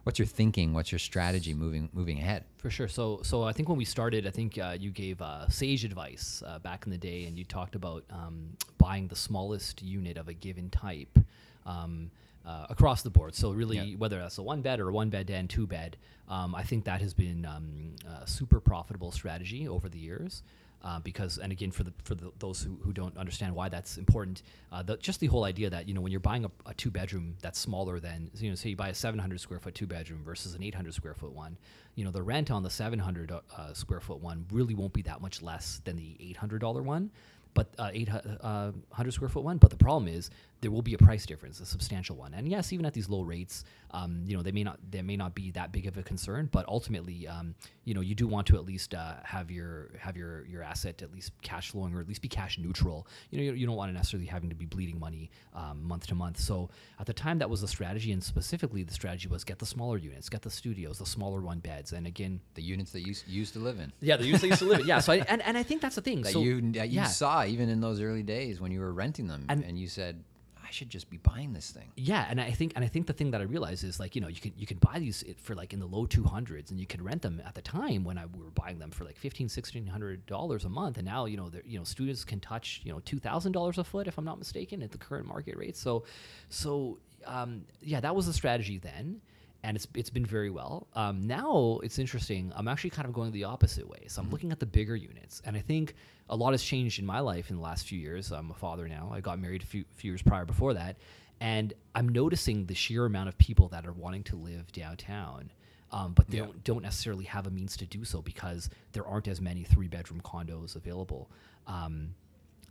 what's 0.04 0.20
your 0.20 0.26
thinking 0.26 0.74
what's 0.74 0.92
your 0.92 1.00
strategy 1.00 1.54
moving 1.54 1.90
moving 1.94 2.18
ahead 2.20 2.44
For 2.58 2.70
sure. 2.70 2.88
So, 2.88 3.22
so 3.24 3.44
I 3.44 3.54
think 3.54 3.70
when 3.70 3.78
we 3.78 3.86
started, 3.86 4.28
I 4.28 4.32
think 4.32 4.58
uh, 4.58 4.76
you 4.80 4.92
gave 4.92 5.22
uh, 5.22 5.50
sage 5.50 5.84
advice 5.86 6.44
uh, 6.46 6.60
back 6.60 6.86
in 6.86 6.92
the 6.92 6.98
day, 6.98 7.26
and 7.26 7.38
you 7.38 7.44
talked 7.44 7.76
about 7.76 8.04
um, 8.12 8.56
buying 8.78 9.08
the 9.08 9.16
smallest 9.16 9.82
unit 9.82 10.18
of 10.18 10.28
a 10.28 10.34
given 10.34 10.70
type 10.70 11.18
um, 11.66 12.12
uh, 12.46 12.68
across 12.70 13.02
the 13.02 13.10
board. 13.10 13.36
So, 13.36 13.52
really, 13.52 13.96
whether 13.96 14.20
that's 14.20 14.38
a 14.38 14.44
one 14.44 14.62
bed 14.62 14.80
or 14.80 14.90
a 14.90 14.94
one 14.94 15.10
bed 15.10 15.30
and 15.30 15.50
two 15.50 15.68
bed, 15.68 15.98
um, 16.28 16.54
I 16.56 16.64
think 16.64 16.86
that 16.86 17.02
has 17.02 17.14
been 17.14 17.46
um, 17.46 17.96
a 18.24 18.28
super 18.28 18.60
profitable 18.60 19.12
strategy 19.12 19.68
over 19.68 19.90
the 19.90 20.00
years. 20.00 20.44
Uh, 20.84 21.00
because 21.00 21.38
and 21.38 21.52
again 21.52 21.70
for 21.70 21.84
the 21.84 21.94
for 22.04 22.16
the, 22.16 22.32
those 22.40 22.60
who, 22.64 22.76
who 22.82 22.92
don't 22.92 23.16
understand 23.16 23.54
why 23.54 23.70
that's 23.70 23.98
important, 23.98 24.42
uh, 24.72 24.82
the, 24.82 24.98
just 24.98 25.20
the 25.20 25.28
whole 25.28 25.44
idea 25.44 25.70
that 25.70 25.88
you 25.88 25.94
know 25.94 26.02
when 26.02 26.12
you're 26.12 26.20
buying 26.20 26.44
a, 26.44 26.52
a 26.66 26.74
two 26.74 26.90
bedroom 26.90 27.36
that's 27.40 27.60
smaller 27.60 28.00
than 28.00 28.32
you 28.36 28.50
know 28.50 28.56
say 28.56 28.70
you 28.70 28.76
buy 28.76 28.90
a 28.90 28.94
700 28.96 29.40
square 29.40 29.60
foot 29.60 29.76
two 29.76 29.86
bedroom 29.86 30.24
versus 30.24 30.56
an 30.56 30.64
800 30.64 30.94
square 30.96 31.14
foot 31.14 31.34
one, 31.34 31.56
you 31.94 32.04
know 32.04 32.10
the 32.10 32.24
rent 32.24 32.50
on 32.50 32.64
the 32.64 32.70
700 32.70 33.32
uh, 33.32 33.74
square 33.74 34.00
foot 34.00 34.20
one 34.22 34.46
really 34.52 34.74
won't 34.74 34.94
be 34.94 35.04
that 35.04 35.22
much 35.22 35.44
less 35.44 35.82
than 35.84 35.98
the 35.98 36.18
800 36.20 36.60
dollar 36.60 36.82
one, 36.82 37.12
but 37.54 37.68
uh, 37.78 37.92
800 37.94 39.12
square 39.12 39.30
foot 39.30 39.44
one. 39.44 39.58
But 39.58 39.70
the 39.70 39.78
problem 39.78 40.08
is 40.08 40.32
there 40.62 40.72
will 40.72 40.82
be 40.82 40.94
a 40.94 40.98
price 40.98 41.26
difference, 41.26 41.60
a 41.60 41.66
substantial 41.66 42.16
one. 42.16 42.34
And 42.34 42.48
yes, 42.48 42.72
even 42.72 42.86
at 42.86 42.94
these 42.94 43.10
low 43.10 43.22
rates, 43.24 43.64
um, 43.92 44.24
you 44.26 44.38
know 44.38 44.44
they 44.44 44.52
may 44.52 44.64
not 44.64 44.80
they 44.90 45.02
may 45.02 45.18
not 45.18 45.36
be 45.36 45.52
that 45.52 45.72
big 45.72 45.88
of 45.88 45.98
a 45.98 46.04
concern, 46.04 46.50
but 46.52 46.66
ultimately, 46.68 47.28
um, 47.28 47.56
you 47.84 47.94
know 47.94 48.02
you 48.02 48.16
do 48.16 48.28
want 48.28 48.48
to 48.48 48.56
at 48.56 48.66
least 48.66 48.94
uh, 48.94 49.16
have 49.24 49.52
your 49.52 49.90
have 50.00 50.16
your 50.16 50.46
your 50.46 50.64
asset 50.64 51.02
at 51.02 51.12
least 51.12 51.32
cash 51.42 51.72
flowing 51.72 51.94
or 51.96 52.00
at 52.00 52.08
least 52.08 52.22
be 52.22 52.28
cash 52.28 52.58
neutral. 52.58 53.08
You 53.32 53.38
know 53.40 53.44
you, 53.46 53.54
you 53.54 53.66
don't 53.66 53.76
want 53.76 53.90
to 53.90 53.94
necessarily 53.94 54.28
having 54.28 54.50
to 54.50 54.56
be 54.56 54.66
bleeding 54.66 55.00
money 55.00 55.30
um, 55.54 55.84
month 55.84 56.08
to 56.08 56.16
month. 56.16 56.40
So 56.40 56.70
at 57.00 57.06
the 57.06 57.14
time 57.14 57.40
that 57.40 57.50
was 57.50 57.62
the 57.62 57.68
strategy, 57.68 58.12
and 58.12 58.24
specifically 58.24 58.84
the 58.84 58.94
strategy 58.94 59.28
was 59.28 59.44
get 59.44 59.60
the 59.60 59.66
smaller 59.66 59.98
units, 59.98 60.30
get 60.30 60.42
the 60.44 60.52
studios, 60.52 61.00
the 61.00 61.06
smaller 61.06 61.42
one 61.42 61.60
beds, 61.60 61.92
and 61.92 62.08
again. 62.08 62.40
the 62.54 62.62
units 62.62 62.92
that 62.92 63.02
you 63.02 63.14
used 63.28 63.54
to 63.54 63.60
live 63.60 63.80
in 63.80 63.92
Yeah, 64.00 64.18
the 64.18 64.26
units 64.26 64.42
they 64.44 64.50
used 64.50 64.60
to 64.60 64.66
live 64.66 64.82
in. 64.82 64.88
Yeah, 64.88 65.00
so 65.00 65.14
I, 65.14 65.18
and, 65.28 65.42
and 65.42 65.58
I 65.58 65.64
think 65.64 65.82
that's 65.82 65.96
the 65.96 66.02
thing. 66.02 66.22
that 66.24 66.34
so, 66.34 66.42
you 66.42 66.62
that 66.74 66.90
you 66.90 66.98
yeah. 67.02 67.06
saw 67.08 67.44
even 67.46 67.70
in 67.70 67.82
those 67.82 68.00
early 68.02 68.24
days 68.24 68.62
when 68.62 68.72
you 68.72 68.80
were 68.80 68.94
renting 68.94 69.28
them 69.28 69.46
And- 69.50 69.64
and, 69.64 69.78
you 69.80 69.88
said 69.88 70.24
i 70.72 70.74
should 70.74 70.90
just 70.90 71.10
be 71.10 71.18
buying 71.18 71.52
this 71.52 71.70
thing. 71.70 71.92
Yeah, 71.98 72.26
and 72.30 72.40
I 72.40 72.52
think 72.52 72.72
and 72.78 72.86
I 72.86 72.88
think 72.88 73.06
the 73.06 73.12
thing 73.12 73.32
that 73.32 73.42
I 73.42 73.44
realized 73.44 73.84
is 73.84 74.00
like 74.00 74.16
you 74.16 74.22
know 74.22 74.30
you 74.30 74.40
can 74.40 74.54
you 74.56 74.66
can 74.66 74.78
buy 74.78 75.00
these 75.00 75.22
for 75.44 75.54
like 75.54 75.74
in 75.74 75.80
the 75.80 75.86
low 75.86 76.06
two 76.06 76.24
hundreds 76.24 76.72
and 76.72 76.80
you 76.80 76.88
can 76.88 77.04
rent 77.04 77.22
them 77.22 77.42
at 77.46 77.56
the 77.56 77.62
time 77.62 78.06
when 78.06 78.18
I 78.18 78.26
we 78.26 78.42
were 78.42 78.52
buying 78.52 78.80
them 78.80 78.90
for 78.90 79.04
like 79.04 79.18
fifteen 79.18 79.50
sixteen 79.50 79.86
hundred 79.86 80.26
dollars 80.28 80.64
a 80.64 80.70
month 80.70 80.98
and 80.98 81.06
now 81.06 81.26
you 81.26 81.36
know 81.36 81.52
you 81.66 81.78
know 81.78 81.84
students 81.84 82.24
can 82.24 82.40
touch 82.40 82.80
you 82.86 82.92
know 82.94 83.02
two 83.02 83.20
thousand 83.20 83.52
dollars 83.52 83.78
a 83.80 83.84
foot 83.84 84.08
if 84.08 84.18
I'm 84.18 84.24
not 84.24 84.40
mistaken 84.40 84.82
at 84.82 84.92
the 84.92 84.98
current 84.98 85.28
market 85.28 85.58
rate. 85.58 85.76
So 85.76 86.06
so 86.48 87.00
um, 87.26 87.66
yeah 87.82 88.00
that 88.00 88.16
was 88.16 88.26
the 88.26 88.34
strategy 88.34 88.78
then 88.78 89.20
and 89.64 89.78
it's 89.78 89.88
it's 89.94 90.10
been 90.10 90.26
very 90.26 90.50
well. 90.50 90.88
Um, 90.96 91.22
now 91.22 91.80
it's 91.84 92.00
interesting. 92.00 92.52
I'm 92.56 92.68
actually 92.68 92.90
kind 92.92 93.08
of 93.08 93.14
going 93.14 93.32
the 93.32 93.44
opposite 93.44 93.88
way. 93.88 94.06
So 94.08 94.22
I'm 94.22 94.30
looking 94.30 94.52
at 94.52 94.60
the 94.60 94.66
bigger 94.66 94.96
units, 94.96 95.42
and 95.46 95.56
I 95.56 95.60
think 95.60 95.96
a 96.30 96.36
lot 96.36 96.52
has 96.52 96.64
changed 96.64 97.00
in 97.00 97.06
my 97.06 97.20
life 97.20 97.50
in 97.50 97.58
the 97.58 97.62
last 97.62 97.86
few 97.88 98.00
years. 98.00 98.32
I'm 98.32 98.50
a 98.52 98.56
father 98.56 98.88
now. 98.88 99.12
I 99.14 99.20
got 99.22 99.40
married 99.40 99.64
a 99.64 99.66
few, 99.66 99.86
few 99.96 100.12
years 100.12 100.22
prior 100.22 100.46
before 100.46 100.74
that, 100.74 100.98
and 101.40 101.74
I'm 101.94 102.10
noticing 102.10 102.66
the 102.66 102.76
sheer 102.76 103.06
amount 103.06 103.30
of 103.30 103.38
people 103.38 103.68
that 103.70 103.86
are 103.86 103.94
wanting 103.94 104.24
to 104.26 104.36
live 104.36 104.72
downtown. 104.72 105.52
Um, 105.94 106.14
but 106.14 106.30
they 106.30 106.38
don't, 106.38 106.64
don't 106.64 106.84
necessarily 106.84 107.26
have 107.26 107.48
a 107.48 107.50
means 107.50 107.76
to 107.76 107.86
do 107.86 108.06
so 108.06 108.22
because 108.22 108.70
there 108.94 109.06
aren't 109.06 109.28
as 109.28 109.42
many 109.42 109.64
three 109.64 109.90
bedroom 109.90 110.22
condos 110.22 110.78
available. 110.78 111.30
Um, 111.68 112.16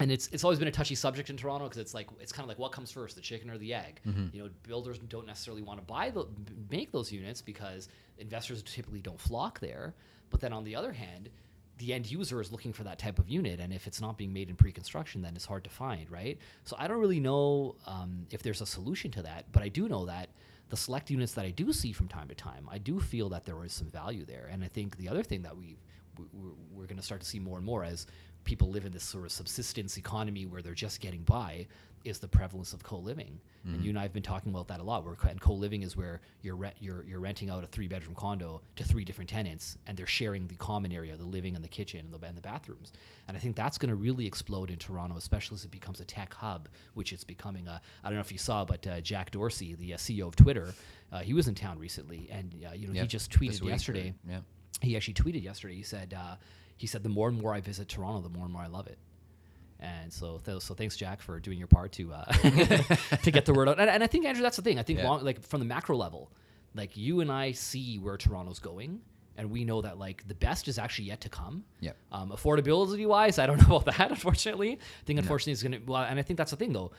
and 0.01 0.11
it's 0.11 0.27
it's 0.29 0.43
always 0.45 0.59
been 0.59 0.69
a 0.69 0.73
touchy 0.73 0.95
subject 0.95 1.31
in 1.31 1.37
Toronto 1.37 1.67
because 1.67 1.79
it's 1.79 1.95
like 1.95 2.09
it's 2.21 2.33
kind 2.33 2.45
of 2.45 2.49
like 2.49 2.59
what 2.59 2.73
comes 2.73 2.91
first, 2.91 3.15
the 3.17 3.23
chicken 3.23 3.51
or 3.51 3.59
the 3.59 3.73
egg. 3.75 4.01
You 4.33 4.43
know, 4.45 4.51
builders 4.67 4.99
don't 4.99 5.27
necessarily 5.27 5.63
want 5.63 5.79
to 5.81 5.85
buy 5.87 6.11
the 6.11 6.27
make 6.71 6.91
those 6.93 7.13
units 7.13 7.41
because 7.43 7.89
investors 8.19 8.63
typically 8.63 9.01
don't 9.01 9.21
flock 9.21 9.61
there. 9.61 9.95
But 10.31 10.41
then 10.41 10.53
on 10.53 10.65
the 10.65 10.77
other 10.77 10.93
hand, 10.93 11.29
the 11.79 11.93
end 11.95 12.11
user 12.11 12.41
is 12.41 12.53
looking 12.53 12.73
for 12.73 12.85
that 12.85 12.99
type 12.99 13.19
of 13.19 13.29
unit, 13.29 13.59
and 13.61 13.73
if 13.73 13.87
it's 13.87 14.01
not 14.01 14.19
being 14.19 14.33
made 14.33 14.49
in 14.51 14.55
pre-construction, 14.57 15.23
then 15.23 15.35
it's 15.35 15.47
hard 15.47 15.65
to 15.65 15.71
find, 15.71 16.11
right? 16.11 16.39
So 16.65 16.77
I 16.79 16.87
don't 16.89 16.99
really 17.01 17.21
know 17.21 17.77
um, 17.87 18.27
if 18.31 18.43
there's 18.43 18.61
a 18.61 18.67
solution 18.67 19.11
to 19.13 19.23
that, 19.23 19.47
but 19.53 19.63
I 19.63 19.69
do 19.69 19.89
know 19.89 20.05
that 20.07 20.29
the 20.69 20.77
select 20.77 21.11
units 21.11 21.33
that 21.33 21.45
I 21.47 21.51
do 21.51 21.73
see 21.73 21.93
from 21.93 22.07
time 22.07 22.29
to 22.29 22.35
time, 22.35 22.69
I 22.71 22.79
do 22.79 23.01
feel 23.01 23.29
that 23.31 23.45
there 23.47 23.65
is 23.65 23.73
some 23.73 23.91
value 23.91 24.25
there. 24.27 24.49
And 24.53 24.63
I 24.63 24.69
think 24.69 24.99
the 24.99 25.09
other 25.09 25.23
thing 25.23 25.43
that 25.43 25.57
we 25.57 25.77
we- 26.19 26.27
we're, 26.33 26.51
we're 26.73 26.87
going 26.87 26.99
to 26.99 27.03
start 27.03 27.23
to 27.23 27.27
see 27.27 27.39
more 27.39 27.57
and 27.57 27.65
more 27.65 27.83
as 27.83 28.07
people 28.45 28.71
live 28.71 28.85
in 28.87 28.93
this 28.93 29.05
sort 29.05 29.25
of 29.25 29.33
subsistence 29.33 29.97
economy 29.97 30.47
where 30.47 30.63
they're 30.63 30.75
just 30.75 31.01
getting 31.01 31.23
by 31.23 31.67
is 32.03 32.19
the 32.19 32.27
prevalence 32.29 32.73
of 32.73 32.83
co-living. 32.83 33.39
And 33.67 33.85
you 33.85 33.91
and 33.91 33.99
I 33.99 34.03
have 34.03 34.15
been 34.15 34.23
talking 34.23 34.51
about 34.51 34.69
that 34.69 34.81
a 34.81 34.83
lot. 34.83 35.05
Where 35.05 35.15
co- 35.17 35.29
and 35.29 35.39
co-living 35.39 35.83
is 35.83 35.95
where 35.99 36.23
you're 36.41 36.57
re- 36.57 36.73
you're 36.81 37.05
you're 37.05 37.21
renting 37.21 37.51
out 37.51 37.63
a 37.63 37.67
three-bedroom 37.67 38.15
condo 38.15 38.63
to 38.77 38.85
three 38.85 39.05
different 39.05 39.29
tenants, 39.29 39.77
and 39.87 39.99
they're 39.99 40.07
sharing 40.07 40.47
the 40.47 40.55
common 40.55 40.93
area, 40.93 41.15
the 41.15 41.27
living 41.27 41.55
and 41.57 41.63
the 41.63 41.69
kitchen 41.69 42.01
and 42.01 42.11
the, 42.23 42.27
and 42.27 42.35
the 42.35 42.41
bathrooms. 42.41 42.93
And 43.29 43.37
I 43.37 43.41
think 43.41 43.55
that's 43.57 43.77
going 43.77 43.91
to 43.91 43.97
really 43.97 44.27
explode 44.27 44.71
in 44.71 44.79
Toronto, 44.79 45.19
especially 45.19 45.57
as 45.57 45.67
it 45.67 45.71
becomes 45.71 46.01
a 46.01 46.07
tech 46.07 46.33
hub, 46.33 46.71
which 46.95 47.13
it's 47.13 47.23
becoming. 47.23 47.69
A, 47.69 47.83
I 48.03 48.09
don't 48.09 48.15
know 48.15 48.23
if 48.23 48.33
you 48.33 48.39
saw, 48.39 48.65
but 48.65 48.87
uh, 48.87 49.03
Jack 49.03 49.31
Dorsey, 49.31 49.75
the 49.75 49.93
uh, 49.93 49.97
CEO 49.99 50.27
of 50.27 50.37
Twitter, 50.37 50.73
uh, 51.13 51.19
he 51.19 51.35
was 51.35 51.49
in 51.49 51.55
town 51.55 51.79
recently, 51.79 52.29
and 52.33 52.55
uh, 52.67 52.73
you 52.73 52.87
know 52.87 52.95
he 53.03 53.07
just 53.09 53.31
tweeted 53.31 53.61
or- 53.61 53.67
yesterday 53.73 54.15
yeah 54.27 54.41
he 54.81 54.97
actually 54.97 55.13
tweeted 55.15 55.43
yesterday. 55.43 55.75
He 55.75 55.83
said, 55.83 56.15
uh, 56.19 56.37
he 56.81 56.87
said, 56.87 57.03
the 57.03 57.09
more 57.11 57.29
and 57.29 57.39
more 57.41 57.53
I 57.53 57.61
visit 57.61 57.89
Toronto, 57.89 58.21
the 58.27 58.31
more 58.35 58.45
and 58.45 58.53
more 58.53 58.63
I 58.63 58.67
love 58.69 58.87
it. 58.87 58.97
And 59.81 60.11
so, 60.13 60.41
th- 60.45 60.63
so 60.63 60.73
thanks, 60.75 60.97
Jack, 60.97 61.21
for 61.21 61.39
doing 61.41 61.59
your 61.59 61.67
part 61.69 61.93
to 61.93 62.13
uh, 62.13 62.25
to 63.23 63.31
get 63.31 63.45
the 63.45 63.53
word 63.53 63.69
out. 63.69 63.79
And, 63.81 63.91
and 63.91 64.03
I 64.03 64.07
think 64.07 64.25
Andrew, 64.27 64.43
that's 64.43 64.57
the 64.57 64.63
thing. 64.63 64.79
I 64.79 64.83
think, 64.83 64.99
Yeah. 64.99 65.09
long, 65.09 65.25
like 65.25 65.43
from 65.43 65.61
the 65.61 65.67
macro 65.67 65.97
level, 65.97 66.31
like 66.75 66.97
you 66.97 67.21
and 67.21 67.31
I 67.31 67.53
see 67.53 67.99
where 67.99 68.17
Toronto's 68.17 68.59
going, 68.59 69.01
and 69.37 69.51
we 69.51 69.65
know 69.65 69.81
that 69.83 69.99
like 69.99 70.27
the 70.29 70.35
best 70.35 70.69
is 70.69 70.79
actually 70.79 71.07
yet 71.07 71.21
to 71.23 71.29
come. 71.29 71.65
Yep. 71.81 71.97
Um, 72.13 72.31
affordability 72.31 73.07
wise, 73.07 73.39
I 73.39 73.47
don't 73.47 73.67
know 73.69 73.77
about 73.77 73.97
that. 73.97 74.11
Unfortunately, 74.17 74.73
I 74.73 75.05
think 75.07 75.19
unfortunately 75.19 75.53
it's 75.53 75.63
gonna. 75.63 75.81
Well, 75.87 76.03
and 76.03 76.19
I 76.19 76.23
think 76.23 76.37
that's 76.37 76.51
the 76.51 76.57
thing 76.59 76.73
though 76.73 76.93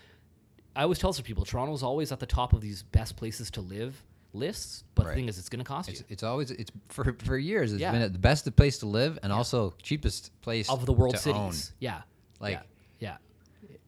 I 0.75 0.83
always 0.83 0.99
tell 0.99 1.11
some 1.13 1.25
people 1.25 1.43
Toronto's 1.45 1.83
always 1.83 2.11
at 2.11 2.19
the 2.19 2.25
top 2.25 2.53
of 2.53 2.61
these 2.61 2.81
best 2.83 3.15
places 3.17 3.51
to 3.51 3.61
live 3.61 4.01
lists, 4.33 4.83
but 4.95 5.05
the 5.07 5.13
thing 5.13 5.27
is, 5.27 5.37
it's 5.37 5.49
going 5.49 5.59
to 5.59 5.65
cost 5.65 5.89
It's, 5.89 5.99
you 5.99 6.05
it's 6.09 6.23
always 6.23 6.51
it's 6.51 6.71
for 6.89 7.15
for 7.23 7.37
years. 7.37 7.73
It's 7.73 7.81
Yeah. 7.81 7.91
been 7.91 8.11
the 8.11 8.19
best 8.19 8.53
place 8.55 8.79
to 8.79 8.85
live 8.85 9.19
and 9.23 9.31
also 9.33 9.73
cheapest 9.81 10.31
place 10.41 10.69
of 10.69 10.85
the 10.85 10.93
world 10.93 11.15
to 11.15 11.19
cities. 11.21 11.35
own. 11.39 11.53
Yeah, 11.79 12.01
Like- 12.39 12.61
yeah, 12.99 13.17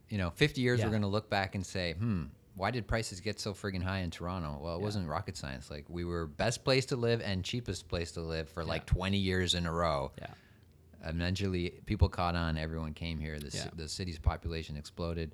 You 0.10 0.17
know, 0.19 0.29
50 0.32 0.62
years 0.62 0.79
Yeah. 0.79 0.86
we're 0.86 0.91
going 0.91 1.01
to 1.01 1.08
look 1.08 1.29
back 1.29 1.56
and 1.56 1.65
say, 1.65 1.93
hmm, 1.93 2.25
why 2.56 2.69
did 2.69 2.88
prices 2.88 3.19
get 3.19 3.39
so 3.39 3.53
friggin' 3.53 3.82
high 3.82 3.99
in 3.99 4.12
Toronto? 4.12 4.60
Well, 4.62 4.75
it 4.75 4.82
wasn't 4.82 5.08
rocket 5.08 5.36
science. 5.38 5.71
Like 5.71 5.86
we 5.89 6.06
were 6.06 6.27
best 6.27 6.63
place 6.63 6.86
to 6.88 6.95
live 6.95 7.19
and 7.21 7.43
cheapest 7.43 7.88
place 7.88 8.12
to 8.12 8.21
live 8.21 8.47
for 8.49 8.63
like 8.63 8.86
20 8.86 9.17
years 9.17 9.56
in 9.56 9.65
a 9.65 9.71
row. 9.73 10.12
yeah, 10.19 10.27
yeah. 10.29 11.10
Eventually, 11.10 11.71
people 11.86 12.08
caught 12.10 12.36
on. 12.36 12.58
Everyone 12.58 12.93
came 12.93 13.19
here. 13.19 13.39
The, 13.39 13.49
Yeah. 13.58 13.69
the 13.75 13.89
city's 13.89 14.19
population 14.19 14.77
exploded. 14.77 15.34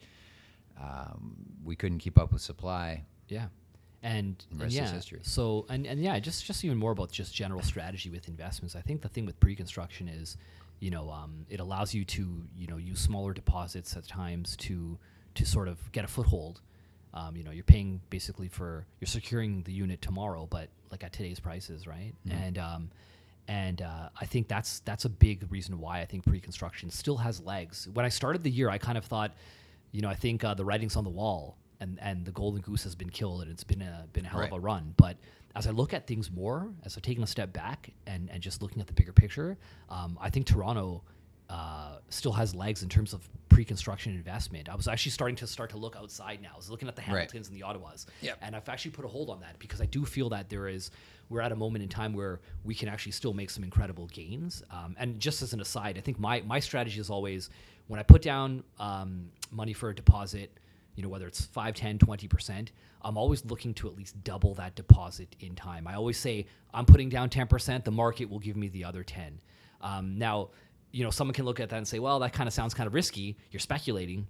Um, 0.79 1.35
we 1.63 1.75
couldn't 1.75 1.99
keep 1.99 2.17
up 2.17 2.31
with 2.31 2.41
supply. 2.41 3.03
Yeah. 3.27 3.47
And, 4.01 4.43
and 4.51 4.71
yeah, 4.71 4.85
so 5.23 5.65
and, 5.69 5.85
and 5.85 6.01
yeah, 6.01 6.17
just 6.19 6.45
just 6.45 6.63
even 6.63 6.77
more 6.77 6.91
about 6.91 7.11
just 7.11 7.33
general 7.33 7.61
strategy 7.61 8.09
with 8.09 8.27
investments. 8.29 8.75
I 8.75 8.81
think 8.81 9.01
the 9.01 9.09
thing 9.09 9.25
with 9.25 9.37
pre-construction 9.39 10.07
is, 10.07 10.37
you 10.79 10.89
know, 10.89 11.09
um, 11.09 11.45
it 11.49 11.59
allows 11.59 11.93
you 11.93 12.05
to 12.05 12.43
you 12.55 12.67
know 12.67 12.77
use 12.77 12.99
smaller 12.99 13.33
deposits 13.33 13.97
at 13.97 14.07
times 14.07 14.55
to 14.57 14.97
to 15.35 15.45
sort 15.45 15.67
of 15.67 15.91
get 15.91 16.05
a 16.05 16.07
foothold. 16.07 16.61
Um, 17.13 17.35
you 17.35 17.43
know, 17.43 17.51
you're 17.51 17.63
paying 17.63 17.99
basically 18.09 18.47
for 18.47 18.85
you're 19.01 19.07
securing 19.07 19.63
the 19.63 19.73
unit 19.73 20.01
tomorrow, 20.01 20.47
but 20.49 20.69
like 20.91 21.03
at 21.03 21.11
today's 21.11 21.39
prices, 21.39 21.85
right? 21.85 22.13
And 22.45 22.57
um, 22.57 22.91
and 23.49 23.81
uh, 23.81 24.09
I 24.19 24.25
think 24.25 24.47
that's 24.47 24.79
that's 24.81 25.05
a 25.05 25.09
big 25.09 25.51
reason 25.51 25.79
why 25.79 26.01
I 26.01 26.05
think 26.05 26.23
pre-construction 26.25 26.89
still 26.91 27.17
has 27.17 27.41
legs. 27.41 27.89
When 27.91 28.05
I 28.05 28.09
started 28.09 28.43
the 28.43 28.51
year, 28.51 28.69
I 28.69 28.77
kind 28.77 28.97
of 28.97 29.05
thought, 29.05 29.31
you 29.91 30.01
know, 30.01 30.07
I 30.09 30.13
think 30.15 30.43
uh, 30.43 30.53
the 30.53 30.63
writing's 30.63 30.95
on 30.95 31.03
the 31.03 31.09
wall, 31.09 31.57
and 31.79 31.97
and 32.01 32.25
the 32.25 32.31
golden 32.31 32.61
goose 32.61 32.83
has 32.83 32.95
been 32.95 33.09
killed, 33.09 33.41
and 33.41 33.51
it's 33.51 33.63
been 33.63 33.81
a 33.81 34.05
been 34.13 34.25
a 34.25 34.29
hell 34.29 34.41
of 34.41 34.51
a 34.51 34.59
run. 34.59 34.93
But 34.97 35.17
as 35.55 35.65
I 35.67 35.71
look 35.71 35.93
at 35.93 36.07
things 36.07 36.29
more, 36.31 36.69
as 36.85 36.95
I've 36.95 37.03
taken 37.03 37.23
a 37.23 37.27
step 37.27 37.53
back 37.53 37.89
and 38.07 38.29
and 38.29 38.41
just 38.41 38.61
looking 38.61 38.81
at 38.81 38.87
the 38.87 38.93
bigger 38.93 39.13
picture, 39.13 39.57
um, 39.89 40.17
I 40.21 40.29
think 40.29 40.45
Toronto. 40.45 41.03
Uh, 41.51 41.97
still 42.09 42.31
has 42.31 42.53
legs 42.53 42.83
in 42.83 42.89
terms 42.89 43.11
of 43.11 43.27
pre-construction 43.49 44.13
investment. 44.13 44.69
I 44.69 44.75
was 44.75 44.87
actually 44.87 45.13
starting 45.13 45.35
to 45.37 45.47
start 45.47 45.71
to 45.71 45.77
look 45.77 45.95
outside 45.95 46.43
now. 46.43 46.51
I 46.53 46.57
was 46.57 46.69
looking 46.69 46.87
at 46.87 46.95
the 46.95 47.01
Right. 47.01 47.07
Hamiltons 47.27 47.49
and 47.49 47.57
the 47.59 47.63
Ottawas, 47.65 48.05
Yep. 48.21 48.37
and 48.43 48.55
I've 48.55 48.69
actually 48.69 48.91
put 48.91 49.03
a 49.03 49.07
hold 49.07 49.31
on 49.31 49.39
that 49.39 49.57
because 49.57 49.81
I 49.81 49.85
do 49.87 50.05
feel 50.05 50.29
that 50.29 50.47
there 50.49 50.67
is 50.67 50.91
we're 51.27 51.41
at 51.41 51.51
a 51.51 51.55
moment 51.55 51.81
in 51.81 51.89
time 51.89 52.13
where 52.13 52.39
we 52.63 52.75
can 52.75 52.87
actually 52.87 53.13
still 53.13 53.33
make 53.33 53.49
some 53.49 53.63
incredible 53.63 54.05
gains. 54.05 54.61
Um, 54.69 54.95
and 54.99 55.19
just 55.19 55.41
as 55.41 55.53
an 55.53 55.59
aside, 55.59 55.97
I 55.97 56.01
think 56.01 56.19
my 56.19 56.41
my 56.41 56.59
strategy 56.59 56.99
is 56.99 57.09
always 57.09 57.49
when 57.87 57.99
I 57.99 58.03
put 58.03 58.21
down 58.21 58.63
um, 58.77 59.31
money 59.49 59.73
for 59.73 59.89
a 59.89 59.95
deposit, 59.95 60.55
you 60.99 61.03
know 61.03 61.09
whether 61.09 61.27
it's 61.27 61.45
5 61.45 61.73
10 61.73 61.97
20% 61.97 62.67
i'm 63.03 63.17
always 63.17 63.45
looking 63.45 63.73
to 63.75 63.87
at 63.87 63.95
least 63.95 64.21
double 64.25 64.53
that 64.55 64.75
deposit 64.75 65.33
in 65.39 65.55
time 65.55 65.87
i 65.87 65.95
always 65.95 66.17
say 66.17 66.45
i'm 66.73 66.85
putting 66.85 67.07
down 67.07 67.29
10% 67.29 67.85
the 67.85 67.91
market 67.91 68.29
will 68.29 68.39
give 68.39 68.57
me 68.57 68.67
the 68.67 68.83
other 68.83 69.01
10 69.01 69.39
um, 69.81 70.17
now 70.17 70.49
you 70.91 71.05
know 71.05 71.09
someone 71.09 71.33
can 71.33 71.45
look 71.45 71.61
at 71.61 71.69
that 71.69 71.77
and 71.77 71.87
say 71.87 71.99
well 71.99 72.19
that 72.19 72.33
kind 72.33 72.47
of 72.47 72.53
sounds 72.53 72.73
kind 72.73 72.85
of 72.85 72.93
risky 72.93 73.37
you're 73.49 73.61
speculating 73.61 74.27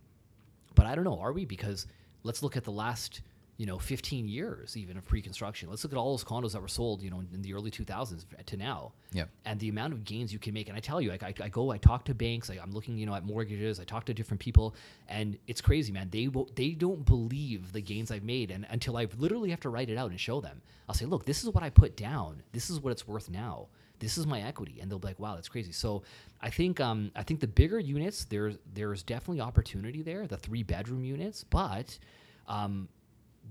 but 0.80 0.86
I 0.86 0.96
don't 0.96 1.04
know, 1.04 1.20
are 1.20 1.34
we? 1.34 1.44
Because 1.44 1.88
let's 2.24 2.42
look 2.42 2.56
at 2.56 2.64
the 2.64 2.72
last, 2.72 3.22
you 3.60 3.66
know, 3.66 3.78
15 3.78 4.30
years 4.30 4.78
even 4.78 4.96
of 4.96 5.06
pre-construction. 5.06 5.70
Let's 5.70 5.84
look 5.84 5.92
at 5.92 5.98
all 5.98 6.12
those 6.12 6.24
condos 6.24 6.54
that 6.54 6.62
were 6.62 6.70
sold, 6.70 7.02
you 7.02 7.10
know, 7.10 7.22
in 7.34 7.42
the 7.42 7.54
early 7.54 7.70
2000s 7.70 8.24
to 8.46 8.56
now. 8.56 8.94
Yep. 9.12 9.30
And 9.44 9.60
the 9.60 9.68
amount 9.68 9.92
of 9.92 10.06
gains 10.06 10.32
you 10.32 10.40
can 10.40 10.54
make. 10.54 10.70
And 10.70 10.78
I 10.78 10.80
tell 10.80 11.02
you, 11.02 11.12
I, 11.12 11.20
I, 11.22 11.34
I 11.44 11.50
go, 11.50 11.70
I 11.70 11.78
talk 11.78 12.06
to 12.06 12.14
banks, 12.14 12.50
I, 12.50 12.58
I'm 12.64 12.72
looking, 12.72 12.98
you 12.98 13.06
know, 13.06 13.14
at 13.14 13.26
mortgages, 13.26 13.82
I 13.82 13.84
talk 13.84 14.06
to 14.06 14.14
different 14.14 14.40
people, 14.40 14.76
and 15.10 15.38
it's 15.46 15.60
crazy, 15.60 15.92
man. 15.92 16.08
They 16.10 16.30
they 16.56 16.70
don't 16.70 17.04
believe 17.04 17.74
the 17.74 17.82
gains 17.82 18.12
I've 18.12 18.24
made, 18.24 18.50
and 18.50 18.66
until 18.70 18.96
I 18.96 19.08
literally 19.18 19.50
have 19.50 19.60
to 19.62 19.70
write 19.70 19.90
it 19.90 19.98
out 19.98 20.10
and 20.10 20.18
show 20.18 20.40
them, 20.40 20.62
I'll 20.88 20.96
say, 20.96 21.04
look, 21.04 21.26
this 21.26 21.44
is 21.44 21.50
what 21.50 21.62
I 21.62 21.70
put 21.70 21.98
down. 21.98 22.42
This 22.54 22.70
is 22.70 22.80
what 22.80 22.92
it's 22.92 23.06
worth 23.06 23.30
now. 23.30 23.68
This 24.00 24.18
is 24.18 24.26
my 24.26 24.42
equity, 24.42 24.80
and 24.80 24.90
they'll 24.90 25.00
be 25.00 25.10
like, 25.10 25.20
"Wow, 25.20 25.36
that's 25.36 25.50
crazy." 25.50 25.74
So, 25.74 26.04
I 26.42 26.50
think 26.50 26.80
um, 26.80 27.12
I 27.18 27.24
think 27.24 27.42
the 27.42 27.48
bigger 27.48 27.78
units, 27.78 28.24
there's 28.24 28.58
there's 28.74 29.04
definitely 29.04 29.42
opportunity 29.42 30.02
there. 30.02 30.26
The 30.28 30.38
three 30.38 30.64
bedroom 30.64 31.04
units, 31.04 31.44
but 31.44 32.00
um, 32.48 32.88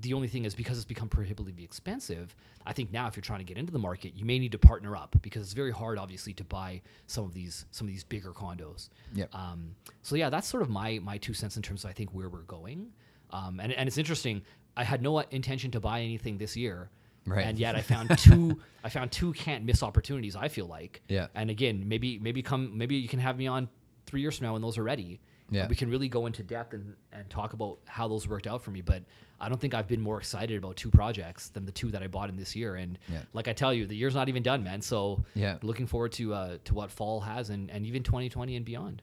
the 0.00 0.14
only 0.14 0.28
thing 0.28 0.44
is 0.44 0.54
because 0.54 0.76
it's 0.76 0.84
become 0.84 1.08
prohibitively 1.08 1.64
expensive. 1.64 2.34
I 2.66 2.72
think 2.72 2.92
now 2.92 3.06
if 3.08 3.16
you're 3.16 3.22
trying 3.22 3.40
to 3.40 3.44
get 3.44 3.56
into 3.56 3.72
the 3.72 3.78
market, 3.78 4.14
you 4.14 4.24
may 4.24 4.38
need 4.38 4.52
to 4.52 4.58
partner 4.58 4.96
up 4.96 5.16
because 5.22 5.42
it's 5.42 5.52
very 5.52 5.72
hard, 5.72 5.98
obviously, 5.98 6.32
to 6.34 6.44
buy 6.44 6.82
some 7.06 7.24
of 7.24 7.34
these 7.34 7.66
some 7.70 7.87
of 7.87 7.92
these 7.92 8.04
bigger 8.04 8.30
condos. 8.30 8.90
Yep. 9.14 9.34
Um, 9.34 9.74
so 10.02 10.16
yeah, 10.16 10.30
that's 10.30 10.46
sort 10.46 10.62
of 10.62 10.70
my 10.70 10.98
my 11.02 11.18
two 11.18 11.34
cents 11.34 11.56
in 11.56 11.62
terms 11.62 11.84
of 11.84 11.90
I 11.90 11.92
think 11.92 12.11
where 12.11 12.28
we're 12.28 12.42
going. 12.42 12.92
Um, 13.30 13.61
and 13.61 13.72
and 13.72 13.88
it's 13.88 13.98
interesting. 13.98 14.42
I 14.76 14.84
had 14.84 15.02
no 15.02 15.18
intention 15.18 15.70
to 15.72 15.80
buy 15.80 16.00
anything 16.00 16.38
this 16.38 16.56
year. 16.56 16.90
Right. 17.26 17.44
And 17.44 17.58
yet 17.58 17.74
I 17.74 17.82
found 17.94 18.16
two 18.18 18.61
I 18.84 18.88
found 18.88 19.12
two 19.12 19.32
can't 19.32 19.64
miss 19.64 19.82
opportunities, 19.82 20.37
I 20.37 20.48
feel 20.48 20.66
like. 20.66 21.02
Yeah. 21.08 21.26
And 21.34 21.50
again, 21.50 21.88
maybe 21.88 22.18
maybe 22.18 22.42
come 22.42 22.76
maybe 22.76 22.96
you 22.96 23.08
can 23.08 23.18
have 23.18 23.37
me 23.37 23.46
on 23.46 23.68
three 24.06 24.20
years 24.20 24.38
from 24.38 24.46
now 24.46 24.52
when 24.54 24.62
those 24.62 24.78
are 24.78 24.84
ready. 24.84 25.20
Yeah. 25.50 25.66
We 25.68 25.74
can 25.74 25.88
really 25.90 26.08
go 26.08 26.26
into 26.26 26.42
depth 26.42 26.74
and, 26.74 26.94
and 27.12 27.28
talk 27.30 27.52
about 27.54 27.78
how 27.87 28.06
those 28.08 28.28
worked 28.28 28.46
out 28.46 28.62
for 28.62 28.70
me. 28.70 28.80
But 28.82 29.02
I 29.40 29.48
don't 29.48 29.61
think 29.61 29.72
I've 29.72 29.88
been 29.88 30.00
more 30.00 30.18
excited 30.18 30.58
about 30.58 30.76
two 30.76 30.90
projects 30.90 31.48
than 31.48 31.64
the 31.64 31.72
two 31.72 31.90
that 31.92 32.02
I 32.02 32.06
bought 32.06 32.28
in 32.28 32.37
this 32.37 32.54
year. 32.54 32.76
And 32.76 32.98
Yeah. 33.11 33.22
like 33.32 33.48
I 33.48 33.52
tell 33.54 33.72
you, 33.72 33.87
the 33.87 33.96
year's 33.96 34.14
not 34.14 34.28
even 34.28 34.42
done, 34.42 34.62
man. 34.62 34.82
So 34.82 35.24
Yeah. 35.34 35.58
looking 35.62 35.87
forward 35.87 36.12
to 36.12 36.34
uh, 36.34 36.58
to 36.64 36.74
what 36.74 36.90
fall 36.90 37.20
has 37.20 37.48
and, 37.50 37.70
and 37.70 37.87
even 37.87 38.02
2020 38.02 38.56
and 38.56 38.64
beyond. 38.64 39.00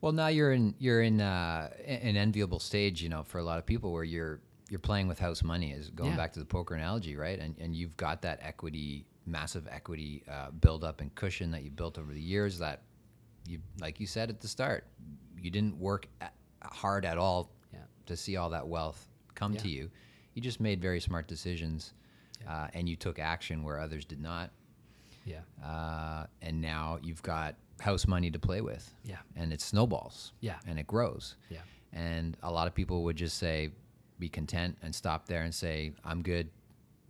Well, 0.00 0.12
now 0.12 0.28
you're 0.28 0.52
in 0.52 0.74
you're 0.78 1.02
in 1.02 1.20
uh, 1.20 1.70
an 1.86 2.16
enviable 2.16 2.58
stage, 2.60 3.02
you 3.02 3.08
know, 3.08 3.22
for 3.22 3.38
a 3.38 3.44
lot 3.44 3.58
of 3.58 3.66
people 3.66 3.92
where 3.92 4.04
you're 4.04 4.40
you're 4.70 4.78
playing 4.80 5.06
with 5.08 5.18
house 5.18 5.42
money. 5.42 5.72
Is 5.72 5.90
going 5.90 6.10
Yeah. 6.10 6.16
back 6.16 6.32
to 6.34 6.40
the 6.40 6.44
poker 6.46 6.74
analogy, 6.74 7.14
right? 7.16 7.38
And 7.38 7.56
and 7.58 7.74
you've 7.76 7.96
got 7.96 8.22
that 8.22 8.40
equity, 8.42 9.06
massive 9.26 9.68
equity 9.70 10.24
uh, 10.28 10.50
build 10.50 10.82
up 10.82 11.00
and 11.00 11.14
cushion 11.14 11.50
that 11.52 11.62
you 11.62 11.70
built 11.70 11.98
over 11.98 12.12
the 12.12 12.20
years. 12.20 12.58
That 12.58 12.82
you, 13.46 13.60
like 13.80 13.98
you 13.98 14.06
said 14.06 14.28
at 14.30 14.40
the 14.40 14.48
start, 14.48 14.84
you 15.42 15.50
didn't 15.50 15.78
work 15.78 16.06
at, 16.20 16.32
hard 16.62 17.04
at 17.04 17.18
all 17.18 17.50
Yeah. 17.72 17.80
to 18.06 18.16
see 18.16 18.36
all 18.36 18.50
that 18.50 18.66
wealth 18.66 19.08
come 19.34 19.56
to 19.56 19.68
you. 19.68 19.90
You 20.34 20.42
just 20.42 20.60
made 20.60 20.80
very 20.80 21.00
smart 21.00 21.26
decisions, 21.28 21.92
uh, 22.46 22.68
and 22.74 22.88
you 22.88 22.96
took 22.96 23.18
action 23.18 23.62
where 23.62 23.78
others 23.80 24.04
did 24.04 24.20
not. 24.20 24.50
Yeah. 25.24 25.40
Uh, 25.64 26.26
and 26.42 26.60
now 26.60 26.98
you've 27.02 27.22
got 27.22 27.56
house 27.80 28.06
money 28.06 28.30
to 28.30 28.38
play 28.38 28.60
with. 28.60 28.92
Yeah. 29.04 29.18
And 29.36 29.52
it 29.52 29.60
snowballs. 29.60 30.32
Yeah. 30.40 30.56
And 30.66 30.78
it 30.78 30.86
grows. 30.86 31.36
Yeah. 31.50 31.58
And 31.92 32.36
a 32.42 32.50
lot 32.50 32.66
of 32.66 32.74
people 32.74 33.02
would 33.04 33.16
just 33.16 33.38
say, 33.38 33.70
be 34.18 34.28
content 34.28 34.76
and 34.82 34.92
stop 34.94 35.26
there 35.26 35.42
and 35.42 35.54
say, 35.54 35.92
I'm 36.04 36.22
good. 36.22 36.50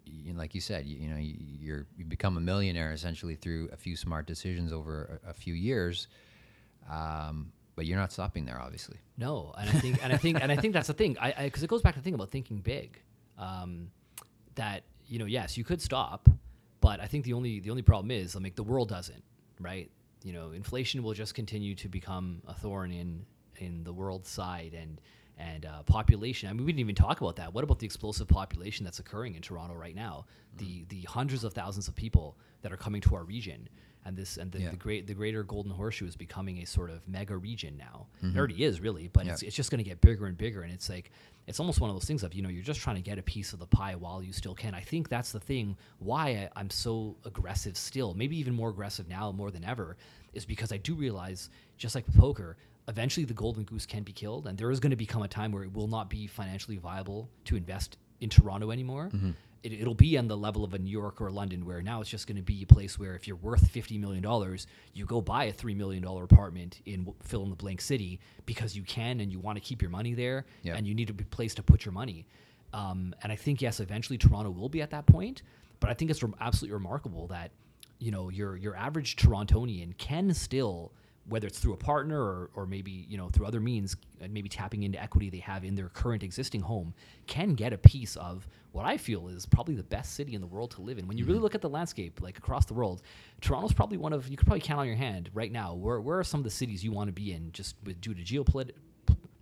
You 0.05 0.33
like 0.35 0.55
you 0.55 0.61
said, 0.61 0.87
you, 0.87 0.97
you 0.99 1.09
know, 1.09 1.17
you, 1.19 1.37
you're 1.39 1.87
you 1.97 2.05
become 2.05 2.37
a 2.39 2.41
millionaire 2.41 2.93
essentially 2.93 3.35
through 3.35 3.69
a 3.73 3.77
few 3.77 3.95
smart 3.97 4.27
decisions 4.27 4.73
over 4.73 5.21
a, 5.27 5.31
a 5.31 5.33
few 5.35 5.55
years. 5.55 6.09
Um, 6.91 7.53
but 7.79 7.87
you're 7.87 7.97
not 7.97 8.11
stopping 8.11 8.45
there, 8.45 8.61
obviously. 8.61 8.97
No, 9.17 9.55
and 9.57 9.71
I 9.71 9.73
think, 9.75 10.03
and 10.03 10.13
I 10.13 10.17
think, 10.17 10.43
and 10.43 10.51
I 10.51 10.57
think 10.57 10.73
that's 10.73 10.89
the 10.89 10.95
thing. 10.95 11.17
I 11.21 11.45
because 11.45 11.63
it 11.63 11.69
goes 11.69 11.81
back 11.81 11.95
to 11.95 12.01
the 12.01 12.03
thing 12.03 12.15
about 12.15 12.29
thinking 12.29 12.59
big. 12.59 13.01
Um, 13.39 13.93
that 14.57 14.83
you 15.07 15.21
know, 15.21 15.27
yes, 15.27 15.57
you 15.57 15.63
could 15.63 15.81
stop, 15.81 16.29
but 16.81 16.99
I 16.99 17.07
think 17.07 17.25
the 17.25 17.35
only 17.35 17.61
the 17.61 17.71
only 17.71 17.83
problem 17.83 18.11
is, 18.11 18.35
I 18.35 18.41
mean, 18.41 18.53
the 18.57 18.65
world 18.65 18.89
doesn't, 18.89 19.23
right? 19.61 19.89
You 20.25 20.33
know, 20.33 20.51
inflation 20.51 21.05
will 21.05 21.15
just 21.15 21.37
continue 21.37 21.77
to 21.77 21.89
become 21.89 22.43
a 22.49 22.53
thorn 22.53 22.91
in 22.91 23.25
in 23.59 23.85
the 23.85 23.93
world 23.93 24.27
side 24.27 24.75
and 24.77 25.01
and 25.39 25.65
uh, 25.65 25.85
population. 25.85 26.49
I 26.49 26.55
mean, 26.55 26.67
we 26.67 26.73
didn't 26.73 26.81
even 26.81 26.97
talk 26.97 27.21
about 27.21 27.37
that. 27.37 27.55
What 27.55 27.63
about 27.63 27.79
the 27.79 27.87
explosive 27.87 28.27
population 28.27 28.85
that's 28.85 28.99
occurring 28.99 29.37
in 29.37 29.43
Toronto 29.43 29.75
right 29.75 29.95
now? 29.95 30.27
The 30.57 30.85
the 30.89 31.03
hundreds 31.03 31.45
of 31.45 31.53
thousands 31.53 31.87
of 31.87 31.95
people 31.95 32.37
that 32.63 32.73
are 32.73 32.77
coming 32.77 33.01
to 33.03 33.15
our 33.15 33.23
region, 33.23 33.69
and 34.09 34.17
this 34.17 34.37
and 34.39 34.51
the, 34.51 34.61
Yeah. 34.61 34.71
the 34.71 34.77
great 34.77 35.07
the 35.07 35.15
greater 35.15 35.43
Golden 35.45 35.71
Horseshoe 35.73 36.07
is 36.07 36.17
becoming 36.17 36.59
a 36.59 36.65
sort 36.65 36.91
of 36.91 37.07
mega 37.07 37.37
region 37.37 37.77
now. 37.77 38.07
Mm-hmm. 38.23 38.37
It 38.37 38.39
already 38.39 38.65
is 38.65 38.81
really, 38.81 39.09
but 39.13 39.27
it's, 39.27 39.43
Yeah. 39.43 39.47
it's 39.47 39.57
just 39.57 39.71
going 39.71 39.79
to 39.85 39.89
get 39.89 40.01
bigger 40.01 40.27
and 40.27 40.37
bigger. 40.37 40.63
And 40.63 40.73
it's 40.73 40.89
like 40.89 41.11
it's 41.47 41.61
almost 41.61 41.81
one 41.81 41.89
of 41.91 41.97
those 41.97 42.05
things 42.05 42.23
of 42.25 42.35
you 42.35 42.43
know 42.43 42.49
you're 42.49 42.63
just 42.63 42.81
trying 42.81 42.97
to 42.97 43.03
get 43.03 43.19
a 43.19 43.23
piece 43.23 43.53
of 43.53 43.59
the 43.59 43.67
pie 43.67 43.95
while 43.95 44.23
you 44.23 44.33
still 44.33 44.55
can. 44.55 44.75
I 44.75 44.81
think 44.81 45.09
that's 45.09 45.31
the 45.33 45.41
thing 45.41 45.77
why 45.99 46.29
I, 46.31 46.49
I'm 46.57 46.71
so 46.71 47.17
aggressive 47.25 47.77
still, 47.77 48.15
maybe 48.15 48.37
even 48.39 48.55
more 48.55 48.71
aggressive 48.71 49.09
now 49.09 49.31
more 49.33 49.51
than 49.51 49.65
ever, 49.65 49.97
is 50.33 50.45
because 50.45 50.73
I 50.73 50.79
do 50.79 50.95
realize 50.95 51.51
just 51.77 51.95
like 51.95 52.07
with 52.07 52.17
poker. 52.17 52.57
Eventually, 52.89 53.27
the 53.27 53.35
golden 53.35 53.65
goose 53.65 53.85
can 53.85 54.03
be 54.03 54.13
killed, 54.13 54.47
and 54.47 54.57
there 54.57 54.71
is 54.71 54.81
going 54.81 54.93
to 54.93 54.97
become 54.97 55.23
a 55.23 55.29
time 55.29 55.53
where 55.53 55.63
it 55.63 55.75
will 55.75 55.89
not 55.89 56.09
be 56.09 56.27
financially 56.27 56.79
viable 56.79 57.29
to 57.45 57.55
invest 57.55 57.99
in 58.21 58.31
Toronto 58.31 58.71
anymore. 58.71 59.11
Mm-hmm. 59.13 59.33
It, 59.63 59.73
it'll 59.73 59.95
be 59.95 60.17
on 60.19 60.29
the 60.29 60.37
level 60.37 60.63
of 60.65 60.73
a 60.75 60.79
New 60.79 60.91
York 60.91 61.21
or 61.21 61.29
a 61.29 61.33
London, 61.33 61.65
where 61.67 61.83
now 61.83 62.01
it's 62.01 62.09
just 62.11 62.27
going 62.27 62.37
to 62.37 62.43
be 62.43 62.63
a 62.63 62.67
place 62.67 62.99
where 62.99 63.15
if 63.17 63.27
you're 63.27 63.37
worth 63.37 63.69
fifty 63.71 63.99
million 63.99 64.23
dollars, 64.23 64.67
you 64.95 65.05
go 65.05 65.21
buy 65.21 65.45
a 65.45 65.53
three 65.53 65.75
million 65.75 66.03
dollar 66.03 66.25
apartment 66.25 66.81
in 66.87 67.13
fill 67.23 67.43
in 67.43 67.51
the 67.51 67.57
blank 67.57 67.81
city 67.81 68.21
because 68.47 68.77
you 68.77 68.83
can 68.83 69.21
and 69.21 69.33
you 69.33 69.39
want 69.39 69.57
to 69.57 69.61
keep 69.61 69.83
your 69.83 69.91
money 69.91 70.15
there, 70.15 70.45
Yeah. 70.63 70.77
and 70.77 70.87
you 70.87 70.95
need 70.95 71.11
a 71.11 71.15
place 71.15 71.55
to 71.57 71.63
put 71.63 71.85
your 71.85 71.93
money. 71.93 72.27
Um, 72.73 73.15
and 73.23 73.33
I 73.33 73.37
think 73.37 73.61
yes, 73.63 73.81
eventually 73.81 74.19
Toronto 74.19 74.51
will 74.51 74.69
be 74.69 74.83
at 74.83 74.91
that 74.91 75.07
point, 75.07 75.43
but 75.81 75.89
I 75.91 75.95
think 75.95 76.11
it's 76.11 76.23
absolutely 76.41 76.75
remarkable 76.75 77.27
that 77.29 77.51
you 77.99 78.11
know 78.11 78.29
your 78.29 78.57
your 78.57 78.77
average 78.77 79.17
Torontonian 79.17 79.97
can 79.99 80.33
still 80.35 80.93
whether 81.29 81.47
it's 81.47 81.59
through 81.59 81.75
a 81.75 81.77
partner 81.77 82.21
or, 82.21 82.51
or 82.55 82.67
maybe 82.67 83.07
you 83.09 83.17
know 83.19 83.29
through 83.29 83.47
other 83.47 83.61
means, 83.61 83.97
uh, 84.23 84.27
maybe 84.31 84.49
tapping 84.49 84.83
into 84.83 85.01
equity 85.03 85.29
they 85.31 85.39
have 85.39 85.65
in 85.65 85.75
their 85.75 85.89
current 85.89 86.23
existing 86.23 86.61
home, 86.63 86.95
can 87.27 87.55
get 87.55 87.73
a 87.73 87.79
piece 87.79 88.17
of 88.17 88.49
what 88.73 88.85
I 88.87 88.97
feel 88.97 89.29
is 89.29 89.47
probably 89.47 89.75
the 89.75 89.83
best 89.83 90.15
city 90.15 90.35
in 90.35 90.41
the 90.41 90.47
world 90.47 90.71
to 90.73 90.83
live 90.83 90.99
in. 90.99 91.07
When 91.09 91.19
you 91.19 91.25
really 91.25 91.39
look 91.41 91.55
at 91.55 91.61
the 91.63 91.69
landscape, 91.69 92.21
like 92.23 92.39
across 92.39 92.65
the 92.67 92.75
world, 92.75 93.03
Toronto's 93.41 93.73
probably 93.73 93.99
one 93.99 94.13
of 94.13 94.29
you 94.29 94.37
could 94.37 94.47
probably 94.47 94.61
count 94.61 94.81
on 94.81 94.87
your 94.87 94.97
hand 94.97 95.31
right 95.35 95.51
now. 95.53 95.75
Where 95.75 96.01
where 96.01 96.19
are 96.19 96.25
some 96.25 96.41
of 96.41 96.45
the 96.45 96.51
cities 96.51 96.83
you 96.85 96.93
want 96.93 97.09
to 97.09 97.13
be 97.13 97.33
in, 97.33 97.53
just 97.53 97.77
with, 97.85 98.01
due 98.01 98.15
to 98.15 98.23
geopolitical 98.23 98.73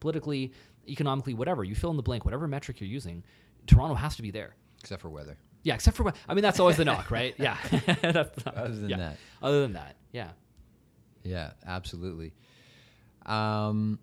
politically, 0.01 0.53
economically, 0.89 1.35
whatever 1.35 1.65
you 1.65 1.75
fill 1.75 1.91
in 1.91 1.97
the 1.97 2.03
blank, 2.03 2.25
whatever 2.25 2.47
metric 2.47 2.81
you're 2.81 2.89
using, 2.89 3.23
Toronto 3.67 3.95
has 3.95 4.17
to 4.17 4.23
be 4.23 4.31
there. 4.31 4.55
except 4.81 5.03
for 5.03 5.09
weather. 5.09 5.37
Yeah, 5.63 5.75
except 5.75 5.97
for 5.97 6.13
I 6.29 6.35
mean 6.35 6.43
that's 6.43 6.61
always 6.61 6.77
the 6.77 6.85
knock, 6.85 7.11
right? 7.11 7.35
Yeah. 7.39 7.57
That's- 8.03 8.31
Other 8.47 8.75
than 8.77 8.89
yeah. 8.89 8.97
that. 8.99 9.17
Other 9.43 9.63
than 9.63 9.73
that, 9.73 9.97
yeah. 10.13 10.29
Yeah, 11.27 11.51
absolutely. 11.67 12.33
Um, 13.25 13.99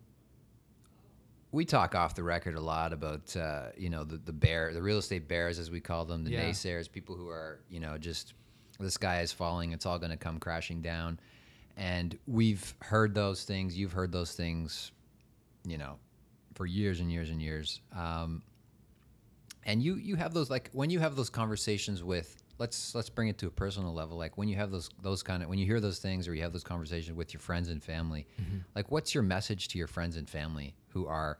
we 1.51 1.65
talk 1.65 1.95
off 1.95 2.15
the 2.15 2.23
record 2.23 2.55
a 2.55 2.59
lot 2.61 2.93
about 2.93 3.35
uh, 3.37 3.67
you 3.77 3.89
know 3.89 4.03
the 4.03 4.17
the 4.17 4.33
bear, 4.33 4.73
the 4.73 4.81
real 4.81 4.97
estate 4.97 5.27
bears 5.27 5.59
as 5.59 5.69
we 5.71 5.79
call 5.79 6.05
them, 6.05 6.23
the 6.23 6.31
Yeah. 6.31 6.49
naysayers, 6.49 6.91
people 6.91 7.15
who 7.15 7.29
are 7.29 7.59
you 7.69 7.79
know 7.79 7.97
just 7.97 8.33
the 8.79 8.89
sky 8.91 9.21
is 9.21 9.31
falling, 9.31 9.71
it's 9.71 9.85
all 9.85 9.99
going 9.99 10.11
to 10.11 10.17
come 10.17 10.39
crashing 10.39 10.81
down, 10.81 11.19
and 11.77 12.17
we've 12.27 12.73
heard 12.79 13.13
those 13.13 13.43
things. 13.43 13.77
You've 13.77 13.93
heard 13.93 14.11
those 14.11 14.33
things, 14.33 14.91
you 15.63 15.77
know, 15.77 15.97
for 16.55 16.65
years 16.65 16.99
and 16.99 17.11
years 17.11 17.29
and 17.29 17.39
years. 17.41 17.81
Um, 17.95 18.41
and 19.65 19.81
you 19.81 19.95
you 19.95 20.15
have 20.15 20.33
those 20.33 20.49
like 20.49 20.69
when 20.73 20.89
you 20.89 20.99
have 20.99 21.15
those 21.15 21.29
conversations 21.29 22.03
with 22.03 22.42
let's 22.59 22.93
let's 22.95 23.09
bring 23.09 23.27
it 23.27 23.37
to 23.39 23.47
a 23.47 23.51
personal 23.51 23.93
level. 23.93 24.17
Like 24.17 24.37
when 24.37 24.47
you 24.47 24.55
have 24.57 24.71
those 24.71 24.89
those 25.01 25.23
kind 25.23 25.43
of 25.43 25.49
when 25.49 25.59
you 25.59 25.65
hear 25.65 25.79
those 25.79 25.99
things 25.99 26.27
or 26.27 26.33
you 26.35 26.43
have 26.43 26.53
those 26.53 26.63
conversations 26.63 27.15
with 27.15 27.33
your 27.33 27.41
friends 27.41 27.69
and 27.69 27.83
family 27.83 28.27
like 28.75 28.91
what's 28.91 29.13
your 29.13 29.23
message 29.23 29.67
to 29.69 29.77
your 29.77 29.87
friends 29.87 30.15
and 30.17 30.29
family 30.29 30.75
who 30.89 31.07
are 31.07 31.37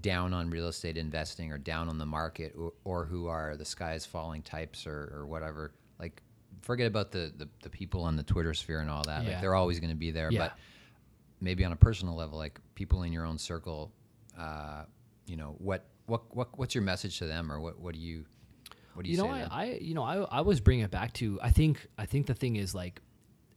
down 0.00 0.34
on 0.34 0.50
real 0.50 0.68
estate 0.68 0.96
investing 0.96 1.50
or 1.52 1.58
down 1.58 1.88
on 1.88 1.96
the 1.98 2.06
market 2.06 2.54
or, 2.58 2.72
or 2.84 3.04
who 3.06 3.26
are 3.26 3.56
the 3.56 3.64
sky 3.64 3.94
is 3.94 4.04
falling 4.04 4.42
types 4.42 4.86
or, 4.86 5.12
or 5.14 5.26
whatever? 5.26 5.72
Like 5.98 6.22
forget 6.62 6.86
about 6.86 7.10
the, 7.12 7.32
the 7.36 7.48
the 7.62 7.70
people 7.70 8.02
on 8.02 8.16
the 8.16 8.22
twitter 8.22 8.52
sphere 8.54 8.80
and 8.80 8.90
all 8.90 9.04
that. 9.04 9.24
Like 9.24 9.40
they're 9.40 9.54
always 9.54 9.80
going 9.80 9.90
to 9.90 9.96
be 9.96 10.10
there 10.10 10.30
Yeah. 10.30 10.38
but 10.40 10.58
maybe 11.40 11.64
on 11.64 11.72
a 11.72 11.76
personal 11.76 12.16
level, 12.16 12.36
like 12.36 12.58
people 12.74 13.02
in 13.04 13.12
your 13.12 13.24
own 13.24 13.38
circle, 13.38 13.92
uh, 14.36 14.82
you 15.26 15.36
know, 15.36 15.54
what, 15.58 15.84
what, 16.06 16.34
what, 16.34 16.58
what's 16.58 16.74
your 16.74 16.82
message 16.82 17.18
to 17.18 17.26
them, 17.26 17.52
or 17.52 17.60
what, 17.60 17.78
what 17.78 17.94
do 17.94 18.00
you, 18.00 18.24
what 18.98 19.04
do 19.04 19.10
you, 19.10 19.16
you 19.16 19.22
know, 19.22 19.32
say? 19.32 19.46
I. 19.50 19.62
I, 19.62 19.78
you 19.80 19.94
know, 19.94 20.02
I, 20.02 20.16
I 20.16 20.38
always 20.38 20.60
bring 20.60 20.80
it 20.80 20.90
back 20.90 21.12
to. 21.14 21.38
I 21.42 21.50
think, 21.50 21.86
I 21.96 22.04
think 22.06 22.26
the 22.26 22.34
thing 22.34 22.56
is 22.56 22.74
like, 22.74 23.00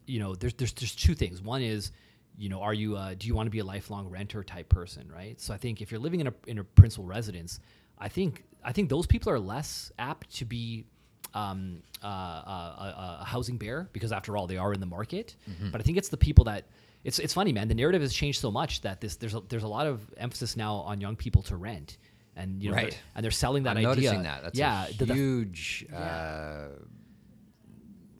you 0.06 0.20
know, 0.20 0.36
there's, 0.36 0.54
there's, 0.54 0.74
there's 0.74 0.96
two 0.96 1.16
things. 1.16 1.42
One 1.42 1.62
is, 1.62 1.92
you 2.38 2.50
know, 2.50 2.62
are 2.62 2.74
you, 2.74 2.96
uh, 2.96 3.16
do 3.18 3.28
you 3.28 3.36
want 3.36 3.48
to 3.48 3.52
be 3.52 3.60
a 3.60 3.64
lifelong 3.66 4.08
renter 4.10 4.44
type 4.44 4.70
person, 4.70 5.12
right? 5.14 5.40
So 5.42 5.54
I 5.54 5.58
think 5.58 5.82
if 5.82 5.92
you're 5.92 6.00
living 6.00 6.22
in 6.22 6.28
a 6.28 6.34
in 6.48 6.60
a 6.60 6.64
principal 6.64 7.06
residence, 7.06 7.60
I 7.98 8.08
think, 8.08 8.44
I 8.64 8.72
think 8.72 8.90
those 8.90 9.06
people 9.08 9.32
are 9.32 9.40
less 9.40 9.92
apt 10.00 10.36
to 10.38 10.46
be. 10.46 10.86
Um, 11.34 11.82
uh, 12.04 12.08
uh, 12.08 12.10
a, 12.10 13.22
a 13.22 13.26
housing 13.26 13.58
bear 13.58 13.88
because 13.94 14.12
after 14.12 14.36
all 14.36 14.48
they 14.48 14.58
are 14.58 14.74
in 14.74 14.82
the 14.82 14.86
market, 14.86 15.36
Mm-hmm. 15.50 15.72
but 15.72 15.80
I 15.80 15.84
think 15.86 15.98
it's 15.98 16.10
the 16.10 16.18
people 16.18 16.44
that 16.46 16.66
it's 17.06 17.20
it's 17.20 17.34
funny, 17.34 17.54
man. 17.54 17.70
The 17.70 17.76
narrative 17.76 18.02
has 18.02 18.12
changed 18.14 18.42
so 18.42 18.52
much 18.52 18.82
that 18.82 19.00
this 19.00 19.16
there's 19.16 19.34
a, 19.34 19.40
there's 19.48 19.64
a 19.64 19.68
lot 19.68 19.88
of 19.88 20.02
emphasis 20.18 20.58
now 20.58 20.74
on 20.76 21.00
young 21.00 21.16
people 21.16 21.42
to 21.44 21.56
rent, 21.56 21.98
and 22.36 22.62
you 22.64 22.70
know, 22.70 22.76
Right. 22.78 22.92
they're- 22.92 23.00
and 23.16 23.24
they're 23.24 23.32
selling 23.32 23.64
that 23.64 23.72
I'm 23.72 23.78
idea. 23.78 23.88
noticing 23.90 24.24
that. 24.24 24.44
That's 24.44 24.58
yeah, 24.60 24.88
a 24.88 24.94
the- 24.94 25.06
the- 25.06 25.14
huge 25.14 25.86
uh, 25.94 26.68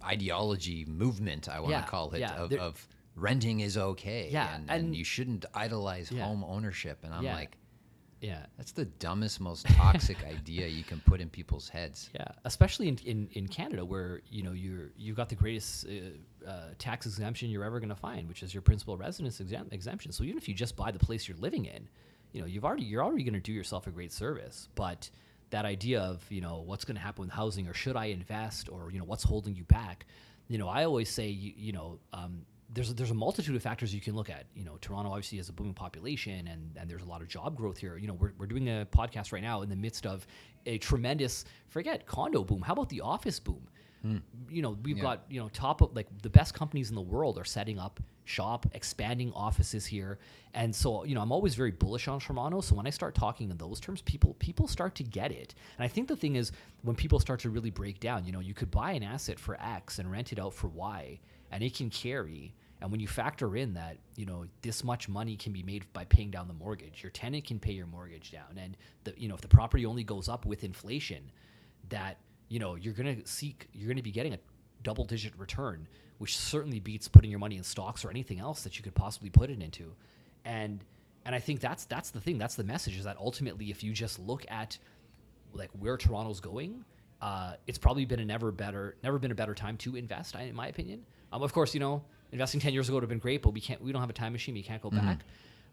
ideology 0.04 0.86
movement. 0.86 1.48
I 1.50 1.60
want 1.60 1.72
to 1.74 1.78
Yeah, 1.80 1.86
call 1.86 2.12
it 2.14 2.20
yeah, 2.20 2.36
of, 2.36 2.52
of 2.54 2.88
renting 3.16 3.60
is 3.60 3.78
okay. 3.78 4.30
Yeah, 4.32 4.56
and, 4.56 4.70
and 4.70 4.86
and- 4.86 4.96
you 4.96 5.04
shouldn't 5.04 5.46
idolize 5.54 6.10
home 6.10 6.44
ownership. 6.44 7.00
And 7.04 7.14
I'm 7.14 7.24
like, 7.26 7.58
yeah, 8.20 8.46
that's 8.58 8.72
the 8.72 8.86
dumbest, 8.86 9.40
most 9.40 9.66
toxic 9.70 10.24
idea 10.26 10.68
you 10.68 10.84
can 10.84 11.00
put 11.02 11.22
in 11.22 11.30
people's 11.30 11.68
heads. 11.70 12.10
yeah. 12.14 12.28
Especially 12.46 12.88
in, 12.88 12.98
in, 13.04 13.28
in 13.34 13.48
Canada, 13.48 13.84
where 13.84 14.22
you 14.30 14.44
know 14.44 14.52
you're 14.52 14.92
you've 14.98 15.16
got 15.18 15.30
the 15.30 15.36
greatest 15.36 15.86
uh, 15.88 16.48
uh, 16.50 16.70
tax 16.78 17.06
exemption 17.06 17.50
you're 17.50 17.64
ever 17.64 17.80
going 17.80 17.90
to 17.90 17.96
find, 17.96 18.28
which 18.28 18.44
is 18.44 18.54
your 18.54 18.62
principal 18.62 18.96
residence 18.98 19.40
exemp- 19.40 19.72
exemption. 19.74 20.12
So 20.12 20.24
even 20.24 20.38
if 20.38 20.48
you 20.48 20.54
just 20.54 20.76
buy 20.76 20.92
the 20.92 21.00
place 21.00 21.28
you're 21.28 21.38
living 21.38 21.66
in, 21.66 21.88
you 22.32 22.42
know 22.42 22.48
you've 22.48 22.66
already 22.66 22.84
you're 22.84 23.04
already 23.04 23.24
going 23.24 23.34
to 23.34 23.40
do 23.40 23.54
yourself 23.54 23.88
a 23.88 23.92
great 23.92 24.12
service. 24.12 24.70
But 24.76 25.10
that 25.50 25.66
idea 25.66 26.02
of 26.02 26.24
you 26.30 26.42
know 26.42 26.64
what's 26.66 26.86
going 26.86 26.96
to 26.96 27.02
happen 27.02 27.22
with 27.22 27.32
housing, 27.32 27.68
or 27.68 27.74
should 27.74 27.96
I 27.96 28.06
invest, 28.06 28.70
or 28.70 28.92
you 28.92 29.00
know 29.00 29.06
what's 29.06 29.24
holding 29.24 29.56
you 29.56 29.64
back, 29.64 30.06
you 30.48 30.58
know 30.58 30.68
I 30.68 30.86
always 30.86 31.10
say 31.10 31.28
you, 31.28 31.54
you 31.56 31.72
know. 31.72 32.00
Um, 32.14 32.46
there's 32.74 32.90
a, 32.90 32.94
there's 32.94 33.12
a 33.12 33.16
multitude 33.16 33.54
of 33.54 33.62
factors 33.62 33.94
you 33.94 34.00
can 34.00 34.16
look 34.16 34.30
at. 34.30 34.46
You 34.56 34.64
know, 34.64 34.78
Toronto 34.80 35.10
obviously 35.10 35.38
has 35.40 35.50
a 35.50 35.52
booming 35.52 35.74
population, 35.74 36.48
and, 36.48 36.72
and 36.78 36.90
there's 36.90 37.02
a 37.02 37.06
lot 37.06 37.22
of 37.22 37.28
job 37.28 37.56
growth 37.56 37.78
here. 37.78 37.98
You 37.98 38.08
know, 38.08 38.14
we're, 38.14 38.32
we're 38.38 38.46
doing 38.46 38.70
a 38.70 38.88
podcast 38.90 39.34
right 39.34 39.44
now 39.44 39.62
in 39.62 39.70
the 39.70 39.76
midst 39.76 40.06
of 40.06 40.26
a 40.66 40.78
tremendous 40.78 41.44
forget 41.68 42.06
condo 42.06 42.46
boom. 42.46 42.62
How 42.62 42.72
about 42.72 42.88
the 42.88 43.02
office 43.02 43.42
boom? 43.42 43.68
You 44.04 44.62
know, 44.62 44.72
we've 44.84 44.98
Yeah. 44.98 45.04
got 45.04 45.26
you 45.30 45.40
know 45.40 45.50
top 45.50 45.82
of 45.82 45.96
like 45.96 46.08
the 46.22 46.30
best 46.30 46.54
companies 46.54 46.90
in 46.90 46.96
the 46.96 47.02
world 47.02 47.38
are 47.38 47.46
setting 47.46 47.78
up 47.78 48.00
shop, 48.26 48.66
expanding 48.74 49.32
offices 49.34 49.86
here, 49.86 50.18
and 50.54 50.74
so 50.76 51.04
you 51.04 51.14
know 51.14 51.22
I'm 51.22 51.32
always 51.32 51.54
very 51.56 51.72
bullish 51.72 52.08
on 52.08 52.20
Toronto. 52.20 52.62
So 52.62 52.76
when 52.76 52.88
I 52.88 52.90
start 52.90 53.14
talking 53.14 53.52
in 53.52 53.58
those 53.58 53.80
terms, 53.80 54.02
people 54.02 54.34
people 54.40 54.68
start 54.68 54.96
to 54.96 55.04
get 55.04 55.32
it. 55.32 55.54
And 55.78 55.84
I 55.86 55.88
think 55.88 56.08
the 56.08 56.16
thing 56.16 56.36
is 56.36 56.52
when 56.82 56.96
people 56.96 57.20
start 57.20 57.40
to 57.42 57.50
really 57.52 57.70
break 57.70 58.00
down, 58.00 58.26
you 58.26 58.32
know, 58.32 58.40
you 58.40 58.54
could 58.56 58.72
buy 58.72 58.94
an 58.94 59.04
asset 59.04 59.40
for 59.40 59.56
X 59.62 60.00
and 60.00 60.10
rent 60.12 60.32
it 60.32 60.40
out 60.40 60.54
for 60.54 60.68
Y, 60.68 61.20
and 61.52 61.64
it 61.64 61.76
can 61.76 61.90
carry. 61.90 62.54
And 62.82 62.90
when 62.90 63.00
you 63.00 63.08
factor 63.08 63.56
in 63.56 63.76
that, 63.76 63.98
you 64.16 64.26
know, 64.26 64.46
this 64.64 64.84
much 64.84 65.08
money 65.08 65.36
can 65.38 65.54
be 65.54 65.62
made 65.62 65.86
by 65.94 66.06
paying 66.06 66.32
down 66.32 66.48
the 66.48 66.56
mortgage, 66.56 67.04
your 67.04 67.12
tenant 67.12 67.46
can 67.46 67.60
pay 67.60 67.74
your 67.74 67.86
mortgage 67.86 68.32
down, 68.32 68.58
and 68.58 68.76
the 69.04 69.14
you 69.16 69.28
know 69.28 69.36
if 69.36 69.42
the 69.42 69.48
property 69.48 69.86
only 69.86 70.04
goes 70.04 70.28
up 70.28 70.46
with 70.48 70.64
inflation, 70.64 71.32
that 71.90 72.18
you 72.52 72.60
know 72.60 72.76
you're 72.76 72.94
going 72.94 73.22
to 73.22 73.28
seek 73.28 73.68
you're 73.74 73.88
going 73.88 73.98
to 73.98 74.04
be 74.04 74.12
getting 74.12 74.34
a 74.34 74.40
double 74.84 75.06
digit 75.06 75.34
return 75.38 75.88
which 76.18 76.38
certainly 76.38 76.80
beats 76.80 77.08
putting 77.08 77.32
your 77.32 77.40
money 77.40 77.58
in 77.58 77.64
stocks 77.64 78.06
or 78.06 78.12
anything 78.12 78.40
else 78.40 78.62
that 78.62 78.78
you 78.78 78.84
could 78.84 78.94
possibly 78.94 79.32
put 79.32 79.50
it 79.50 79.60
into. 79.60 79.92
And 80.46 80.84
and 81.26 81.36
i 81.36 81.40
think 81.40 81.60
that's 81.60 81.86
that's 81.86 82.10
the 82.10 82.20
thing 82.20 82.38
that's 82.40 82.56
the 82.56 82.64
message 82.64 82.98
is 82.98 83.04
that 83.04 83.16
ultimately 83.18 83.70
if 83.70 83.84
you 83.84 83.94
just 83.94 84.18
look 84.18 84.44
at 84.50 84.78
like 85.54 85.70
where 85.80 85.96
toronto's 85.96 86.40
going 86.40 86.84
uh, 87.22 87.54
it's 87.68 87.78
probably 87.78 88.04
been 88.04 88.20
a 88.20 88.26
never 88.26 88.52
better 88.52 88.96
never 89.04 89.20
been 89.20 89.30
a 89.30 89.36
better 89.36 89.54
time 89.54 89.78
to 89.78 89.96
invest 89.96 90.34
in 90.34 90.56
my 90.56 90.68
opinion. 90.68 91.06
Um, 91.32 91.44
of 91.44 91.54
course 91.54 91.76
you 91.76 91.80
know 91.80 92.04
investing 92.32 92.60
10 92.60 92.74
years 92.74 92.90
ago 92.90 92.96
would 92.96 93.04
have 93.04 93.10
been 93.10 93.20
great 93.20 93.44
but 93.44 93.52
we 93.52 93.62
can't 93.62 93.80
we 93.82 93.92
don't 93.92 94.02
have 94.02 94.10
a 94.10 94.14
time 94.14 94.32
machine 94.32 94.56
we 94.56 94.64
can't 94.64 94.82
go 94.82 94.90
back. 94.90 95.20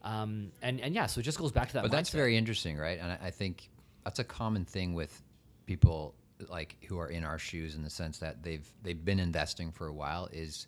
Um, 0.02 0.52
and 0.60 0.80
and 0.80 0.94
yeah 0.94 1.06
so 1.06 1.20
it 1.20 1.22
just 1.22 1.38
goes 1.38 1.50
back 1.50 1.68
to 1.68 1.74
that 1.74 1.82
But 1.82 1.90
that's 1.90 2.10
very 2.10 2.36
interesting, 2.36 2.76
right? 2.76 2.98
And 3.00 3.12
I, 3.12 3.18
I 3.28 3.30
think 3.30 3.70
that's 4.04 4.18
a 4.18 4.24
common 4.24 4.66
thing 4.66 4.92
with 4.92 5.22
people 5.64 6.14
like 6.48 6.76
who 6.88 6.98
are 6.98 7.08
in 7.08 7.24
our 7.24 7.38
shoes 7.38 7.74
in 7.74 7.82
the 7.82 7.90
sense 7.90 8.18
that 8.18 8.42
they've 8.42 8.66
they've 8.82 9.04
been 9.04 9.18
investing 9.20 9.70
for 9.72 9.86
a 9.88 9.92
while 9.92 10.28
is 10.32 10.66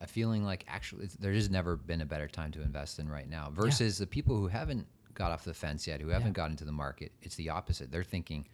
a 0.00 0.06
feeling 0.06 0.44
like 0.44 0.64
actually 0.68 1.08
there 1.20 1.32
has 1.32 1.48
never 1.48 1.76
been 1.76 2.00
a 2.00 2.06
better 2.06 2.26
time 2.26 2.50
to 2.50 2.60
invest 2.62 2.96
than 2.96 3.08
right 3.08 3.28
now 3.30 3.48
versus 3.52 3.98
the 3.98 4.06
people 4.06 4.36
who 4.36 4.48
haven't 4.48 4.86
got 5.14 5.30
off 5.30 5.44
the 5.44 5.54
fence 5.54 5.86
yet 5.86 6.00
who 6.00 6.08
haven't 6.08 6.28
Yeah. 6.28 6.32
got 6.32 6.50
into 6.50 6.64
the 6.64 6.72
market. 6.72 7.12
It's 7.22 7.36
the 7.36 7.50
opposite. 7.50 7.90
They're 7.92 8.02
thinking 8.02 8.46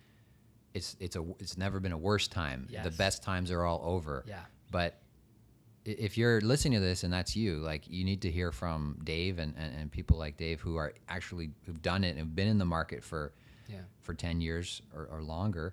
it's 0.74 0.96
it's 1.00 1.16
a 1.16 1.24
it's 1.38 1.56
never 1.56 1.80
been 1.80 1.92
a 1.92 1.98
worse 1.98 2.28
time. 2.28 2.68
The 2.82 2.90
best 2.90 3.22
times 3.22 3.50
are 3.50 3.64
all 3.64 3.80
over. 3.84 4.24
Yeah. 4.28 4.40
but 4.70 5.00
if 5.84 6.18
you're 6.18 6.42
listening 6.42 6.74
to 6.74 6.80
this 6.80 7.02
and 7.02 7.10
that's 7.10 7.34
you, 7.34 7.56
like 7.60 7.88
you 7.88 8.04
need 8.04 8.20
to 8.22 8.30
hear 8.30 8.52
from 8.52 8.98
Dave 9.04 9.38
and, 9.38 9.54
and, 9.56 9.74
and 9.74 9.90
people 9.90 10.18
like 10.18 10.36
Dave 10.36 10.60
who 10.60 10.76
are 10.76 10.92
actually 11.08 11.50
who've 11.64 11.80
done 11.80 12.04
it 12.04 12.10
and 12.10 12.18
have 12.18 12.36
been 12.36 12.48
in 12.48 12.58
the 12.58 12.66
market 12.66 13.02
for 13.02 13.32
Yeah. 13.68 13.78
for 14.02 14.12
ten 14.12 14.42
years 14.42 14.82
or, 14.94 15.06
or 15.10 15.22
longer, 15.22 15.72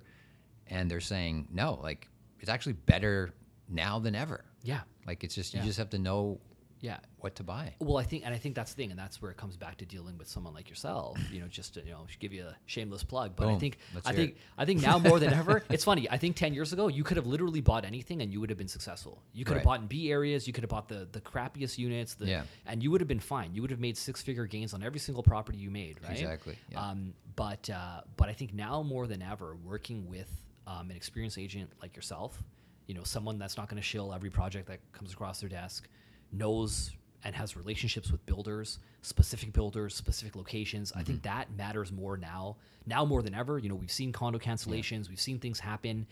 and 0.68 0.90
they're 0.90 1.00
saying 1.00 1.48
no, 1.52 1.80
like 1.82 2.08
it's 2.40 2.50
actually 2.50 2.74
better 2.74 3.32
now 3.70 4.00
than 4.00 4.16
ever. 4.16 4.46
yeah 4.64 4.82
Like 5.08 5.24
it's 5.24 5.36
just 5.36 5.54
Yeah. 5.54 5.62
you 5.62 5.68
just 5.68 5.80
have 5.80 5.90
to 5.92 6.00
know 6.00 6.40
yeah 6.82 6.98
what 7.18 7.34
to 7.36 7.44
buy. 7.44 7.74
Well, 7.80 7.98
I 7.98 8.04
think, 8.04 8.24
and 8.26 8.36
I 8.36 8.38
think 8.38 8.54
that's 8.54 8.74
the 8.74 8.84
thing, 8.84 8.92
and 8.92 9.00
that's 9.00 9.20
where 9.20 9.32
it 9.32 9.38
comes 9.38 9.58
back 9.58 9.78
to 9.78 9.86
dealing 9.86 10.20
with 10.20 10.28
someone 10.28 10.54
like 10.54 10.70
yourself. 10.70 11.18
You 11.32 11.40
know, 11.42 11.48
just 11.48 11.74
to 11.74 11.80
you 11.84 11.90
know, 11.92 12.06
give 12.20 12.32
you 12.32 12.44
a 12.46 12.56
shameless 12.68 13.04
plug. 13.04 13.36
But 13.36 13.48
I 13.48 13.58
think, 13.58 13.80
Let's 13.96 14.06
I 14.06 14.14
think, 14.14 14.32
it. 14.32 14.38
I 14.56 14.66
think 14.66 14.82
now 14.84 15.00
more 15.00 15.20
than 15.20 15.34
ever, 15.34 15.64
it's 15.72 15.84
funny. 15.84 16.08
I 16.12 16.18
think 16.18 16.36
ten 16.36 16.54
years 16.54 16.74
ago, 16.74 16.88
you 16.88 17.04
could 17.04 17.18
have 17.18 17.26
literally 17.26 17.62
bought 17.62 17.86
anything, 17.86 18.22
and 18.22 18.32
you 18.32 18.40
would 18.42 18.52
have 18.52 18.60
been 18.60 18.68
successful. 18.68 19.24
You 19.34 19.46
could 19.46 19.56
have 19.56 19.64
bought 19.64 19.80
in 19.80 19.88
B 19.88 20.12
areas. 20.12 20.46
You 20.46 20.54
could 20.54 20.64
have 20.64 20.70
bought 20.70 20.88
the 20.88 21.08
the 21.12 21.22
crappiest 21.22 21.80
units. 21.80 22.14
The, 22.14 22.28
Yeah. 22.28 22.44
and 22.68 22.84
you 22.84 22.92
would 22.92 23.02
have 23.02 23.08
been 23.08 23.20
fine. 23.22 23.56
You 23.56 23.64
would 23.64 23.72
have 23.72 23.80
made 23.80 23.98
six 23.98 24.22
figure 24.22 24.46
gains 24.46 24.76
on 24.76 24.84
every 24.84 25.00
single 25.00 25.24
property 25.24 25.58
you 25.58 25.72
made. 25.72 25.98
Right. 26.04 26.12
Exactly, 26.12 26.56
yeah. 26.72 26.82
Um, 26.90 27.16
but 27.36 27.68
uh, 27.72 28.02
but 28.16 28.30
I 28.30 28.34
think 28.34 28.54
now 28.54 28.84
more 28.84 29.08
than 29.08 29.24
ever, 29.24 29.56
working 29.56 30.08
with 30.08 30.30
um, 30.68 30.90
an 30.90 30.96
experienced 30.96 31.38
agent 31.38 31.70
like 31.82 31.96
yourself, 31.96 32.42
you 32.88 32.94
know, 32.94 33.04
someone 33.04 33.38
that's 33.38 33.58
not 33.58 33.70
going 33.70 33.82
to 33.82 33.88
shill 33.88 34.14
every 34.14 34.30
project 34.30 34.68
that 34.68 34.80
comes 34.92 35.14
across 35.14 35.40
their 35.40 35.50
desk, 35.50 35.88
knows 36.32 36.92
and 37.24 37.34
has 37.34 37.58
relationships 37.58 38.12
with 38.12 38.24
builders, 38.28 38.80
specific 39.02 39.52
builders, 39.52 39.96
specific 39.96 40.36
locations. 40.36 40.94
I 40.96 41.02
think 41.02 41.24
that 41.24 41.48
matters 41.58 41.92
more 41.92 42.18
now, 42.18 42.58
now 42.86 43.04
more 43.04 43.24
than 43.24 43.34
ever. 43.34 43.58
You 43.58 43.70
know, 43.70 43.76
we've 43.76 43.92
seen 43.92 44.12
condo 44.12 44.38
cancellations, 44.38 45.10
we've 45.10 45.20
seen 45.20 45.40
things 45.40 45.60
happen, 45.60 46.06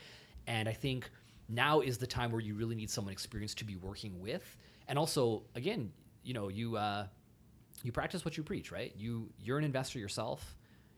and 0.47 0.67
I 0.67 0.73
think 0.73 1.09
now 1.49 1.81
is 1.81 1.99
the 1.99 2.07
time 2.07 2.31
where 2.31 2.41
you 2.41 2.55
really 2.55 2.75
need 2.75 2.89
someone 2.89 3.11
experienced 3.11 3.59
to 3.59 3.65
be 3.65 3.75
working 3.75 4.19
with. 4.19 4.57
And 4.87 4.97
also, 4.97 5.43
again, 5.53 5.91
you 6.23 6.33
know 6.33 6.47
you 6.47 6.77
uh, 6.77 7.05
you 7.83 7.91
practice 7.91 8.25
what 8.25 8.37
you 8.37 8.43
preach, 8.43 8.71
right? 8.71 8.93
You 8.97 9.29
you're 9.39 9.57
an 9.57 9.63
investor 9.63 9.99
yourself. 9.99 10.55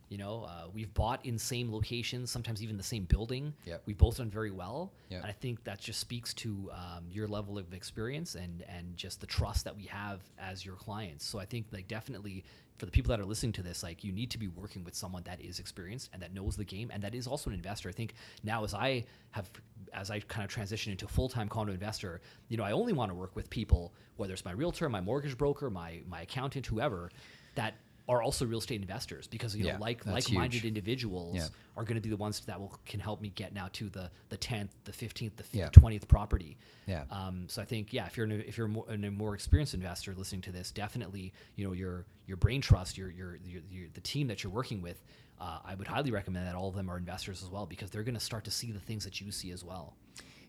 You 0.10 0.20
know, 0.20 0.44
uh, 0.48 0.68
we've 0.72 0.94
bought 0.94 1.26
in 1.26 1.40
same 1.40 1.72
locations, 1.74 2.30
sometimes 2.30 2.62
even 2.62 2.78
the 2.78 2.84
same 2.84 3.06
building. 3.06 3.54
Yep. 3.66 3.84
We've 3.88 3.98
both 3.98 4.18
done 4.18 4.30
very 4.30 4.52
well, 4.52 4.94
Yep. 5.10 5.22
and 5.24 5.30
I 5.30 5.34
think 5.34 5.64
that 5.64 5.80
just 5.80 6.00
speaks 6.00 6.34
to 6.36 6.70
um, 6.72 7.06
your 7.10 7.28
level 7.28 7.58
of 7.58 7.74
experience 7.74 8.36
and 8.36 8.64
and 8.70 8.96
just 8.96 9.20
the 9.20 9.28
trust 9.28 9.64
that 9.66 9.76
we 9.76 9.86
have 9.86 10.22
as 10.38 10.64
your 10.64 10.76
clients. 10.76 11.26
So 11.26 11.40
I 11.40 11.46
think 11.46 11.68
like 11.72 11.88
definitely 11.88 12.44
for 12.78 12.86
the 12.86 12.92
people 12.92 13.10
that 13.10 13.20
are 13.22 13.26
listening 13.26 13.54
to 13.54 13.64
this, 13.64 13.84
like 13.84 14.04
you 14.04 14.12
need 14.12 14.30
to 14.32 14.38
be 14.38 14.48
working 14.50 14.84
with 14.84 14.94
someone 14.96 15.24
that 15.24 15.40
is 15.42 15.60
experienced 15.60 16.10
and 16.14 16.22
that 16.22 16.34
knows 16.34 16.56
the 16.58 16.66
game 16.66 16.92
and 16.94 17.02
that 17.04 17.16
is 17.16 17.26
also 17.26 17.50
an 17.50 17.56
investor. 17.56 17.88
I 17.90 17.94
think 17.94 18.14
now 18.44 18.64
as 18.64 18.74
I 18.74 19.06
have 19.32 19.50
as 19.94 20.12
I 20.12 20.20
kind 20.20 20.44
of 20.46 20.52
transition 20.52 20.92
into 20.92 21.08
full 21.08 21.30
time 21.30 21.50
condo 21.50 21.74
investor, 21.74 22.22
you 22.50 22.58
know, 22.58 22.64
I 22.64 22.74
only 22.74 22.94
want 22.94 23.10
to 23.10 23.16
work 23.16 23.36
with 23.36 23.50
people, 23.50 23.94
whether 24.18 24.34
it's 24.34 24.46
my 24.46 24.52
realtor, 24.52 24.88
my 24.88 25.02
mortgage 25.02 25.36
broker, 25.38 25.70
my 25.72 26.02
my 26.08 26.22
accountant, 26.22 26.68
whoever, 26.68 27.10
that 27.56 27.74
are 28.08 28.22
also 28.22 28.46
real 28.46 28.60
estate 28.60 28.82
investors 28.82 29.26
because 29.28 29.56
you 29.56 29.64
know 29.64 29.70
Yeah, 29.70 29.78
like 29.80 30.06
like-minded 30.06 30.58
huge. 30.62 30.66
individuals 30.66 31.36
Yeah. 31.36 31.48
are 31.76 31.84
going 31.84 31.96
to 31.96 32.02
be 32.02 32.10
the 32.10 32.18
ones 32.18 32.40
that 32.42 32.60
will 32.60 32.80
can 32.86 33.00
help 33.00 33.20
me 33.20 33.30
get 33.30 33.54
now 33.54 33.68
to 33.74 33.90
the 33.90 34.12
the 34.30 34.38
tenth, 34.38 34.72
the 34.84 34.94
fifteenth, 34.94 35.36
the 35.38 35.46
Yeah. 35.58 35.70
twentieth 35.70 36.08
property. 36.08 36.58
Yeah. 36.86 37.06
Um, 37.10 37.48
so 37.50 37.62
I 37.62 37.66
think 37.66 37.94
yeah, 37.94 38.06
if 38.06 38.16
you're 38.16 38.26
an, 38.28 38.32
if 38.34 38.58
you're 38.58 38.68
more, 38.68 38.86
a 38.90 38.98
more 38.98 39.34
experienced 39.34 39.74
investor 39.74 40.14
listening 40.14 40.42
to 40.44 40.52
this, 40.52 40.72
definitely 40.72 41.34
you 41.56 41.66
know 41.66 41.74
your 41.74 42.06
your 42.28 42.38
brain 42.38 42.62
trust, 42.62 42.98
your 42.98 43.10
your, 43.10 43.38
your, 43.44 43.62
your 43.70 43.88
the 43.94 44.02
team 44.02 44.28
that 44.28 44.44
you're 44.44 44.54
working 44.54 44.82
with. 44.82 45.04
Uh, 45.40 45.60
I 45.66 45.76
would 45.76 45.88
highly 45.88 46.12
recommend 46.12 46.48
that 46.48 46.56
all 46.56 46.70
of 46.70 46.76
them 46.76 46.90
are 46.90 46.98
investors 46.98 47.44
as 47.44 47.50
well 47.50 47.66
because 47.66 47.90
they're 47.90 48.04
going 48.04 48.14
to 48.16 48.22
start 48.22 48.46
to 48.46 48.52
see 48.52 48.72
the 48.72 48.80
things 48.80 49.04
that 49.04 49.20
you 49.20 49.32
see 49.32 49.52
as 49.52 49.64
well. 49.66 49.98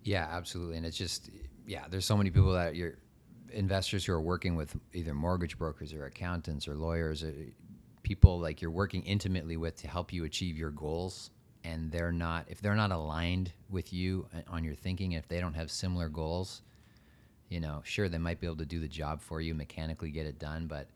Yeah, 0.04 0.28
absolutely. 0.30 0.76
And 0.76 0.86
it's 0.86 0.96
just, 0.96 1.28
yeah, 1.66 1.86
there's 1.90 2.04
so 2.04 2.16
many 2.16 2.30
people 2.30 2.52
that 2.52 2.76
you're 2.76 2.94
investors 3.52 4.04
who 4.04 4.12
are 4.12 4.20
working 4.20 4.56
with 4.56 4.76
either 4.92 5.14
mortgage 5.14 5.58
brokers 5.58 5.92
or 5.92 6.04
accountants 6.06 6.66
or 6.68 6.74
lawyers, 6.74 7.22
uh, 7.24 7.30
people 8.02 8.38
like 8.38 8.60
you're 8.60 8.70
working 8.70 9.02
intimately 9.04 9.56
with 9.56 9.76
to 9.76 9.88
help 9.88 10.12
you 10.12 10.24
achieve 10.24 10.56
your 10.56 10.70
goals. 10.70 11.30
And 11.64 11.90
they're 11.90 12.12
not, 12.12 12.46
if 12.48 12.60
they're 12.60 12.76
not 12.76 12.92
aligned 12.92 13.52
with 13.70 13.92
you 13.92 14.26
uh, 14.34 14.40
on 14.48 14.62
your 14.62 14.74
thinking, 14.74 15.12
if 15.12 15.26
they 15.26 15.40
don't 15.40 15.54
have 15.54 15.70
similar 15.70 16.08
goals, 16.08 16.62
you 17.48 17.60
know, 17.60 17.80
sure, 17.84 18.08
they 18.08 18.18
might 18.18 18.40
be 18.40 18.46
able 18.46 18.56
to 18.58 18.64
do 18.66 18.78
the 18.80 18.88
job 18.88 19.20
for 19.20 19.40
you, 19.40 19.54
mechanically 19.54 20.10
get 20.10 20.26
it 20.26 20.38
done, 20.38 20.66
but, 20.66 20.86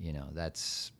you 0.00 0.12
know, 0.12 0.26
that's, 0.32 0.92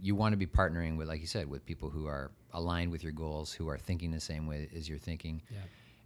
you 0.00 0.14
want 0.14 0.32
to 0.32 0.36
be 0.36 0.46
partnering 0.46 0.96
with, 0.96 1.08
like 1.08 1.20
you 1.20 1.26
said, 1.26 1.48
with 1.48 1.64
people 1.66 1.90
who 1.90 2.06
are 2.06 2.30
aligned 2.52 2.90
with 2.92 3.02
your 3.02 3.12
goals, 3.12 3.52
who 3.52 3.68
are 3.68 3.78
thinking 3.78 4.10
the 4.12 4.20
same 4.20 4.46
way 4.46 4.68
as 4.76 4.88
you're 4.88 4.98
thinking 4.98 5.42
Yeah. 5.50 5.58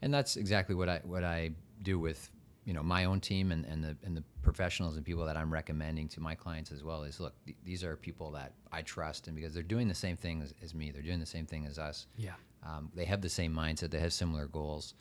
and 0.03 0.15
that's 0.15 0.37
exactly 0.37 0.75
what 0.75 0.89
I 0.89 1.01
what 1.05 1.25
I 1.25 1.51
do 1.83 1.99
with 1.99 2.31
you 2.69 2.75
know 2.75 2.83
my 2.83 3.03
own 3.11 3.19
team 3.31 3.51
and, 3.55 3.65
and 3.65 3.83
the 3.83 3.97
and 4.05 4.15
the 4.19 4.23
professionals 4.43 4.97
and 4.97 5.05
people 5.11 5.25
that 5.25 5.37
I'm 5.39 5.51
recommending 5.61 6.07
to 6.15 6.21
my 6.21 6.35
clients 6.35 6.71
as 6.71 6.83
well 6.89 7.01
is 7.05 7.19
look 7.19 7.35
th- 7.47 7.57
these 7.65 7.83
are 7.83 7.97
people 7.97 8.31
that 8.33 8.53
I 8.79 8.83
trust 8.83 9.27
and 9.27 9.35
because 9.35 9.53
they're 9.55 9.71
doing 9.75 9.89
the 9.89 9.95
same 10.07 10.17
thing 10.25 10.43
as, 10.43 10.53
as 10.63 10.75
me 10.75 10.91
they're 10.93 11.09
doing 11.11 11.19
the 11.27 11.33
same 11.37 11.47
thing 11.47 11.65
as 11.65 11.79
us 11.79 12.07
Yeah. 12.27 12.35
um, 12.69 12.91
they 12.95 13.07
have 13.07 13.23
the 13.23 13.29
same 13.41 13.53
mindset 13.55 13.91
they 13.91 14.01
have 14.01 14.13
similar 14.13 14.47
goals 14.49 14.93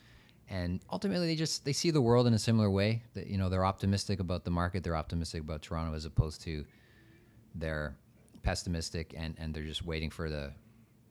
and 0.48 0.80
ultimately 0.90 1.26
they 1.26 1.36
just 1.36 1.64
they 1.66 1.74
see 1.74 1.90
the 1.90 2.00
world 2.00 2.26
in 2.26 2.32
a 2.32 2.38
similar 2.38 2.70
way 2.70 3.02
that 3.14 3.26
you 3.26 3.36
know 3.36 3.50
they're 3.50 3.66
optimistic 3.74 4.18
about 4.18 4.44
the 4.44 4.50
market 4.50 4.82
they're 4.82 4.96
optimistic 5.04 5.42
about 5.42 5.60
Toronto 5.60 5.94
as 5.94 6.06
opposed 6.06 6.40
to 6.42 6.64
they're 7.54 7.94
pessimistic 8.42 9.14
and 9.16 9.34
and 9.38 9.52
they're 9.54 9.64
just 9.74 9.84
waiting 9.84 10.10
for 10.10 10.30
the 10.30 10.52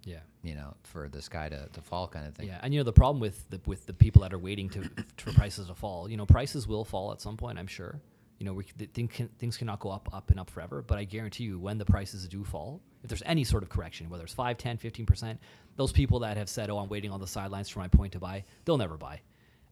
Yeah. 0.08 0.20
you 0.42 0.56
know 0.56 0.74
for 0.84 1.10
the 1.10 1.22
sky 1.22 1.50
to, 1.50 1.68
to 1.74 1.82
fall 1.82 2.08
kind 2.08 2.26
of 2.26 2.34
thing 2.34 2.48
Yeah, 2.48 2.60
and 2.64 2.74
you 2.74 2.80
know 2.80 2.86
the 2.86 2.94
problem 2.94 3.20
with 3.20 3.50
the 3.50 3.60
with 3.66 3.86
the 3.86 3.94
people 3.94 4.22
that 4.22 4.34
are 4.34 4.40
waiting 4.40 4.70
to 4.70 4.90
for 5.18 5.34
prices 5.34 5.68
to 5.68 5.76
fall, 5.76 6.10
you 6.10 6.18
know, 6.18 6.26
prices 6.26 6.68
will 6.68 6.86
fall 6.86 7.12
at 7.12 7.22
some 7.22 7.38
point. 7.38 7.60
I'm 7.60 7.68
sure. 7.68 8.00
You 8.40 8.46
know, 8.46 8.54
we 8.54 8.64
think 8.64 9.14
can, 9.14 9.30
things 9.40 9.58
cannot 9.58 9.80
go 9.80 9.90
up, 9.90 10.10
up 10.14 10.30
and 10.30 10.40
up 10.40 10.50
forever. 10.52 10.84
But 10.84 11.00
I 11.00 11.06
guarantee 11.06 11.46
you, 11.46 11.58
when 11.58 11.80
the 11.80 11.86
prices 11.86 12.28
do 12.28 12.44
fall, 12.44 12.82
if 13.02 13.10
there's 13.10 13.24
any 13.26 13.44
sort 13.44 13.64
of 13.64 13.70
correction, 13.70 14.12
whether 14.12 14.24
it's 14.24 14.34
5, 14.34 14.60
10, 14.60 14.78
15 14.78 15.06
percent, 15.08 15.40
those 15.76 15.92
people 15.92 16.20
that 16.20 16.38
have 16.38 16.48
said, 16.48 16.70
"Oh, 16.70 16.78
I'm 16.78 16.88
waiting 16.88 17.12
on 17.12 17.20
the 17.20 17.28
sidelines 17.28 17.68
for 17.68 17.80
my 17.80 17.88
point 17.88 18.14
to 18.14 18.20
buy," 18.20 18.46
they'll 18.66 18.78
never 18.78 18.96
buy. 18.96 19.22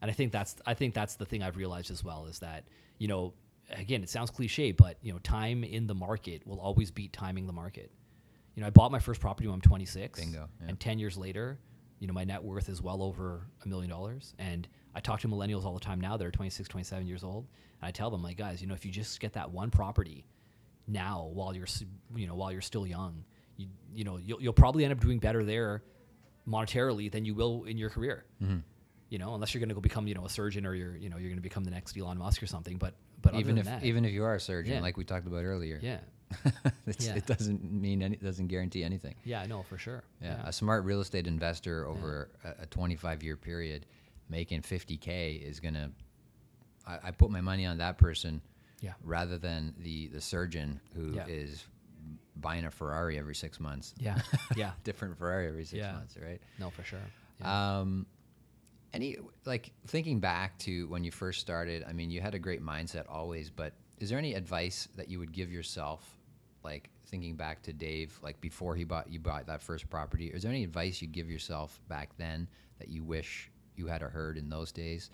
And 0.02 0.10
I 0.10 0.14
think 0.14 0.32
that's 0.32 0.56
I 0.66 0.74
think 0.74 0.94
that's 0.94 1.14
the 1.14 1.24
thing 1.24 1.42
I've 1.42 1.56
realized 1.56 1.90
as 1.90 2.02
well 2.02 2.26
is 2.26 2.40
that 2.40 2.64
you 2.98 3.08
know, 3.08 3.34
again, 3.70 4.02
it 4.02 4.08
sounds 4.10 4.30
cliche, 4.30 4.72
but 4.72 4.96
you 5.00 5.12
know, 5.12 5.18
time 5.20 5.62
in 5.64 5.86
the 5.86 5.94
market 5.94 6.46
will 6.46 6.60
always 6.60 6.90
beat 6.90 7.12
timing 7.12 7.46
the 7.46 7.52
market. 7.52 7.90
You 8.56 8.62
know, 8.62 8.66
I 8.66 8.70
bought 8.70 8.90
my 8.90 8.98
first 8.98 9.20
property 9.20 9.46
when 9.46 9.54
I'm 9.54 9.60
26. 9.60 10.18
Bingo, 10.18 10.48
yeah. 10.60 10.68
And 10.68 10.80
10 10.80 10.98
years 10.98 11.16
later, 11.16 11.58
you 12.00 12.06
know, 12.08 12.12
my 12.14 12.24
net 12.24 12.42
worth 12.42 12.68
is 12.68 12.82
well 12.82 13.02
over 13.02 13.46
a 13.64 13.68
million 13.68 13.90
dollars. 13.90 14.34
And 14.38 14.66
I 14.94 15.00
talk 15.00 15.20
to 15.20 15.28
millennials 15.28 15.64
all 15.64 15.74
the 15.74 15.80
time 15.80 16.00
now 16.00 16.16
that 16.16 16.26
are 16.26 16.30
26, 16.30 16.68
27 16.68 17.06
years 17.06 17.22
old. 17.22 17.46
And 17.80 17.88
I 17.88 17.90
tell 17.92 18.10
them, 18.10 18.22
like, 18.22 18.36
guys, 18.38 18.60
you 18.62 18.66
know, 18.66 18.74
if 18.74 18.84
you 18.86 18.90
just 18.90 19.20
get 19.20 19.34
that 19.34 19.50
one 19.50 19.70
property 19.70 20.26
now 20.88 21.30
while 21.32 21.54
you're, 21.54 21.66
you 22.14 22.26
know, 22.26 22.34
while 22.34 22.50
you're 22.50 22.62
still 22.62 22.86
young, 22.86 23.24
you, 23.58 23.68
you 23.94 24.04
know, 24.04 24.16
you'll, 24.16 24.40
you'll 24.40 24.52
probably 24.54 24.84
end 24.84 24.92
up 24.92 25.00
doing 25.00 25.18
better 25.18 25.44
there 25.44 25.82
monetarily 26.48 27.10
than 27.10 27.24
you 27.24 27.34
will 27.34 27.64
in 27.64 27.76
your 27.76 27.90
career. 27.90 28.24
Mm-hmm. 28.42 28.58
You 29.08 29.18
know, 29.18 29.34
unless 29.34 29.54
you're 29.54 29.60
going 29.60 29.68
to 29.68 29.74
go 29.74 29.80
become, 29.80 30.06
you 30.08 30.14
know, 30.14 30.24
a 30.24 30.30
surgeon 30.30 30.66
or 30.66 30.74
you're, 30.74 30.96
you 30.96 31.08
know, 31.08 31.16
you're 31.16 31.28
going 31.28 31.36
to 31.36 31.42
become 31.42 31.64
the 31.64 31.70
next 31.70 31.96
Elon 31.96 32.18
Musk 32.18 32.42
or 32.42 32.46
something. 32.46 32.76
But, 32.76 32.94
but 33.22 33.34
even 33.34 33.58
if 33.58 33.66
that, 33.66 33.84
even 33.84 34.04
if 34.04 34.12
you 34.12 34.24
are 34.24 34.34
a 34.34 34.40
surgeon 34.40 34.74
Yeah. 34.74 34.80
like 34.80 34.96
we 34.96 35.04
talked 35.04 35.26
about 35.26 35.44
earlier 35.44 35.78
yeah, 35.82 35.98
Yeah. 36.98 37.14
it 37.16 37.26
doesn't 37.26 37.62
mean 37.72 38.02
any 38.02 38.14
it 38.16 38.22
doesn't 38.22 38.46
guarantee 38.48 38.82
anything 38.84 39.14
yeah, 39.24 39.40
I 39.40 39.46
know 39.46 39.62
for 39.62 39.78
sure. 39.78 40.02
yeah, 40.22 40.42
a 40.44 40.52
smart 40.52 40.84
real 40.84 41.00
estate 41.00 41.26
investor 41.26 41.86
over 41.86 42.30
a, 42.44 42.62
a 42.62 42.66
25 42.66 43.22
year 43.22 43.36
period 43.36 43.86
making 44.28 44.62
50k 44.62 45.40
is 45.42 45.60
gonna 45.60 45.90
I, 46.86 46.98
I 47.04 47.10
put 47.10 47.30
my 47.30 47.40
money 47.40 47.66
on 47.66 47.78
that 47.78 47.98
person 47.98 48.40
Yeah. 48.80 48.92
rather 49.02 49.38
than 49.38 49.74
the 49.78 50.08
the 50.08 50.20
surgeon 50.20 50.80
who 50.94 51.18
is 51.28 51.64
Yeah. 51.64 52.12
buying 52.36 52.64
a 52.66 52.70
ferrari 52.70 53.18
every 53.18 53.34
six 53.34 53.58
months 53.60 53.94
Yeah. 53.98 54.18
Yeah. 54.56 54.72
different 54.84 55.18
ferrari 55.18 55.46
every 55.48 55.64
six 55.64 55.78
Yeah. 55.78 55.92
months 55.92 56.16
right 56.20 56.40
No, 56.58 56.70
for 56.70 56.82
sure. 56.84 56.98
Yeah. 57.40 57.78
um, 57.80 58.06
any 58.94 59.16
like 59.44 59.72
thinking 59.86 60.20
back 60.20 60.56
to 60.60 60.86
when 60.88 61.04
you 61.04 61.10
first 61.10 61.40
started, 61.40 61.84
I 61.86 61.92
mean, 61.92 62.10
you 62.10 62.22
had 62.22 62.34
a 62.34 62.38
great 62.38 62.62
mindset 62.64 63.04
always, 63.10 63.50
but 63.50 63.74
is 63.98 64.08
there 64.08 64.18
any 64.18 64.32
advice 64.32 64.88
that 64.96 65.10
you 65.10 65.18
would 65.18 65.32
give 65.32 65.52
yourself, 65.52 66.15
like 66.66 66.90
thinking 67.06 67.36
back 67.36 67.62
to 67.62 67.72
Dave, 67.72 68.18
like 68.22 68.40
before 68.40 68.74
he 68.74 68.84
bought 68.84 69.10
you 69.10 69.20
bought 69.20 69.46
that 69.46 69.62
first 69.62 69.88
property? 69.88 70.26
Is 70.26 70.42
there 70.42 70.50
any 70.50 70.64
advice 70.64 71.00
you'd 71.00 71.12
give 71.12 71.30
yourself 71.30 71.80
back 71.88 72.10
then 72.18 72.48
that 72.78 72.88
you 72.88 73.04
wish 73.04 73.50
you 73.76 73.86
had 73.86 74.02
heard 74.02 74.36
in 74.36 74.50
those 74.50 74.72
days? 74.72 75.10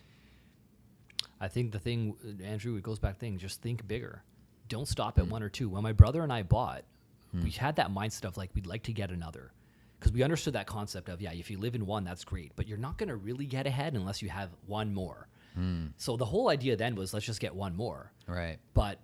I 1.40 1.48
think 1.48 1.72
the 1.72 1.78
thing, 1.78 2.16
uh, 2.24 2.42
Andrew, 2.42 2.76
it 2.76 2.82
goes 2.82 2.98
back 2.98 3.18
thing. 3.18 3.36
Just 3.38 3.61
think 3.61 3.86
bigger. 3.86 4.22
Don't 4.68 4.88
stop 4.88 5.18
at 5.18 5.24
hmm. 5.24 5.30
one 5.30 5.42
or 5.42 5.48
two. 5.48 5.68
When 5.68 5.82
my 5.82 5.92
brother 5.92 6.22
and 6.22 6.32
I 6.32 6.42
bought, 6.42 6.84
hmm. 7.30 7.42
we 7.42 7.50
had 7.50 7.76
that 7.76 7.90
mindset 7.90 8.24
of 8.24 8.36
like 8.36 8.50
we'd 8.55 8.66
like 8.66 8.84
to 8.84 8.92
get 8.92 9.11
another, 9.11 9.53
because 9.98 10.12
we 10.12 10.22
understood 10.22 10.55
that 10.55 10.66
concept 10.66 11.09
of 11.09 11.20
yeah, 11.20 11.32
if 11.32 11.50
you 11.50 11.59
live 11.59 11.74
in 11.74 11.84
one, 11.84 12.05
that's 12.05 12.24
great, 12.24 12.53
but 12.57 12.66
you're 12.66 12.78
not 12.78 12.96
going 12.96 13.11
to 13.11 13.16
really 13.16 13.44
get 13.44 13.66
ahead 13.66 13.94
unless 13.94 14.22
you 14.22 14.30
have 14.30 14.50
one 14.66 14.94
more. 14.94 15.28
Hmm. 15.55 15.88
So 15.98 16.16
the 16.16 16.24
whole 16.24 16.48
idea 16.48 16.76
then 16.76 16.94
was 16.94 17.12
let's 17.12 17.26
just 17.26 17.40
get 17.40 17.55
one 17.55 17.76
more. 17.76 18.11
Right. 18.26 18.59
But 18.72 18.98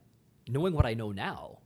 knowing 0.49 0.73
what 0.73 0.87
I 0.87 0.95
know 0.95 1.13
now, 1.13 1.59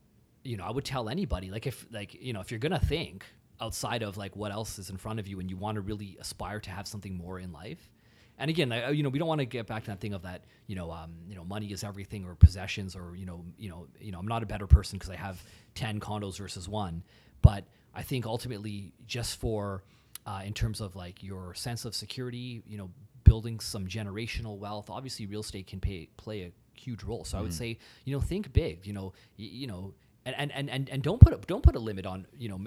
you 0.45 0.57
know, 0.57 0.65
I 0.65 0.71
would 0.71 0.85
tell 0.85 1.09
anybody 1.09 1.51
like 1.51 1.67
if 1.67 1.87
like 1.91 2.15
you 2.21 2.33
know 2.33 2.41
if 2.41 2.51
you're 2.51 2.61
gonna 2.61 2.79
think 2.79 3.25
outside 3.61 4.03
of 4.03 4.17
like 4.17 4.35
what 4.35 4.51
else 4.53 4.79
is 4.79 4.91
in 4.91 4.97
front 4.97 5.21
of 5.21 5.29
you 5.29 5.39
and 5.41 5.49
you 5.51 5.57
want 5.57 5.77
to 5.77 5.81
really 5.81 6.17
aspire 6.21 6.59
to 6.61 6.71
have 6.71 6.87
something 6.87 7.17
more 7.17 7.39
in 7.39 7.53
life. 7.53 7.91
And 8.39 8.49
again, 8.51 8.73
I, 8.73 8.91
you 8.91 9.03
know, 9.05 9.09
we 9.09 9.19
don't 9.21 9.29
want 9.29 9.41
to 9.41 9.45
get 9.45 9.67
back 9.69 9.85
to 9.85 9.91
that 9.91 10.01
thing 10.01 10.15
of 10.15 10.23
that, 10.23 10.43
you 10.67 10.75
know, 10.75 10.91
um, 10.91 11.13
you 11.29 11.37
know, 11.37 11.45
money 11.45 11.71
is 11.71 11.85
everything 11.85 12.25
or 12.25 12.35
possessions 12.35 12.97
or 12.97 13.15
you 13.15 13.25
know, 13.27 13.45
you 13.59 13.69
know, 13.69 13.87
you 14.01 14.11
know, 14.11 14.19
I'm 14.19 14.27
not 14.27 14.43
a 14.43 14.47
better 14.47 14.67
person 14.67 14.99
because 14.99 15.11
I 15.11 15.17
have 15.17 15.41
ten 15.75 16.01
condos 16.01 16.39
versus 16.39 16.69
one. 16.69 17.05
But 17.41 17.65
I 17.95 18.03
think 18.03 18.27
ultimately, 18.27 18.95
just 19.07 19.39
for 19.39 19.85
uh, 20.27 20.43
in 20.45 20.55
terms 20.55 20.81
of 20.81 20.97
like 20.97 21.23
your 21.23 21.55
sense 21.55 21.85
of 21.85 21.95
security, 21.95 22.63
you 22.67 22.79
know, 22.79 22.91
building 23.25 23.61
some 23.61 23.87
generational 23.87 24.59
wealth. 24.59 24.91
Obviously, 24.91 25.27
real 25.27 25.41
estate 25.41 25.67
can 25.67 25.79
pay, 25.79 26.09
play 26.17 26.43
a 26.43 26.53
huge 26.81 27.03
role. 27.05 27.25
So 27.25 27.39
I 27.39 27.41
would 27.43 27.55
say, 27.55 27.79
you 28.05 28.15
know, 28.15 28.21
think 28.21 28.53
big. 28.53 28.87
You 28.87 28.93
know, 28.93 29.13
y- 29.39 29.51
you 29.53 29.67
know, 29.67 29.95
and, 30.25 30.35
and, 30.39 30.53
and, 30.53 30.71
and, 30.71 30.89
and 30.89 31.03
don't 31.03 31.21
put 31.21 31.33
a, 31.33 31.37
don't 31.39 31.63
put 31.63 31.75
a 31.75 31.79
limit 31.81 32.07
on. 32.07 32.27
You 32.39 32.49
know, 32.51 32.61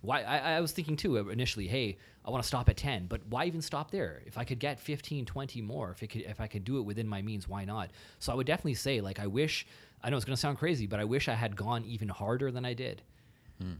why 0.00 0.22
I, 0.22 0.52
I 0.56 0.60
was 0.60 0.72
thinking 0.72 0.96
too 0.96 1.18
uh, 1.18 1.24
initially. 1.26 1.66
Hey, 1.66 1.98
I 2.24 2.30
want 2.30 2.42
to 2.42 2.46
stop 2.46 2.68
at 2.68 2.76
ten, 2.76 3.06
but 3.06 3.20
why 3.28 3.46
even 3.46 3.62
stop 3.62 3.90
there? 3.90 4.22
If 4.26 4.38
I 4.38 4.44
could 4.44 4.58
get 4.60 4.78
15, 4.78 5.24
20 5.26 5.62
more, 5.62 5.90
if 5.90 6.02
it 6.02 6.08
could, 6.08 6.22
if 6.22 6.40
I 6.40 6.46
could 6.46 6.64
do 6.64 6.78
it 6.78 6.82
within 6.82 7.08
my 7.08 7.20
means, 7.22 7.48
why 7.48 7.64
not? 7.64 7.90
So 8.20 8.32
I 8.32 8.34
would 8.36 8.46
definitely 8.46 8.74
say, 8.74 9.00
like, 9.00 9.18
I 9.18 9.26
wish. 9.26 9.66
I 10.02 10.08
know 10.08 10.16
it's 10.16 10.24
going 10.24 10.34
to 10.36 10.40
sound 10.40 10.56
crazy, 10.58 10.86
but 10.86 10.98
I 10.98 11.04
wish 11.04 11.28
I 11.28 11.34
had 11.34 11.54
gone 11.56 11.84
even 11.84 12.08
harder 12.08 12.50
than 12.50 12.64
I 12.64 12.72
did 12.74 13.02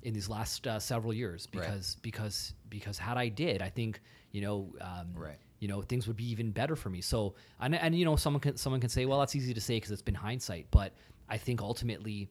in 0.02 0.12
these 0.12 0.28
last 0.28 0.66
uh, 0.66 0.78
several 0.78 1.10
years 1.14 1.48
Right. 1.54 1.62
because 1.64 1.96
because 2.02 2.52
because 2.68 2.98
had 2.98 3.16
I 3.16 3.28
did, 3.28 3.62
I 3.62 3.70
think 3.70 4.00
you 4.30 4.42
know 4.42 4.74
um, 4.82 5.14
Right. 5.14 5.38
you 5.58 5.68
know 5.68 5.80
things 5.80 6.06
would 6.06 6.18
be 6.18 6.30
even 6.30 6.50
better 6.50 6.76
for 6.76 6.90
me. 6.90 7.00
So 7.00 7.34
and 7.60 7.74
and 7.74 7.94
you 7.94 8.04
know 8.04 8.16
someone 8.16 8.40
can 8.40 8.58
someone 8.58 8.80
can 8.80 8.90
say, 8.90 9.06
well, 9.06 9.20
that's 9.20 9.34
easy 9.34 9.54
to 9.54 9.60
say 9.60 9.76
because 9.76 9.90
it's 9.90 10.02
been 10.02 10.14
hindsight, 10.14 10.66
but 10.70 10.92
I 11.30 11.38
think 11.38 11.62
ultimately 11.62 12.28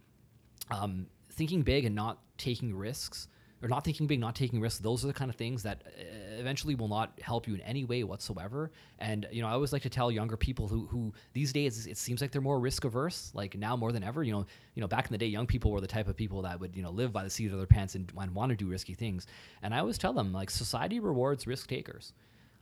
um, 0.72 1.08
thinking 1.32 1.62
big 1.62 1.86
and 1.86 1.96
not 1.96 2.20
taking 2.38 2.76
risks 2.76 3.28
or 3.62 3.68
not 3.68 3.84
thinking 3.84 4.08
big, 4.08 4.22
not 4.22 4.36
taking 4.36 4.62
risks. 4.62 4.80
Those 4.80 5.04
are 5.04 5.08
the 5.08 5.14
kind 5.14 5.30
of 5.30 5.36
things 5.36 5.64
that 5.64 5.84
uh, 5.86 6.02
eventually 6.40 6.76
will 6.76 6.88
not 6.88 7.20
help 7.22 7.46
you 7.46 7.56
in 7.56 7.60
any 7.62 7.84
way 7.84 8.06
whatsoever. 8.06 8.72
And 9.00 9.28
you 9.34 9.42
know, 9.42 9.50
I 9.50 9.52
always 9.52 9.74
like 9.74 9.82
to 9.82 9.90
tell 9.90 10.10
younger 10.10 10.38
people 10.38 10.68
who 10.70 10.86
who 10.88 11.14
these 11.34 11.52
days 11.52 11.86
it 11.86 11.98
seems 11.98 12.22
like 12.22 12.32
they're 12.32 12.42
more 12.42 12.60
risk 12.60 12.86
averse, 12.86 13.32
like 13.34 13.58
now 13.58 13.76
more 13.76 13.92
than 13.92 14.02
ever. 14.04 14.24
You 14.24 14.32
know, 14.32 14.46
you 14.76 14.82
know, 14.82 14.88
back 14.88 15.08
in 15.08 15.12
the 15.12 15.18
day, 15.18 15.26
young 15.26 15.46
people 15.46 15.72
were 15.72 15.82
the 15.82 15.88
type 15.88 16.08
of 16.08 16.16
people 16.16 16.42
that 16.44 16.60
would 16.60 16.74
you 16.76 16.82
know 16.82 16.92
live 16.92 17.12
by 17.12 17.24
the 17.26 17.30
seat 17.30 17.52
of 17.52 17.58
their 17.58 17.68
pants 17.68 17.96
and, 17.96 18.10
and 18.18 18.34
want 18.34 18.52
to 18.52 18.56
do 18.56 18.68
risky 18.68 18.94
things. 18.94 19.28
And 19.62 19.74
I 19.74 19.80
always 19.80 19.98
tell 19.98 20.14
them 20.14 20.32
like 20.32 20.50
society 20.50 21.00
rewards 21.02 21.46
risk 21.46 21.68
takers. 21.68 22.14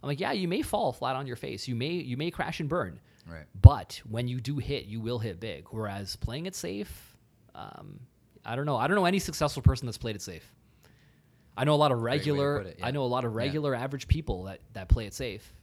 I'm 0.01 0.07
like, 0.07 0.19
yeah, 0.19 0.31
you 0.31 0.47
may 0.47 0.61
fall 0.63 0.91
flat 0.93 1.15
on 1.15 1.25
your 1.27 1.35
face, 1.35 1.67
you 1.67 1.75
may 1.75 1.91
you 1.91 2.17
may 2.17 2.31
crash 2.31 2.59
and 2.59 2.69
burn, 2.69 2.99
Right. 3.27 3.45
but 3.59 4.01
when 4.09 4.27
you 4.27 4.39
do 4.39 4.57
hit, 4.57 4.85
you 4.85 4.99
will 4.99 5.19
hit 5.19 5.39
big. 5.39 5.65
Whereas 5.71 6.15
playing 6.15 6.45
it 6.47 6.55
safe, 6.55 7.15
um, 7.57 7.99
I 8.45 8.55
don't 8.55 8.65
know. 8.65 8.77
I 8.77 8.87
don't 8.87 8.95
know 8.95 9.05
any 9.05 9.19
successful 9.19 9.61
person 9.61 9.85
that's 9.87 9.97
played 9.97 10.15
it 10.15 10.21
safe. 10.21 10.53
I 11.57 11.63
know 11.65 11.73
a 11.73 11.75
lot 11.75 11.91
of 11.91 12.01
regular. 12.01 12.61
it, 12.61 12.79
I 12.83 12.91
know 12.91 13.03
a 13.03 13.07
lot 13.07 13.25
of 13.25 13.31
Yeah. 13.33 13.37
regular 13.37 13.75
average 13.75 14.07
people 14.07 14.43
that 14.43 14.61
that 14.73 14.87
play 14.89 15.05
it 15.07 15.13
safe, 15.13 15.53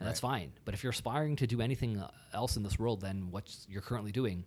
and 0.00 0.06
that's 0.08 0.22
Right. 0.22 0.30
fine. 0.40 0.52
But 0.64 0.74
if 0.74 0.82
you're 0.82 0.90
aspiring 0.90 1.36
to 1.36 1.46
do 1.46 1.60
anything 1.60 1.98
uh, 1.98 2.10
else 2.34 2.56
in 2.56 2.62
this 2.62 2.78
world 2.78 3.00
than 3.00 3.30
what 3.30 3.56
you're 3.68 3.82
currently 3.82 4.10
doing, 4.12 4.44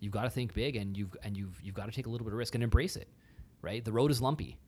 you've 0.00 0.12
got 0.12 0.22
to 0.24 0.30
think 0.30 0.52
big 0.52 0.76
and 0.76 0.96
you've 0.96 1.16
and 1.22 1.36
you've 1.36 1.58
you've 1.62 1.74
got 1.76 1.86
to 1.86 1.92
take 1.92 2.06
a 2.06 2.10
little 2.10 2.24
bit 2.24 2.32
of 2.32 2.38
risk 2.38 2.54
and 2.54 2.64
embrace 2.64 2.96
it. 2.96 3.08
Right, 3.62 3.84
the 3.84 3.92
road 3.92 4.10
is 4.10 4.20
lumpy, 4.20 4.58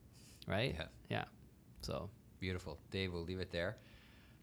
right? 0.47 0.73
Yeah. 0.77 0.87
Yeah. 1.09 1.25
So 1.81 2.09
Beautiful. 2.39 2.79
Dave, 2.89 3.11
we'll 3.11 3.23
leave 3.25 3.39
it 3.41 3.51
there. 3.51 3.75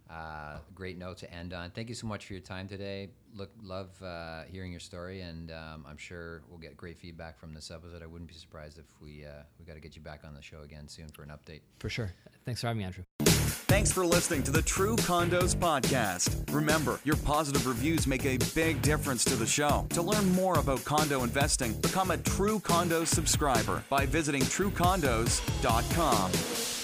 Uh, 0.08 0.58
great 0.74 0.98
note 0.98 1.18
to 1.18 1.32
end 1.32 1.52
on. 1.52 1.70
Thank 1.70 1.88
you 1.88 1.94
so 1.94 2.06
much 2.06 2.26
for 2.26 2.32
your 2.32 2.42
time 2.42 2.68
today. 2.68 3.10
Look, 3.34 3.50
love 3.62 3.90
uh, 4.02 4.44
hearing 4.44 4.70
your 4.70 4.80
story, 4.80 5.22
and 5.22 5.50
um, 5.50 5.84
I'm 5.86 5.96
sure 5.96 6.42
we'll 6.48 6.60
get 6.60 6.76
great 6.76 6.96
feedback 6.96 7.38
from 7.38 7.54
this 7.54 7.70
episode. 7.70 8.02
I 8.02 8.06
wouldn't 8.06 8.28
be 8.28 8.36
surprised 8.36 8.78
if 8.78 8.86
we 9.00 9.24
uh, 9.24 9.42
we 9.58 9.64
got 9.64 9.74
to 9.74 9.80
get 9.80 9.96
you 9.96 10.02
back 10.02 10.20
on 10.24 10.34
the 10.34 10.42
show 10.42 10.62
again 10.62 10.88
soon 10.88 11.08
for 11.08 11.22
an 11.22 11.30
update. 11.30 11.60
for 11.80 11.88
sure. 11.88 12.12
Thanks 12.44 12.60
for 12.60 12.68
having 12.68 12.78
me, 12.78 12.84
Andrew. 12.84 13.04
Thanks 13.68 13.90
for 13.90 14.06
listening 14.06 14.44
to 14.44 14.52
the 14.52 14.62
True 14.62 14.94
Condos 14.94 15.56
podcast. 15.56 16.54
Remember, 16.54 17.00
your 17.02 17.16
positive 17.16 17.66
reviews 17.66 18.06
make 18.06 18.24
a 18.24 18.38
big 18.54 18.80
difference 18.80 19.24
to 19.24 19.34
the 19.34 19.46
show. 19.46 19.86
To 19.90 20.02
learn 20.02 20.30
more 20.32 20.60
about 20.60 20.84
condo 20.84 21.24
investing, 21.24 21.72
become 21.80 22.12
a 22.12 22.16
True 22.18 22.60
Condos 22.60 23.08
subscriber 23.08 23.82
by 23.90 24.06
visiting 24.06 24.42
truecondos.com. 24.42 26.75